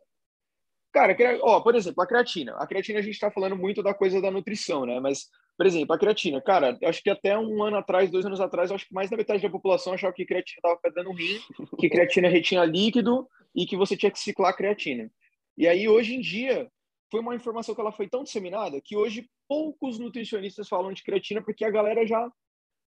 Cara, 0.93 1.17
ó, 1.43 1.61
por 1.61 1.75
exemplo, 1.75 2.03
a 2.03 2.07
creatina. 2.07 2.55
A 2.57 2.67
creatina 2.67 2.99
a 2.99 3.03
gente 3.03 3.15
está 3.15 3.31
falando 3.31 3.57
muito 3.57 3.83
da 3.83 3.95
coisa 3.95 4.21
da 4.21 4.31
nutrição, 4.31 4.85
né? 4.85 5.01
Mas, 5.01 5.29
por 5.57 5.65
exemplo, 5.65 5.95
a 5.95 5.99
creatina, 5.99 6.41
cara, 6.43 6.79
acho 6.85 7.03
que 7.03 7.09
até 7.09 7.37
um 7.39 7.63
ano 7.63 7.79
atrás, 7.79 8.11
dois 8.11 8.27
anos 8.27 8.41
atrás, 8.41 8.71
acho 8.71 8.87
que 8.87 8.95
mais 8.95 9.09
da 9.09 9.17
metade 9.17 9.43
da 9.43 9.49
população 9.49 9.95
achava 9.95 10.13
que 10.13 10.27
creatina 10.27 10.59
estava 10.59 10.79
perdendo 10.83 11.13
rim, 11.13 11.41
que 11.79 11.89
creatina 11.89 12.29
retinha 12.29 12.65
líquido 12.65 13.27
e 13.55 13.65
que 13.65 13.77
você 13.77 13.97
tinha 13.97 14.11
que 14.11 14.19
ciclar 14.19 14.51
a 14.51 14.57
creatina. 14.57 15.11
E 15.57 15.67
aí, 15.67 15.89
hoje 15.89 16.15
em 16.15 16.21
dia, 16.21 16.71
foi 17.11 17.21
uma 17.21 17.35
informação 17.35 17.75
que 17.75 17.81
ela 17.81 17.93
foi 17.93 18.09
tão 18.09 18.23
disseminada 18.23 18.81
que 18.83 18.97
hoje 18.97 19.29
poucos 19.49 19.99
nutricionistas 19.99 20.69
falam 20.69 20.93
de 20.93 21.03
creatina 21.03 21.43
porque 21.43 21.65
a 21.65 21.71
galera 21.71 22.07
já 22.07 22.31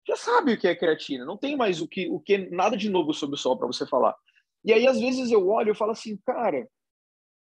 já 0.08 0.16
sabe 0.16 0.54
o 0.54 0.58
que 0.60 0.68
é 0.68 0.76
creatina, 0.76 1.26
não 1.26 1.38
tem 1.38 1.56
mais 1.56 1.82
o 1.82 1.88
que 1.88 2.08
o 2.10 2.20
que 2.20 2.38
nada 2.50 2.78
de 2.78 2.90
novo 2.90 3.14
sobre 3.14 3.36
o 3.36 3.38
sol 3.38 3.58
para 3.58 3.68
você 3.68 3.88
falar. 3.88 4.16
E 4.64 4.74
aí 4.74 4.88
às 4.88 5.00
vezes 5.00 5.32
eu 5.32 5.48
olho 5.48 5.72
e 5.72 5.76
falo 5.76 5.92
assim, 5.92 6.18
cara, 6.26 6.68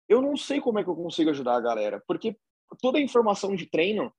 eu 0.08 0.22
não 0.22 0.36
sei 0.38 0.62
como 0.62 0.80
é 0.80 0.84
que 0.84 0.90
eu 0.90 0.96
consigo 0.96 1.30
ajudar 1.30 1.56
a 1.56 1.62
galera, 1.62 2.04
porque 2.08 2.36
toda 2.82 2.98
a 2.98 3.02
informação 3.02 3.56
de 3.56 3.66
treino 3.66 4.12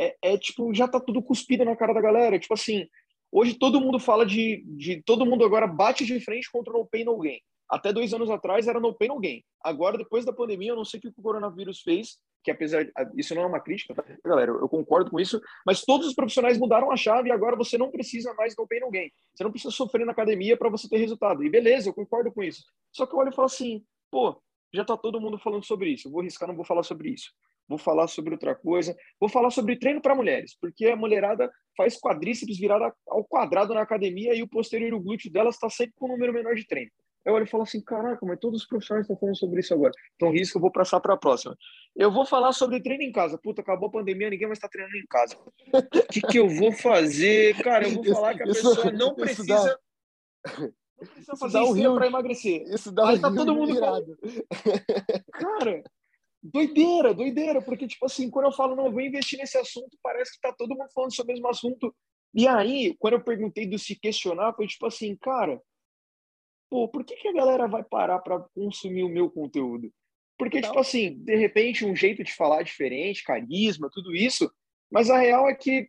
é, 0.00 0.16
é 0.22 0.38
tipo 0.38 0.72
já 0.74 0.86
tá 0.86 1.00
tudo 1.00 1.22
cuspido 1.22 1.64
na 1.64 1.76
cara 1.76 1.92
da 1.92 2.00
galera, 2.00 2.38
tipo 2.38 2.54
assim, 2.54 2.88
hoje 3.32 3.54
todo 3.54 3.80
mundo 3.80 3.98
fala 3.98 4.24
de, 4.24 4.62
de 4.66 5.02
todo 5.02 5.26
mundo 5.26 5.44
agora 5.44 5.66
bate 5.66 6.04
de 6.04 6.20
frente 6.20 6.50
contra 6.50 6.72
o 6.72 6.78
no 6.78 6.86
pain 6.86 7.04
no 7.04 7.18
gain. 7.18 7.40
Até 7.68 7.92
dois 7.92 8.14
anos 8.14 8.30
atrás 8.30 8.66
era 8.66 8.80
no 8.80 8.94
pain, 8.94 9.08
no 9.08 9.18
gain. 9.18 9.42
Agora, 9.62 9.98
depois 9.98 10.24
da 10.24 10.32
pandemia, 10.32 10.70
eu 10.70 10.76
não 10.76 10.86
sei 10.86 10.98
o 10.98 11.00
que 11.02 11.08
o 11.08 11.22
coronavírus 11.22 11.82
fez, 11.82 12.16
que 12.42 12.50
apesar 12.50 12.84
de, 12.84 12.92
isso 13.14 13.34
não 13.34 13.42
é 13.42 13.46
uma 13.46 13.60
crítica, 13.60 13.94
tá? 13.94 14.02
galera, 14.24 14.52
eu 14.52 14.68
concordo 14.68 15.10
com 15.10 15.20
isso, 15.20 15.38
mas 15.66 15.82
todos 15.82 16.06
os 16.06 16.14
profissionais 16.14 16.56
mudaram 16.56 16.90
a 16.90 16.96
chave 16.96 17.28
e 17.28 17.32
agora 17.32 17.56
você 17.56 17.76
não 17.76 17.90
precisa 17.90 18.32
mais 18.34 18.54
no 18.56 18.66
pain, 18.66 18.80
no 18.80 18.90
gain. 18.90 19.10
Você 19.34 19.44
não 19.44 19.50
precisa 19.50 19.70
sofrer 19.70 20.06
na 20.06 20.12
academia 20.12 20.56
para 20.56 20.70
você 20.70 20.88
ter 20.88 20.96
resultado. 20.96 21.44
E 21.44 21.50
beleza, 21.50 21.90
eu 21.90 21.94
concordo 21.94 22.32
com 22.32 22.42
isso. 22.42 22.64
Só 22.90 23.04
que 23.04 23.14
eu 23.14 23.18
olho 23.18 23.30
e 23.30 23.34
falo 23.34 23.46
assim, 23.46 23.84
pô, 24.10 24.40
já 24.72 24.84
tá 24.84 24.96
todo 24.96 25.20
mundo 25.20 25.38
falando 25.38 25.64
sobre 25.64 25.90
isso. 25.90 26.08
Eu 26.08 26.12
vou 26.12 26.22
riscar, 26.22 26.48
não 26.48 26.56
vou 26.56 26.64
falar 26.64 26.82
sobre 26.82 27.10
isso. 27.10 27.30
Vou 27.68 27.78
falar 27.78 28.08
sobre 28.08 28.32
outra 28.32 28.54
coisa. 28.54 28.96
Vou 29.20 29.28
falar 29.28 29.50
sobre 29.50 29.78
treino 29.78 30.00
para 30.00 30.14
mulheres, 30.14 30.56
porque 30.58 30.86
a 30.86 30.96
mulherada 30.96 31.50
faz 31.76 31.98
quadríceps 32.00 32.58
virada 32.58 32.92
ao 33.06 33.24
quadrado 33.24 33.74
na 33.74 33.82
academia 33.82 34.34
e 34.34 34.42
o 34.42 34.48
posterior 34.48 34.98
glúteo 35.00 35.30
delas 35.30 35.54
está 35.54 35.68
sempre 35.68 35.94
com 35.96 36.06
um 36.06 36.12
número 36.12 36.32
menor 36.32 36.54
de 36.54 36.66
treino. 36.66 36.90
Eu 37.26 37.34
olho 37.34 37.44
e 37.44 37.48
falo 37.48 37.64
assim, 37.64 37.82
caraca, 37.82 38.24
mas 38.24 38.38
todos 38.38 38.62
os 38.62 38.66
profissionais 38.66 39.04
estão 39.04 39.18
falando 39.18 39.36
sobre 39.36 39.60
isso 39.60 39.74
agora. 39.74 39.92
Então, 40.14 40.30
risco, 40.30 40.56
eu 40.56 40.62
vou 40.62 40.72
passar 40.72 40.98
para 40.98 41.12
a 41.12 41.16
próxima. 41.16 41.54
Eu 41.94 42.10
vou 42.10 42.24
falar 42.24 42.52
sobre 42.52 42.80
treino 42.80 43.02
em 43.02 43.12
casa. 43.12 43.36
Puta, 43.36 43.60
acabou 43.60 43.88
a 43.88 43.92
pandemia, 43.92 44.30
ninguém 44.30 44.46
mais 44.46 44.56
está 44.56 44.68
treinando 44.68 44.96
em 44.96 45.06
casa. 45.06 45.36
O 45.36 46.06
que, 46.10 46.22
que 46.22 46.38
eu 46.38 46.48
vou 46.48 46.72
fazer? 46.72 47.54
Cara, 47.62 47.86
eu 47.86 47.96
vou 47.96 48.04
falar 48.14 48.34
que 48.34 48.44
a 48.44 48.46
pessoa 48.46 48.90
não 48.92 49.14
precisa... 49.14 49.78
Não 51.00 51.06
precisa 51.06 51.36
fazer 51.36 51.62
isso 51.62 51.92
um 51.92 51.94
para 51.96 52.06
emagrecer. 52.06 52.62
Isso 52.72 52.90
dá 52.90 53.08
Aí 53.08 53.18
um 53.18 53.20
tá 53.20 53.32
todo 53.32 53.54
mundo 53.54 53.72
virado. 53.72 54.18
Cara, 55.32 55.82
doideira, 56.42 57.14
doideira, 57.14 57.62
porque, 57.62 57.86
tipo 57.86 58.06
assim, 58.06 58.28
quando 58.30 58.46
eu 58.46 58.52
falo, 58.52 58.74
não, 58.74 58.86
eu 58.86 58.92
vou 58.92 59.00
investir 59.00 59.38
nesse 59.38 59.56
assunto, 59.56 59.96
parece 60.02 60.32
que 60.32 60.40
tá 60.40 60.52
todo 60.52 60.76
mundo 60.76 60.90
falando 60.92 61.14
sobre 61.14 61.32
o 61.32 61.34
mesmo 61.34 61.48
assunto. 61.48 61.94
E 62.34 62.46
aí, 62.46 62.94
quando 62.98 63.14
eu 63.14 63.24
perguntei 63.24 63.66
do 63.66 63.78
se 63.78 63.98
questionar, 63.98 64.54
foi 64.54 64.66
tipo 64.66 64.86
assim, 64.86 65.16
cara, 65.16 65.60
pô, 66.68 66.88
por 66.88 67.04
que, 67.04 67.16
que 67.16 67.28
a 67.28 67.32
galera 67.32 67.66
vai 67.66 67.82
parar 67.82 68.18
para 68.18 68.40
consumir 68.54 69.04
o 69.04 69.08
meu 69.08 69.30
conteúdo? 69.30 69.92
Porque, 70.36 70.60
Não. 70.60 70.68
tipo 70.68 70.78
assim, 70.78 71.18
de 71.18 71.36
repente, 71.36 71.84
um 71.84 71.96
jeito 71.96 72.22
de 72.22 72.32
falar 72.32 72.62
diferente, 72.62 73.24
carisma, 73.24 73.90
tudo 73.92 74.14
isso, 74.14 74.50
mas 74.90 75.10
a 75.10 75.18
real 75.18 75.48
é 75.48 75.54
que 75.54 75.88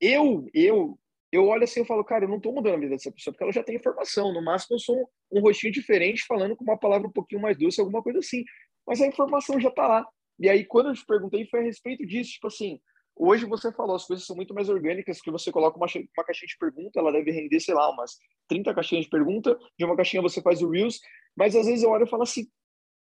eu, 0.00 0.48
eu, 0.54 0.98
eu 1.36 1.46
olho 1.46 1.64
assim 1.64 1.82
e 1.82 1.86
falo, 1.86 2.04
cara, 2.04 2.24
eu 2.24 2.28
não 2.28 2.40
tô 2.40 2.52
mudando 2.52 2.74
a 2.74 2.78
vida 2.78 2.90
dessa 2.90 3.12
pessoa, 3.12 3.32
porque 3.32 3.44
ela 3.44 3.52
já 3.52 3.62
tem 3.62 3.76
informação. 3.76 4.32
No 4.32 4.42
máximo, 4.42 4.76
eu 4.76 4.80
sou 4.80 5.10
um, 5.30 5.40
rostinho 5.40 5.72
diferente, 5.72 6.24
falando 6.26 6.56
com 6.56 6.64
uma 6.64 6.78
palavra 6.78 7.08
um 7.08 7.12
pouquinho 7.12 7.40
mais 7.40 7.56
doce, 7.58 7.80
alguma 7.80 8.02
coisa 8.02 8.18
assim. 8.18 8.44
Mas 8.86 9.00
a 9.00 9.06
informação 9.06 9.60
já 9.60 9.70
tá 9.70 9.86
lá. 9.86 10.06
E 10.38 10.48
aí, 10.48 10.64
quando 10.64 10.90
eu 10.90 10.94
te 10.94 11.04
perguntei, 11.04 11.46
foi 11.46 11.60
a 11.60 11.62
respeito 11.62 12.06
disso, 12.06 12.32
tipo 12.32 12.46
assim, 12.46 12.80
Hoje 13.18 13.46
você 13.46 13.72
falou, 13.72 13.96
as 13.96 14.04
coisas 14.04 14.26
são 14.26 14.36
muito 14.36 14.52
mais 14.52 14.68
orgânicas, 14.68 15.22
que 15.22 15.30
você 15.30 15.50
coloca 15.50 15.78
uma, 15.78 15.86
uma 15.86 16.24
caixinha 16.24 16.48
de 16.48 16.58
pergunta, 16.58 17.00
ela 17.00 17.10
deve 17.10 17.30
render, 17.30 17.58
sei 17.60 17.74
lá, 17.74 17.90
umas 17.90 18.18
30 18.46 18.74
caixinhas 18.74 19.06
de 19.06 19.10
pergunta, 19.10 19.58
de 19.78 19.86
uma 19.86 19.96
caixinha 19.96 20.20
você 20.20 20.42
faz 20.42 20.60
o 20.60 20.68
Reels, 20.68 21.00
mas 21.34 21.56
às 21.56 21.64
vezes 21.64 21.82
eu 21.82 21.88
olho 21.88 22.04
e 22.04 22.10
falo 22.10 22.24
assim, 22.24 22.46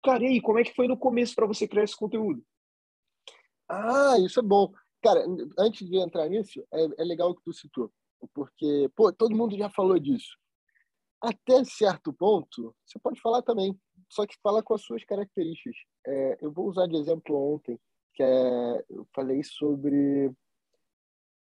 cara, 0.02 0.24
e 0.24 0.28
aí, 0.28 0.42
como 0.42 0.60
é 0.60 0.64
que 0.64 0.74
foi 0.74 0.88
no 0.88 0.98
começo 0.98 1.36
para 1.36 1.46
você 1.46 1.68
criar 1.68 1.84
esse 1.84 1.96
conteúdo? 1.96 2.42
Ah, 3.68 4.16
isso 4.26 4.40
é 4.40 4.44
bom. 4.44 4.72
Cara, 5.04 5.26
antes 5.60 5.86
de 5.86 5.98
entrar 5.98 6.30
nisso, 6.30 6.66
é, 6.74 7.02
é 7.02 7.04
legal 7.04 7.36
que 7.36 7.44
tu 7.44 7.52
citou, 7.52 7.92
porque, 8.34 8.90
pô, 8.96 9.12
todo 9.12 9.36
mundo 9.36 9.58
já 9.58 9.70
falou 9.70 10.00
disso. 10.00 10.38
Até 11.22 11.64
certo 11.64 12.14
ponto, 12.14 12.76
você 12.86 13.00
pode 13.00 13.20
falar 13.20 13.42
também, 13.42 13.78
só 14.10 14.26
que 14.26 14.38
fala 14.42 14.62
com 14.62 14.74
as 14.74 14.82
suas 14.82 15.04
características. 15.04 15.76
É, 16.06 16.38
eu 16.42 16.52
vou 16.52 16.68
usar 16.68 16.88
de 16.88 16.96
exemplo 16.96 17.36
ontem 17.56 17.80
que 18.14 18.24
é, 18.24 18.86
eu 18.90 19.08
falei 19.14 19.44
sobre 19.44 20.32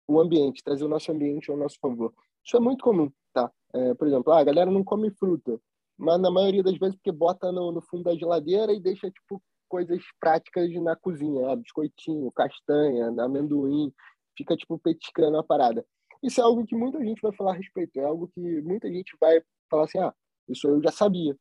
o 0.08 0.20
ambiente, 0.20 0.64
trazer 0.64 0.84
o 0.86 0.90
nosso 0.90 1.12
ambiente 1.12 1.50
ao 1.50 1.58
nosso 1.58 1.78
favor. 1.80 2.14
Isso 2.46 2.56
é 2.56 2.60
muito 2.60 2.84
comum, 2.84 3.12
tá? 3.34 3.52
É, 3.74 3.94
por 3.96 4.08
exemplo, 4.08 4.32
ah, 4.32 4.40
a 4.40 4.44
galera 4.44 4.70
não 4.70 4.84
come 4.84 5.10
fruta, 5.10 5.60
mas 5.98 6.20
na 6.20 6.30
maioria 6.30 6.62
das 6.62 6.78
vezes 6.78 6.96
porque 6.96 7.12
bota 7.12 7.52
no, 7.52 7.72
no 7.72 7.82
fundo 7.82 8.04
da 8.04 8.16
geladeira 8.16 8.74
e 8.74 8.80
deixa, 8.80 9.10
tipo, 9.10 9.42
coisas 9.68 10.04
práticas 10.20 10.70
na 10.82 10.96
cozinha, 10.96 11.50
ah, 11.50 11.56
biscoitinho, 11.56 12.32
castanha, 12.32 13.08
amendoim, 13.08 13.92
fica, 14.38 14.56
tipo, 14.56 14.78
petiscando 14.78 15.38
a 15.38 15.44
parada. 15.44 15.86
Isso 16.24 16.40
é 16.40 16.44
algo 16.44 16.66
que 16.66 16.76
muita 16.76 17.04
gente 17.04 17.22
vai 17.22 17.34
falar 17.34 17.54
a 17.54 17.58
respeito, 17.58 18.00
é 18.00 18.04
algo 18.04 18.28
que 18.28 18.62
muita 18.62 18.88
gente 18.92 19.16
vai 19.20 19.42
falar 19.70 19.86
assim, 19.86 20.00
ah, 20.00 20.14
isso 20.48 20.68
eu 20.68 20.82
já 20.82 20.92
sabia. 20.92 21.36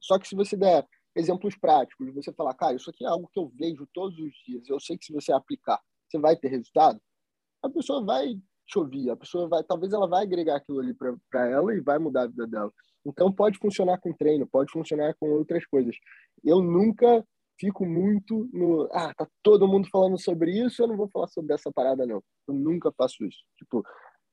Só 0.00 0.18
que 0.18 0.26
se 0.26 0.34
você 0.34 0.56
der 0.56 0.86
exemplos 1.14 1.56
práticos, 1.56 2.14
você 2.14 2.32
falar, 2.32 2.54
cara, 2.54 2.76
isso 2.76 2.88
aqui 2.90 3.04
é 3.04 3.08
algo 3.08 3.28
que 3.32 3.38
eu 3.38 3.48
vejo 3.58 3.86
todos 3.92 4.18
os 4.18 4.32
dias, 4.46 4.68
eu 4.68 4.80
sei 4.80 4.96
que 4.96 5.04
se 5.04 5.12
você 5.12 5.32
aplicar, 5.32 5.80
você 6.08 6.18
vai 6.18 6.36
ter 6.36 6.48
resultado, 6.48 7.00
a 7.62 7.68
pessoa 7.68 8.04
vai 8.04 8.40
te 8.66 8.78
ouvir, 8.78 9.10
a 9.10 9.16
pessoa 9.16 9.48
vai, 9.48 9.62
talvez 9.64 9.92
ela 9.92 10.08
vai 10.08 10.22
agregar 10.22 10.56
aquilo 10.56 10.80
ali 10.80 10.94
para 10.94 11.48
ela 11.48 11.74
e 11.74 11.80
vai 11.80 11.98
mudar 11.98 12.22
a 12.22 12.26
vida 12.26 12.46
dela. 12.46 12.72
Então 13.04 13.32
pode 13.32 13.58
funcionar 13.58 13.98
com 13.98 14.12
treino, 14.12 14.46
pode 14.46 14.70
funcionar 14.70 15.14
com 15.18 15.30
outras 15.30 15.66
coisas. 15.66 15.96
Eu 16.44 16.62
nunca 16.62 17.26
fico 17.60 17.84
muito 17.84 18.48
no, 18.52 18.88
ah, 18.92 19.12
tá 19.14 19.28
todo 19.42 19.68
mundo 19.68 19.86
falando 19.92 20.18
sobre 20.18 20.50
isso, 20.50 20.82
eu 20.82 20.88
não 20.88 20.96
vou 20.96 21.08
falar 21.08 21.28
sobre 21.28 21.54
essa 21.54 21.70
parada 21.70 22.06
não. 22.06 22.22
Eu 22.48 22.54
nunca 22.54 22.90
faço 22.92 23.22
isso. 23.24 23.38
Tipo, 23.58 23.84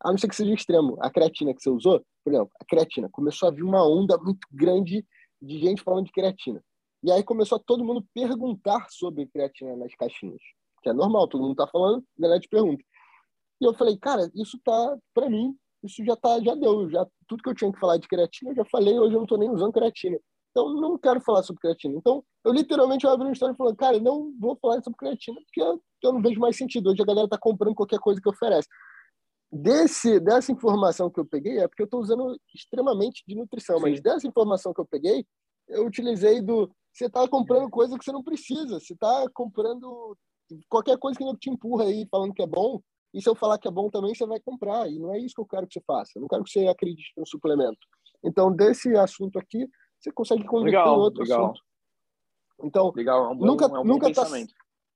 a 0.02 0.12
não 0.12 0.18
ser 0.18 0.30
que 0.30 0.36
seja 0.36 0.54
extremo. 0.54 0.98
A 1.02 1.12
creatina 1.12 1.54
que 1.54 1.62
você 1.62 1.70
usou, 1.70 2.02
por 2.24 2.34
exemplo, 2.34 2.52
a 2.60 2.66
creatina 2.66 3.10
começou 3.12 3.50
a 3.50 3.52
vir 3.52 3.64
uma 3.64 3.86
onda 3.86 4.18
muito 4.18 4.48
grande 4.52 5.06
de 5.42 5.60
gente 5.60 5.84
falando 5.84 6.06
de 6.06 6.12
creatina. 6.12 6.64
E 7.04 7.12
aí 7.12 7.24
começou 7.24 7.58
a 7.58 7.62
todo 7.64 7.84
mundo 7.84 8.06
perguntar 8.14 8.88
sobre 8.90 9.28
creatina 9.28 9.76
nas 9.76 9.94
caixinhas, 9.96 10.42
que 10.82 10.90
é 10.90 10.94
normal, 10.94 11.28
todo 11.28 11.44
mundo 11.44 11.56
tá 11.56 11.68
falando, 11.68 12.04
a 12.18 12.22
galera 12.22 12.40
te 12.40 12.48
pergunta. 12.48 12.84
E 13.62 13.66
eu 13.66 13.74
falei, 13.74 13.98
cara, 13.98 14.32
isso 14.34 14.60
tá, 14.64 14.98
para 15.14 15.30
mim, 15.30 15.56
isso 15.84 16.04
já 16.04 16.16
tá, 16.16 16.40
já 16.40 16.56
deu, 16.56 16.90
já 16.90 17.06
tudo 17.28 17.44
que 17.44 17.50
eu 17.50 17.56
tinha 17.56 17.72
que 17.72 17.80
falar 17.80 17.98
de 17.98 18.08
creatina, 18.08 18.52
eu 18.52 18.56
já 18.56 18.66
falei, 18.66 18.98
hoje 18.98 19.16
eu 19.16 19.20
não 19.20 19.28
tô 19.28 19.38
nem 19.38 19.50
usando 19.50 19.74
creatina. 19.74 20.18
Então, 20.58 20.74
não 20.74 20.98
quero 20.98 21.22
falar 21.22 21.44
sobre 21.44 21.62
creatina. 21.62 21.96
Então, 21.96 22.24
eu 22.44 22.52
literalmente 22.52 23.06
eu 23.06 23.12
abri 23.12 23.28
uma 23.28 23.32
história 23.32 23.54
falando, 23.54 23.76
cara, 23.76 24.00
não 24.00 24.34
vou 24.40 24.58
falar 24.60 24.82
sobre 24.82 24.98
creatina, 24.98 25.40
porque 25.42 25.62
eu, 25.62 25.80
eu 26.02 26.14
não 26.14 26.20
vejo 26.20 26.40
mais 26.40 26.58
sentido. 26.58 26.90
Hoje 26.90 27.00
a 27.04 27.06
galera 27.06 27.28
tá 27.28 27.38
comprando 27.38 27.76
qualquer 27.76 28.00
coisa 28.00 28.20
que 28.20 28.28
oferece. 28.28 28.68
Desse, 29.52 30.20
dessa 30.20 30.52
informação 30.52 31.12
que 31.12 31.20
eu 31.20 31.26
peguei, 31.26 31.60
é 31.60 31.68
porque 31.68 31.84
eu 31.84 31.86
estou 31.86 32.02
usando 32.02 32.36
extremamente 32.56 33.24
de 33.28 33.36
nutrição, 33.36 33.78
Sim. 33.78 33.84
mas 33.84 34.02
dessa 34.02 34.28
informação 34.28 34.74
que 34.74 34.82
eu 34.82 34.86
peguei, 34.86 35.24
eu 35.70 35.86
utilizei 35.86 36.42
do 36.42 36.72
você 36.92 37.06
está 37.06 37.28
comprando 37.28 37.70
coisa 37.70 37.96
que 37.96 38.04
você 38.04 38.12
não 38.12 38.24
precisa. 38.24 38.80
Você 38.80 38.94
está 38.94 39.26
comprando 39.32 40.18
qualquer 40.68 40.98
coisa 40.98 41.20
que 41.20 41.24
não 41.24 41.38
te 41.38 41.52
empurra 41.52 41.84
aí 41.84 42.08
falando 42.10 42.34
que 42.34 42.42
é 42.42 42.48
bom. 42.48 42.82
E 43.14 43.22
se 43.22 43.30
eu 43.30 43.36
falar 43.36 43.60
que 43.60 43.68
é 43.68 43.72
bom 43.72 43.92
também, 43.92 44.16
você 44.16 44.26
vai 44.26 44.40
comprar. 44.40 44.90
E 44.90 44.98
não 44.98 45.14
é 45.14 45.20
isso 45.20 45.36
que 45.36 45.42
eu 45.42 45.46
quero 45.46 45.68
que 45.68 45.74
você 45.74 45.84
faça. 45.86 46.14
Eu 46.16 46.22
não 46.22 46.28
quero 46.28 46.44
que 46.44 46.50
você 46.50 46.66
acredite 46.66 47.14
no 47.16 47.28
suplemento. 47.28 47.78
Então, 48.24 48.52
desse 48.52 48.96
assunto 48.96 49.38
aqui, 49.38 49.70
você 50.00 50.12
consegue 50.12 50.46
converter 50.46 50.78
em 50.78 50.90
outro 50.90 51.24
legal. 51.24 51.46
assunto. 51.46 51.62
Então, 52.64 52.92
legal. 52.96 53.26
É 53.26 53.30
um 53.30 53.38
bom, 53.38 53.46
nunca, 53.46 53.66
é 53.66 53.80
um 53.80 53.84
nunca 53.84 54.10
está 54.10 54.28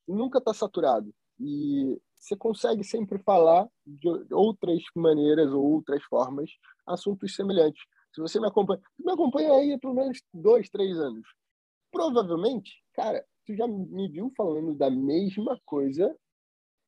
nunca 0.08 0.42
tá 0.42 0.54
saturado. 0.54 1.14
E 1.40 2.00
você 2.16 2.36
consegue 2.36 2.84
sempre 2.84 3.20
falar 3.20 3.68
de 3.86 4.08
outras 4.32 4.82
maneiras 4.96 5.52
ou 5.52 5.64
outras 5.64 6.04
formas 6.04 6.50
assuntos 6.86 7.36
semelhantes. 7.36 7.82
Se 8.14 8.22
você 8.22 8.40
me 8.40 8.48
acompanha, 8.48 8.82
me 9.00 9.12
acompanha 9.12 9.54
aí 9.54 9.74
há 9.74 9.80
pelo 9.80 9.94
menos 9.94 10.22
dois, 10.34 10.70
três 10.70 10.98
anos 10.98 11.28
provavelmente, 11.92 12.82
cara, 12.94 13.24
tu 13.46 13.54
já 13.56 13.68
me 13.68 14.08
viu 14.08 14.32
falando 14.36 14.74
da 14.74 14.90
mesma 14.90 15.60
coisa 15.66 16.16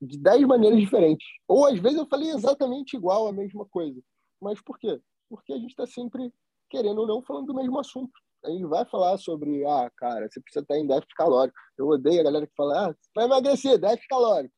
de 0.02 0.18
dez 0.18 0.42
maneiras 0.42 0.80
diferentes. 0.80 1.28
Ou 1.48 1.66
às 1.66 1.78
vezes 1.80 1.98
eu 1.98 2.08
falei 2.08 2.32
exatamente 2.32 2.96
igual 2.96 3.28
a 3.28 3.34
mesma 3.34 3.66
coisa. 3.66 4.02
Mas 4.42 4.62
por 4.62 4.80
quê? 4.80 5.00
Porque 5.30 5.54
a 5.54 5.58
gente 5.58 5.72
está 5.72 5.86
sempre, 5.86 6.32
querendo 6.74 7.02
ou 7.02 7.08
não, 7.08 7.22
falando 7.22 7.46
do 7.46 7.54
mesmo 7.54 7.80
assunto. 7.80 8.12
A 8.44 8.50
gente 8.50 8.66
vai 8.66 8.84
falar 8.86 9.16
sobre, 9.20 9.64
ah, 9.64 9.92
cara, 9.96 10.28
você 10.28 10.42
precisa 10.42 10.64
estar 10.64 10.76
em 10.76 10.88
déficit 10.88 11.14
calórico. 11.16 11.58
Eu 11.78 11.88
odeio 11.88 12.22
a 12.22 12.24
galera 12.24 12.48
que 12.48 12.54
fala, 12.58 12.90
ah, 12.90 12.96
vai 13.16 13.26
emagrecer, 13.26 13.78
déficit 13.78 14.08
calórico. 14.08 14.54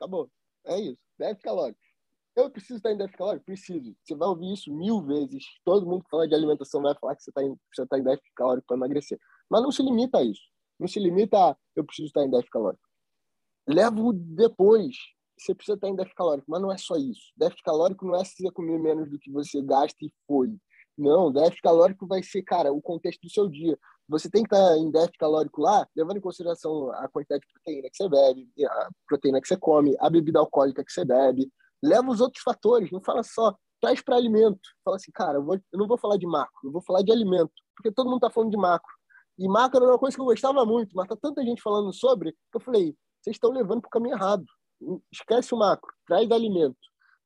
Acabou. 0.00 0.28
É 0.66 0.78
isso, 0.80 0.98
déficit 1.16 1.44
calórico. 1.44 1.80
Eu 2.36 2.50
preciso 2.50 2.76
estar 2.76 2.90
em 2.90 2.96
déficit 2.96 3.18
calórico? 3.18 3.46
Preciso. 3.46 3.94
Você 4.02 4.16
vai 4.16 4.28
ouvir 4.28 4.52
isso 4.52 4.72
mil 4.74 5.00
vezes. 5.02 5.44
Todo 5.64 5.86
mundo 5.86 6.02
que 6.02 6.10
fala 6.10 6.26
de 6.26 6.34
alimentação 6.34 6.82
vai 6.82 6.94
falar 7.00 7.14
que 7.14 7.22
você 7.22 7.30
está 7.30 7.42
em, 7.42 7.56
você 7.72 7.86
tá 7.86 7.98
em 7.98 8.02
déficit 8.02 8.32
calórico 8.34 8.66
para 8.66 8.76
emagrecer. 8.76 9.18
Mas 9.48 9.62
não 9.62 9.70
se 9.70 9.82
limita 9.82 10.18
a 10.18 10.24
isso. 10.24 10.42
Não 10.78 10.88
se 10.88 10.98
limita 10.98 11.38
a 11.38 11.56
eu 11.76 11.84
preciso 11.84 12.06
estar 12.06 12.24
em 12.24 12.30
déficit 12.30 12.50
calórico. 12.50 12.82
Levo 13.68 14.12
depois. 14.12 14.96
Você 15.38 15.54
precisa 15.54 15.76
estar 15.76 15.88
em 15.88 15.94
déficit 15.94 16.16
calórico, 16.16 16.50
mas 16.50 16.60
não 16.60 16.70
é 16.70 16.76
só 16.76 16.96
isso. 16.96 17.32
Déficit 17.36 17.62
calórico 17.62 18.04
não 18.04 18.14
é 18.16 18.24
você 18.24 18.50
comer 18.50 18.78
menos 18.78 19.08
do 19.08 19.18
que 19.18 19.30
você 19.30 19.62
gasta 19.62 20.04
e 20.04 20.12
foi. 20.26 20.54
Não, 21.00 21.32
déficit 21.32 21.62
calórico 21.62 22.06
vai 22.06 22.22
ser, 22.22 22.42
cara, 22.42 22.70
o 22.70 22.82
contexto 22.82 23.22
do 23.22 23.30
seu 23.30 23.48
dia. 23.48 23.78
Você 24.06 24.28
tem 24.28 24.42
que 24.42 24.54
estar 24.54 24.76
em 24.76 24.90
déficit 24.90 25.16
calórico 25.18 25.62
lá, 25.62 25.88
levando 25.96 26.18
em 26.18 26.20
consideração 26.20 26.92
a 26.92 27.08
quantidade 27.08 27.40
de 27.40 27.52
proteína 27.52 27.88
que 27.88 27.96
você 27.96 28.08
bebe, 28.08 28.50
a 28.66 28.88
proteína 29.08 29.40
que 29.40 29.48
você 29.48 29.56
come, 29.56 29.96
a 29.98 30.10
bebida 30.10 30.38
alcoólica 30.38 30.84
que 30.84 30.92
você 30.92 31.04
bebe. 31.04 31.50
Leva 31.82 32.10
os 32.10 32.20
outros 32.20 32.42
fatores, 32.42 32.90
não 32.90 33.00
fala 33.00 33.22
só, 33.22 33.56
traz 33.80 34.02
para 34.02 34.16
alimento. 34.16 34.60
Fala 34.84 34.96
assim, 34.96 35.10
cara, 35.10 35.38
eu, 35.38 35.44
vou, 35.44 35.54
eu, 35.54 35.78
não 35.78 35.86
vou 35.86 35.96
falar 35.96 36.18
de 36.18 36.26
macro, 36.26 36.60
eu 36.64 36.70
vou 36.70 36.82
falar 36.82 37.02
de 37.02 37.10
alimento, 37.10 37.52
porque 37.74 37.90
todo 37.90 38.06
mundo 38.06 38.16
está 38.16 38.30
falando 38.30 38.50
de 38.50 38.58
macro. 38.58 38.92
E 39.38 39.48
macro 39.48 39.82
era 39.82 39.92
uma 39.92 39.98
coisa 39.98 40.14
que 40.14 40.20
eu 40.20 40.26
gostava 40.26 40.66
muito, 40.66 40.94
mas 40.94 41.08
tá 41.08 41.16
tanta 41.16 41.42
gente 41.42 41.62
falando 41.62 41.90
sobre 41.94 42.32
que 42.32 42.56
eu 42.56 42.60
falei, 42.60 42.94
vocês 43.22 43.36
estão 43.36 43.50
levando 43.50 43.80
para 43.80 43.88
o 43.88 43.90
caminho 43.90 44.16
errado. 44.16 44.44
Esquece 45.10 45.54
o 45.54 45.58
macro, 45.58 45.90
traz 46.06 46.30
alimento. 46.30 46.76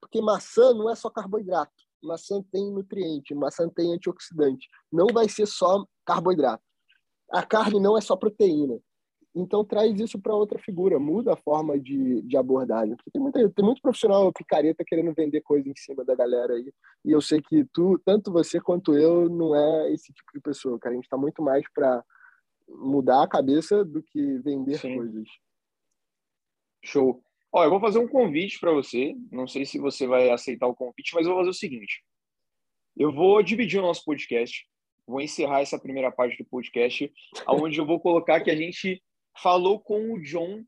Porque 0.01 0.21
maçã 0.21 0.73
não 0.75 0.89
é 0.89 0.95
só 0.95 1.11
carboidrato. 1.11 1.73
Maçã 2.05 2.43
tem 2.53 2.71
nutriente, 2.71 3.35
maçã 3.35 3.69
tem 3.69 3.95
antioxidante. 3.95 4.69
Não 4.93 5.07
vai 5.07 5.29
ser 5.29 5.47
só 5.47 5.85
carboidrato. 6.05 6.63
A 7.33 7.45
carne 7.45 7.81
não 7.81 7.97
é 7.97 8.01
só 8.01 8.17
proteína. 8.17 8.79
Então 9.35 9.65
traz 9.65 9.99
isso 9.99 10.21
para 10.21 10.35
outra 10.35 10.61
figura, 10.61 10.99
muda 11.01 11.33
a 11.33 11.37
forma 11.37 11.79
de, 11.79 12.23
de 12.23 12.37
abordagem. 12.37 12.95
Porque 12.95 13.11
tem, 13.11 13.21
muita, 13.21 13.51
tem 13.51 13.65
muito 13.65 13.83
profissional 13.83 14.33
picareta 14.33 14.85
querendo 14.87 15.13
vender 15.13 15.41
coisa 15.41 15.69
em 15.69 15.75
cima 15.77 16.05
da 16.05 16.15
galera 16.15 16.55
aí. 16.55 16.73
E 17.05 17.11
eu 17.11 17.21
sei 17.21 17.43
que 17.43 17.65
tu, 17.73 18.01
tanto 18.05 18.31
você 18.31 18.61
quanto 18.61 18.97
eu, 18.97 19.29
não 19.29 19.57
é 19.57 19.93
esse 19.93 20.13
tipo 20.13 20.31
de 20.33 20.41
pessoa, 20.41 20.79
cara. 20.79 20.93
A 20.93 20.97
gente 20.97 21.05
está 21.05 21.17
muito 21.17 21.43
mais 21.43 21.65
para 21.75 22.05
mudar 22.69 23.25
a 23.25 23.29
cabeça 23.29 23.85
do 23.85 24.01
que 24.03 24.39
vender 24.39 24.79
Sim. 24.79 24.97
coisas. 24.97 25.29
Show. 26.85 27.21
Ó, 27.57 27.63
eu 27.63 27.71
vou 27.71 27.79
fazer 27.79 28.01
um 28.01 28.09
convite 28.09 28.59
para 28.59 28.73
você. 28.73 29.15
Não 29.31 29.47
sei 29.47 29.65
se 29.65 29.79
você 29.79 30.09
vai 30.09 30.29
aceitar 30.29 30.67
o 30.67 30.75
convite, 30.75 31.15
mas 31.15 31.25
eu 31.25 31.33
vou 31.33 31.39
fazer 31.39 31.51
o 31.51 31.55
seguinte. 31.55 32.03
Eu 32.97 33.13
vou 33.13 33.41
dividir 33.45 33.79
o 33.79 33.83
nosso 33.83 34.05
podcast. 34.05 34.67
Vou 35.07 35.21
encerrar 35.21 35.61
essa 35.61 35.79
primeira 35.79 36.11
parte 36.11 36.37
do 36.37 36.49
podcast, 36.49 37.13
onde 37.47 37.79
eu 37.79 37.87
vou 37.87 38.01
colocar 38.01 38.41
que 38.41 38.51
a 38.51 38.57
gente 38.57 39.01
falou 39.41 39.79
com 39.79 40.15
o 40.15 40.21
John, 40.21 40.65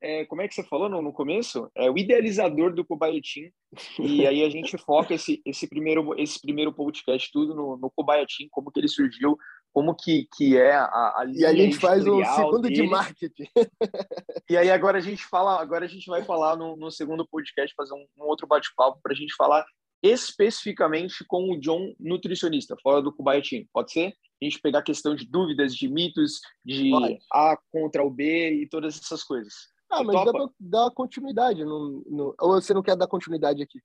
é, 0.00 0.24
como 0.26 0.42
é 0.42 0.46
que 0.46 0.54
você 0.54 0.62
falou 0.62 0.88
no, 0.88 1.02
no, 1.02 1.12
começo? 1.12 1.68
É 1.74 1.90
o 1.90 1.98
idealizador 1.98 2.72
do 2.72 2.84
Kobayatin. 2.84 3.50
E 3.98 4.24
aí 4.28 4.44
a 4.44 4.48
gente 4.48 4.78
foca 4.78 5.14
esse, 5.14 5.42
esse, 5.44 5.66
primeiro, 5.66 6.14
esse 6.16 6.40
primeiro 6.40 6.72
podcast 6.72 7.28
tudo 7.32 7.56
no, 7.56 7.76
no 7.76 7.90
Kobayatin, 7.90 8.46
como 8.52 8.70
que 8.70 8.78
ele 8.78 8.86
surgiu, 8.86 9.36
como 9.74 9.92
que, 9.92 10.28
que 10.36 10.56
é 10.56 10.72
a, 10.72 10.84
a 10.84 11.24
E 11.34 11.44
a 11.44 11.52
gente 11.52 11.76
faz 11.78 12.06
o 12.06 12.24
segundo 12.24 12.62
dele. 12.62 12.74
de 12.76 12.88
marketing. 12.88 13.48
E 14.48 14.58
aí 14.58 14.70
agora 14.70 14.98
a 14.98 15.00
gente 15.00 15.24
fala, 15.24 15.60
agora 15.60 15.86
a 15.86 15.88
gente 15.88 16.06
vai 16.06 16.22
falar 16.22 16.54
no, 16.54 16.76
no 16.76 16.90
segundo 16.90 17.26
podcast, 17.26 17.74
fazer 17.74 17.94
um, 17.94 18.06
um 18.18 18.26
outro 18.26 18.46
bate-papo 18.46 19.00
para 19.02 19.12
a 19.12 19.16
gente 19.16 19.34
falar 19.34 19.64
especificamente 20.02 21.24
com 21.26 21.50
o 21.50 21.58
John 21.58 21.94
nutricionista, 21.98 22.76
fora 22.82 23.00
do 23.00 23.12
Kubayatin. 23.12 23.66
Pode 23.72 23.90
ser? 23.90 24.08
A 24.40 24.44
gente 24.44 24.60
pegar 24.60 24.80
a 24.80 24.82
questão 24.82 25.14
de 25.14 25.26
dúvidas, 25.26 25.74
de 25.74 25.88
mitos, 25.88 26.40
de 26.62 26.90
Pode. 26.90 27.18
A 27.32 27.58
contra 27.72 28.04
o 28.04 28.10
B 28.10 28.62
e 28.62 28.68
todas 28.68 29.00
essas 29.00 29.24
coisas. 29.24 29.54
Ah, 29.90 30.04
mas 30.04 30.24
dá 30.24 30.32
dar 30.60 30.90
continuidade. 30.90 31.64
No, 31.64 32.04
no... 32.06 32.34
Ou 32.38 32.60
você 32.60 32.74
não 32.74 32.82
quer 32.82 32.96
dar 32.96 33.06
continuidade 33.06 33.62
aqui? 33.62 33.80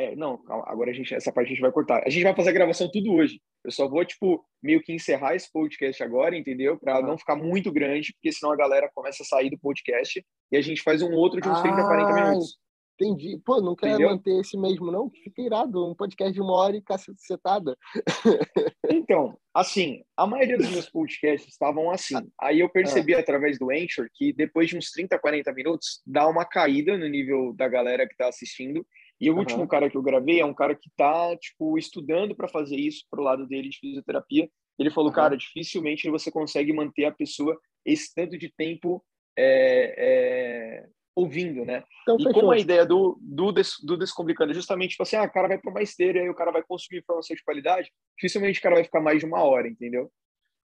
É, 0.00 0.14
não, 0.14 0.40
agora 0.48 0.90
a 0.90 0.94
gente, 0.94 1.12
essa 1.12 1.32
parte 1.32 1.48
a 1.48 1.50
gente 1.50 1.60
vai 1.60 1.72
cortar. 1.72 2.04
A 2.06 2.10
gente 2.10 2.22
vai 2.22 2.34
fazer 2.34 2.50
a 2.50 2.52
gravação 2.52 2.88
tudo 2.88 3.12
hoje. 3.14 3.40
Eu 3.64 3.72
só 3.72 3.88
vou, 3.88 4.04
tipo, 4.04 4.44
meio 4.62 4.80
que 4.80 4.92
encerrar 4.92 5.34
esse 5.34 5.50
podcast 5.50 6.00
agora, 6.04 6.36
entendeu? 6.36 6.78
Para 6.78 7.02
não 7.02 7.18
ficar 7.18 7.34
muito 7.34 7.72
grande, 7.72 8.12
porque 8.12 8.30
senão 8.30 8.52
a 8.52 8.56
galera 8.56 8.88
começa 8.94 9.24
a 9.24 9.26
sair 9.26 9.50
do 9.50 9.58
podcast 9.58 10.24
e 10.52 10.56
a 10.56 10.60
gente 10.60 10.82
faz 10.82 11.02
um 11.02 11.12
outro 11.12 11.40
de 11.40 11.48
uns 11.48 11.58
ah, 11.58 11.62
30, 11.62 11.82
40 11.82 12.12
minutos. 12.12 12.58
Entendi. 13.00 13.40
Pô, 13.44 13.60
não 13.60 13.76
quer 13.76 13.90
Entendeu? 13.90 14.10
manter 14.10 14.40
esse 14.40 14.58
mesmo, 14.58 14.90
não? 14.90 15.08
Fica 15.08 15.40
irado. 15.40 15.88
Um 15.88 15.94
podcast 15.94 16.32
de 16.32 16.40
uma 16.40 16.52
hora 16.52 16.76
e 16.76 16.82
cacetada. 16.82 17.76
então, 18.90 19.38
assim, 19.54 20.02
a 20.16 20.26
maioria 20.26 20.58
dos 20.58 20.68
meus 20.68 20.90
podcasts 20.90 21.52
estavam 21.52 21.92
assim. 21.92 22.16
Ah. 22.16 22.24
Aí 22.40 22.58
eu 22.58 22.68
percebi 22.68 23.14
ah. 23.14 23.20
através 23.20 23.56
do 23.56 23.70
Anchor 23.70 24.08
que 24.12 24.32
depois 24.32 24.68
de 24.68 24.76
uns 24.76 24.90
30, 24.90 25.16
40 25.16 25.52
minutos, 25.52 26.02
dá 26.04 26.26
uma 26.28 26.44
caída 26.44 26.98
no 26.98 27.06
nível 27.06 27.52
da 27.52 27.68
galera 27.68 28.04
que 28.04 28.14
está 28.14 28.28
assistindo. 28.28 28.84
E 29.20 29.30
o 29.30 29.34
uhum. 29.34 29.40
último 29.40 29.66
cara 29.66 29.90
que 29.90 29.96
eu 29.96 30.02
gravei 30.02 30.40
é 30.40 30.44
um 30.44 30.54
cara 30.54 30.74
que 30.74 30.88
está 30.88 31.36
tipo, 31.36 31.76
estudando 31.76 32.34
para 32.34 32.48
fazer 32.48 32.76
isso 32.76 33.04
pro 33.10 33.22
lado 33.22 33.46
dele 33.46 33.68
de 33.68 33.78
fisioterapia. 33.78 34.48
Ele 34.78 34.90
falou, 34.90 35.10
uhum. 35.10 35.16
cara, 35.16 35.36
dificilmente 35.36 36.08
você 36.08 36.30
consegue 36.30 36.72
manter 36.72 37.06
a 37.06 37.12
pessoa 37.12 37.58
esse 37.84 38.14
tanto 38.14 38.38
de 38.38 38.52
tempo 38.54 39.04
é, 39.36 39.94
é, 39.98 40.86
ouvindo, 41.14 41.64
né? 41.64 41.82
Então, 42.02 42.16
e 42.18 42.32
como 42.32 42.52
a 42.52 42.58
ideia 42.58 42.86
do, 42.86 43.18
do, 43.20 43.50
des, 43.50 43.74
do 43.84 43.96
Descomplicando 43.96 44.52
é 44.52 44.54
justamente, 44.54 44.92
tipo 44.92 45.02
assim, 45.02 45.16
ah, 45.16 45.24
o 45.24 45.32
cara 45.32 45.48
vai 45.48 45.58
para 45.58 45.70
uma 45.70 45.82
esteira 45.82 46.18
e 46.18 46.22
aí 46.22 46.28
o 46.30 46.34
cara 46.34 46.52
vai 46.52 46.62
consumir 46.62 47.00
informação 47.00 47.34
de 47.34 47.42
qualidade, 47.42 47.90
dificilmente 48.16 48.60
o 48.60 48.62
cara 48.62 48.76
vai 48.76 48.84
ficar 48.84 49.00
mais 49.00 49.18
de 49.18 49.26
uma 49.26 49.42
hora, 49.42 49.68
entendeu? 49.68 50.10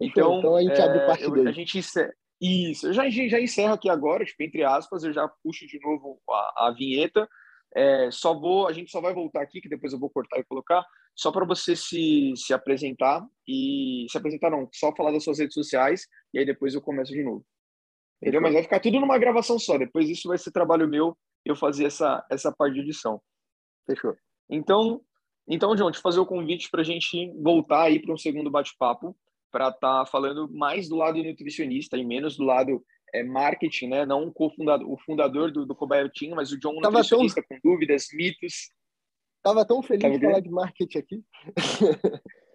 Então, 0.01 0.39
então 0.39 0.57
a 0.57 0.63
gente 0.63 0.81
é, 0.81 0.83
abre 0.83 1.07
parte 1.07 1.25
eu, 1.25 1.49
A 1.49 1.53
gente 1.53 1.79
encerra, 1.79 2.13
isso, 2.41 2.89
eu 2.89 2.93
já, 2.93 3.09
já 3.09 3.41
encerro 3.41 3.75
aqui 3.75 3.89
agora, 3.89 4.25
tipo, 4.25 4.43
entre 4.43 4.65
aspas, 4.65 5.05
eu 5.05 5.13
já 5.13 5.29
puxo 5.43 5.67
de 5.67 5.79
novo 5.81 6.21
a, 6.29 6.69
a 6.69 6.75
vinheta, 6.77 7.29
é, 7.75 8.11
só 8.11 8.33
vou, 8.39 8.69
a 8.69 8.73
gente 8.73 8.91
só 8.91 9.01
vai 9.01 9.13
voltar 9.13 9.43
aqui, 9.43 9.61
que 9.61 9.69
depois 9.69 9.93
eu 9.93 9.99
vou 9.99 10.09
cortar 10.09 10.39
e 10.39 10.45
colocar, 10.45 10.85
só 11.15 11.33
para 11.33 11.45
você 11.45 11.75
se, 11.75 12.33
se 12.37 12.53
apresentar 12.53 13.27
e 13.47 14.07
se 14.09 14.17
apresentar 14.17 14.51
não, 14.51 14.69
só 14.73 14.95
falar 14.95 15.13
das 15.13 15.25
suas 15.25 15.39
redes 15.39 15.55
sociais 15.55 16.07
e 16.33 16.39
aí 16.39 16.45
depois 16.45 16.75
eu 16.75 16.81
começo 16.81 17.13
de 17.13 17.23
novo. 17.23 17.45
Entendeu? 18.23 18.41
Mas 18.41 18.55
vai 18.55 18.63
ficar 18.63 18.81
tudo 18.81 19.01
numa 19.01 19.19
gravação 19.19 19.59
só. 19.59 19.77
Depois 19.77 20.09
isso 20.09 20.29
vai 20.29 20.39
ser 20.39 20.51
trabalho 20.51 20.89
meu, 20.89 21.17
eu 21.45 21.55
fazer 21.55 21.85
essa, 21.85 22.25
essa 22.31 22.51
parte 22.51 22.75
de 22.75 22.81
edição. 22.81 23.21
Fechou. 23.87 24.17
Então, 24.49 25.03
então, 25.47 25.77
João, 25.77 25.91
te 25.91 26.01
fazer 26.01 26.21
o 26.21 26.27
convite 26.27 26.71
para 26.71 26.81
a 26.81 26.85
gente 26.85 27.31
voltar 27.43 27.83
aí 27.83 28.01
para 28.01 28.15
um 28.15 28.17
segundo 28.17 28.51
bate-papo, 28.51 29.15
para 29.51 29.69
estar 29.69 30.05
tá 30.05 30.07
falando 30.07 30.51
mais 30.51 30.89
do 30.89 30.97
lado 30.97 31.23
nutricionista 31.23 31.97
e 31.99 32.05
menos 32.05 32.37
do 32.37 32.45
lado 32.45 32.83
é, 33.15 33.23
marketing, 33.23 33.89
né? 33.89 34.05
Não 34.05 34.27
o, 34.27 34.33
cofundador, 34.33 34.91
o 34.91 34.99
fundador 34.99 35.51
do, 35.53 35.65
do 35.65 35.75
Cobaio 35.75 36.11
Team, 36.11 36.35
mas 36.35 36.53
o 36.53 36.59
John, 36.59 36.81
Tava 36.81 36.99
nutricionista 36.99 37.43
tão... 37.49 37.59
com 37.59 37.71
dúvidas, 37.71 38.09
mitos. 38.13 38.71
Tava 39.43 39.65
tão 39.65 39.83
feliz 39.83 40.11
de 40.11 40.27
falar 40.27 40.41
de 40.41 40.51
marketing 40.51 40.99
aqui. 40.99 41.25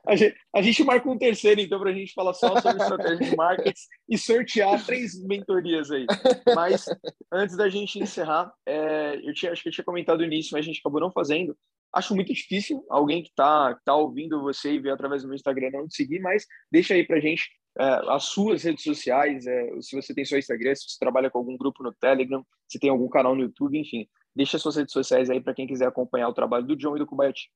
A 0.08 0.16
gente, 0.16 0.36
a 0.56 0.62
gente 0.62 0.84
marca 0.84 1.08
um 1.08 1.18
terceiro, 1.18 1.62
então, 1.62 1.80
para 1.80 1.92
a 1.92 1.94
gente 1.94 2.14
falar 2.14 2.34
só 2.34 2.60
sobre 2.60 2.82
estratégia 2.82 3.30
de 3.30 3.36
marketing 3.36 3.82
e 4.10 4.18
sortear 4.18 4.84
três 4.84 5.22
mentorias 5.24 5.92
aí. 5.92 6.08
Mas, 6.56 6.86
antes 7.32 7.56
da 7.56 7.70
gente 7.70 8.00
encerrar, 8.00 8.52
é, 8.66 9.18
eu 9.18 9.34
tinha, 9.36 9.52
acho 9.52 9.62
que 9.62 9.70
eu 9.70 9.74
tinha 9.74 9.86
comentado 9.86 10.20
no 10.20 10.26
início, 10.26 10.50
mas 10.54 10.64
a 10.64 10.66
gente 10.66 10.80
acabou 10.80 11.00
não 11.00 11.12
fazendo. 11.12 11.56
Acho 11.94 12.16
muito 12.16 12.34
difícil 12.34 12.86
alguém 12.90 13.24
que 13.24 13.30
está 13.30 13.76
tá 13.84 13.96
ouvindo 13.96 14.42
você 14.42 14.74
e 14.74 14.80
vê 14.80 14.92
através 14.92 15.24
do 15.24 15.28
meu 15.28 15.36
Instagram 15.36 15.72
não 15.72 15.88
te 15.88 15.96
seguir, 15.96 16.20
mas 16.20 16.46
deixa 16.72 16.94
aí 16.94 17.06
para 17.06 17.20
gente 17.20 17.50
é, 17.78 17.84
as 18.10 18.24
suas 18.26 18.64
redes 18.64 18.84
sociais, 18.84 19.48
é, 19.48 19.82
se 19.82 19.96
você 19.96 20.14
tem 20.14 20.26
seu 20.26 20.38
Instagram, 20.38 20.76
se 20.76 20.90
você 20.90 20.98
trabalha 21.00 21.30
com 21.30 21.38
algum 21.38 21.56
grupo 21.58 21.82
no 21.82 21.94
Telegram, 21.94 22.46
se 22.68 22.78
tem 22.80 22.90
algum 22.90 23.08
canal 23.08 23.36
no 23.36 23.44
YouTube, 23.44 23.80
enfim. 23.80 24.08
Deixa 24.36 24.60
suas 24.60 24.76
redes 24.76 24.92
sociais 24.92 25.30
aí 25.30 25.40
para 25.42 25.54
quem 25.54 25.66
quiser 25.68 25.88
acompanhar 25.88 26.28
o 26.28 26.34
trabalho 26.34 26.66
do 26.66 26.76
John 26.76 26.96
e 26.96 27.00
do 27.00 27.08
Kubayati. 27.08 27.50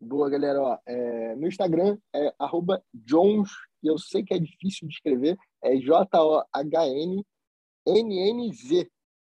Boa, 0.00 0.30
galera. 0.30 0.60
Ó, 0.60 0.78
é, 0.86 1.34
no 1.34 1.48
Instagram 1.48 1.98
é 2.14 2.32
Jones, 2.94 3.50
e 3.82 3.88
eu 3.88 3.98
sei 3.98 4.22
que 4.22 4.32
é 4.32 4.38
difícil 4.38 4.86
de 4.86 4.94
escrever, 4.94 5.36
é 5.62 5.76
J-O-H-N-N-N-Z. 5.76 7.28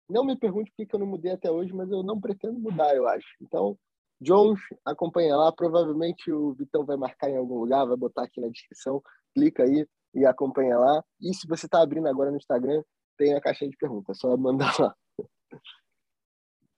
Não 0.07 0.23
me 0.23 0.37
pergunte 0.37 0.71
por 0.75 0.85
que 0.85 0.95
eu 0.95 0.99
não 0.99 1.07
mudei 1.07 1.31
até 1.31 1.49
hoje, 1.49 1.73
mas 1.73 1.89
eu 1.89 2.03
não 2.03 2.21
pretendo 2.21 2.59
mudar, 2.59 2.95
eu 2.95 3.07
acho. 3.07 3.27
Então, 3.41 3.75
Jones, 4.21 4.59
acompanha 4.85 5.35
lá. 5.35 5.51
Provavelmente 5.51 6.31
o 6.31 6.53
Vitão 6.53 6.85
vai 6.85 6.95
marcar 6.95 7.29
em 7.29 7.37
algum 7.37 7.59
lugar, 7.59 7.85
vai 7.85 7.97
botar 7.97 8.23
aqui 8.23 8.39
na 8.39 8.47
descrição. 8.49 9.01
Clica 9.33 9.63
aí 9.63 9.87
e 10.13 10.25
acompanha 10.25 10.77
lá. 10.77 11.03
E 11.19 11.33
se 11.33 11.47
você 11.47 11.65
está 11.65 11.81
abrindo 11.81 12.07
agora 12.07 12.29
no 12.29 12.37
Instagram, 12.37 12.83
tem 13.17 13.33
a 13.33 13.41
caixinha 13.41 13.69
de 13.69 13.77
perguntas, 13.77 14.17
só 14.19 14.37
mandar 14.37 14.79
lá. 14.79 14.95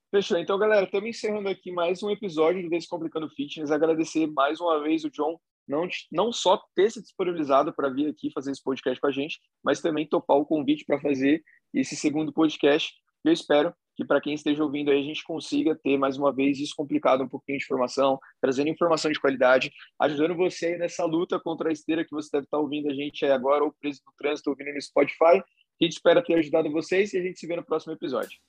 Fechou. 0.10 0.38
Então, 0.38 0.58
galera, 0.60 0.86
estamos 0.86 1.10
encerrando 1.10 1.50
aqui 1.50 1.72
mais 1.72 2.02
um 2.04 2.10
episódio 2.10 2.62
do 2.62 2.70
Descomplicando 2.70 3.30
Fitness. 3.30 3.72
Agradecer 3.72 4.28
mais 4.28 4.62
uma 4.62 4.82
vez 4.82 5.04
o 5.04 5.10
John 5.10 5.40
não, 5.68 5.88
não 6.12 6.32
só 6.32 6.62
ter 6.76 6.92
se 6.92 7.02
disponibilizado 7.02 7.74
para 7.74 7.90
vir 7.90 8.10
aqui 8.10 8.32
fazer 8.32 8.52
esse 8.52 8.62
podcast 8.62 9.00
com 9.00 9.08
a 9.08 9.12
gente, 9.12 9.40
mas 9.64 9.82
também 9.82 10.08
topar 10.08 10.38
o 10.38 10.46
convite 10.46 10.86
para 10.86 11.00
fazer 11.00 11.44
esse 11.74 11.96
segundo 11.96 12.32
podcast. 12.32 12.94
Eu 13.24 13.32
espero 13.32 13.74
que 13.96 14.06
para 14.06 14.22
quem 14.22 14.34
esteja 14.34 14.64
ouvindo 14.64 14.92
aí 14.92 15.00
a 15.00 15.04
gente 15.04 15.24
consiga 15.24 15.76
ter 15.76 15.98
mais 15.98 16.18
uma 16.18 16.34
vez 16.34 16.60
isso 16.60 16.74
complicado 16.76 17.24
um 17.24 17.28
pouquinho 17.28 17.58
de 17.58 17.64
informação, 17.64 18.20
trazendo 18.42 18.70
informação 18.70 19.12
de 19.12 19.20
qualidade, 19.20 19.72
ajudando 20.00 20.36
você 20.36 20.78
nessa 20.78 21.06
luta 21.06 21.40
contra 21.40 21.70
a 21.70 21.74
esteira 21.74 22.04
que 22.04 22.12
você 22.12 22.30
deve 22.32 22.46
estar 22.46 22.58
ouvindo 22.58 22.90
a 22.90 22.94
gente 22.94 23.26
agora 23.26 23.64
ou 23.64 23.74
preso 23.80 24.02
no 24.06 24.14
trânsito 24.18 24.50
ouvindo 24.50 24.74
no 24.74 24.82
Spotify. 24.82 25.42
A 25.82 25.84
gente 25.84 25.94
espera 25.94 26.24
ter 26.24 26.36
ajudado 26.36 26.72
vocês 26.72 27.14
e 27.14 27.18
a 27.18 27.22
gente 27.22 27.40
se 27.40 27.48
vê 27.48 27.56
no 27.56 27.66
próximo 27.66 27.94
episódio. 27.94 28.40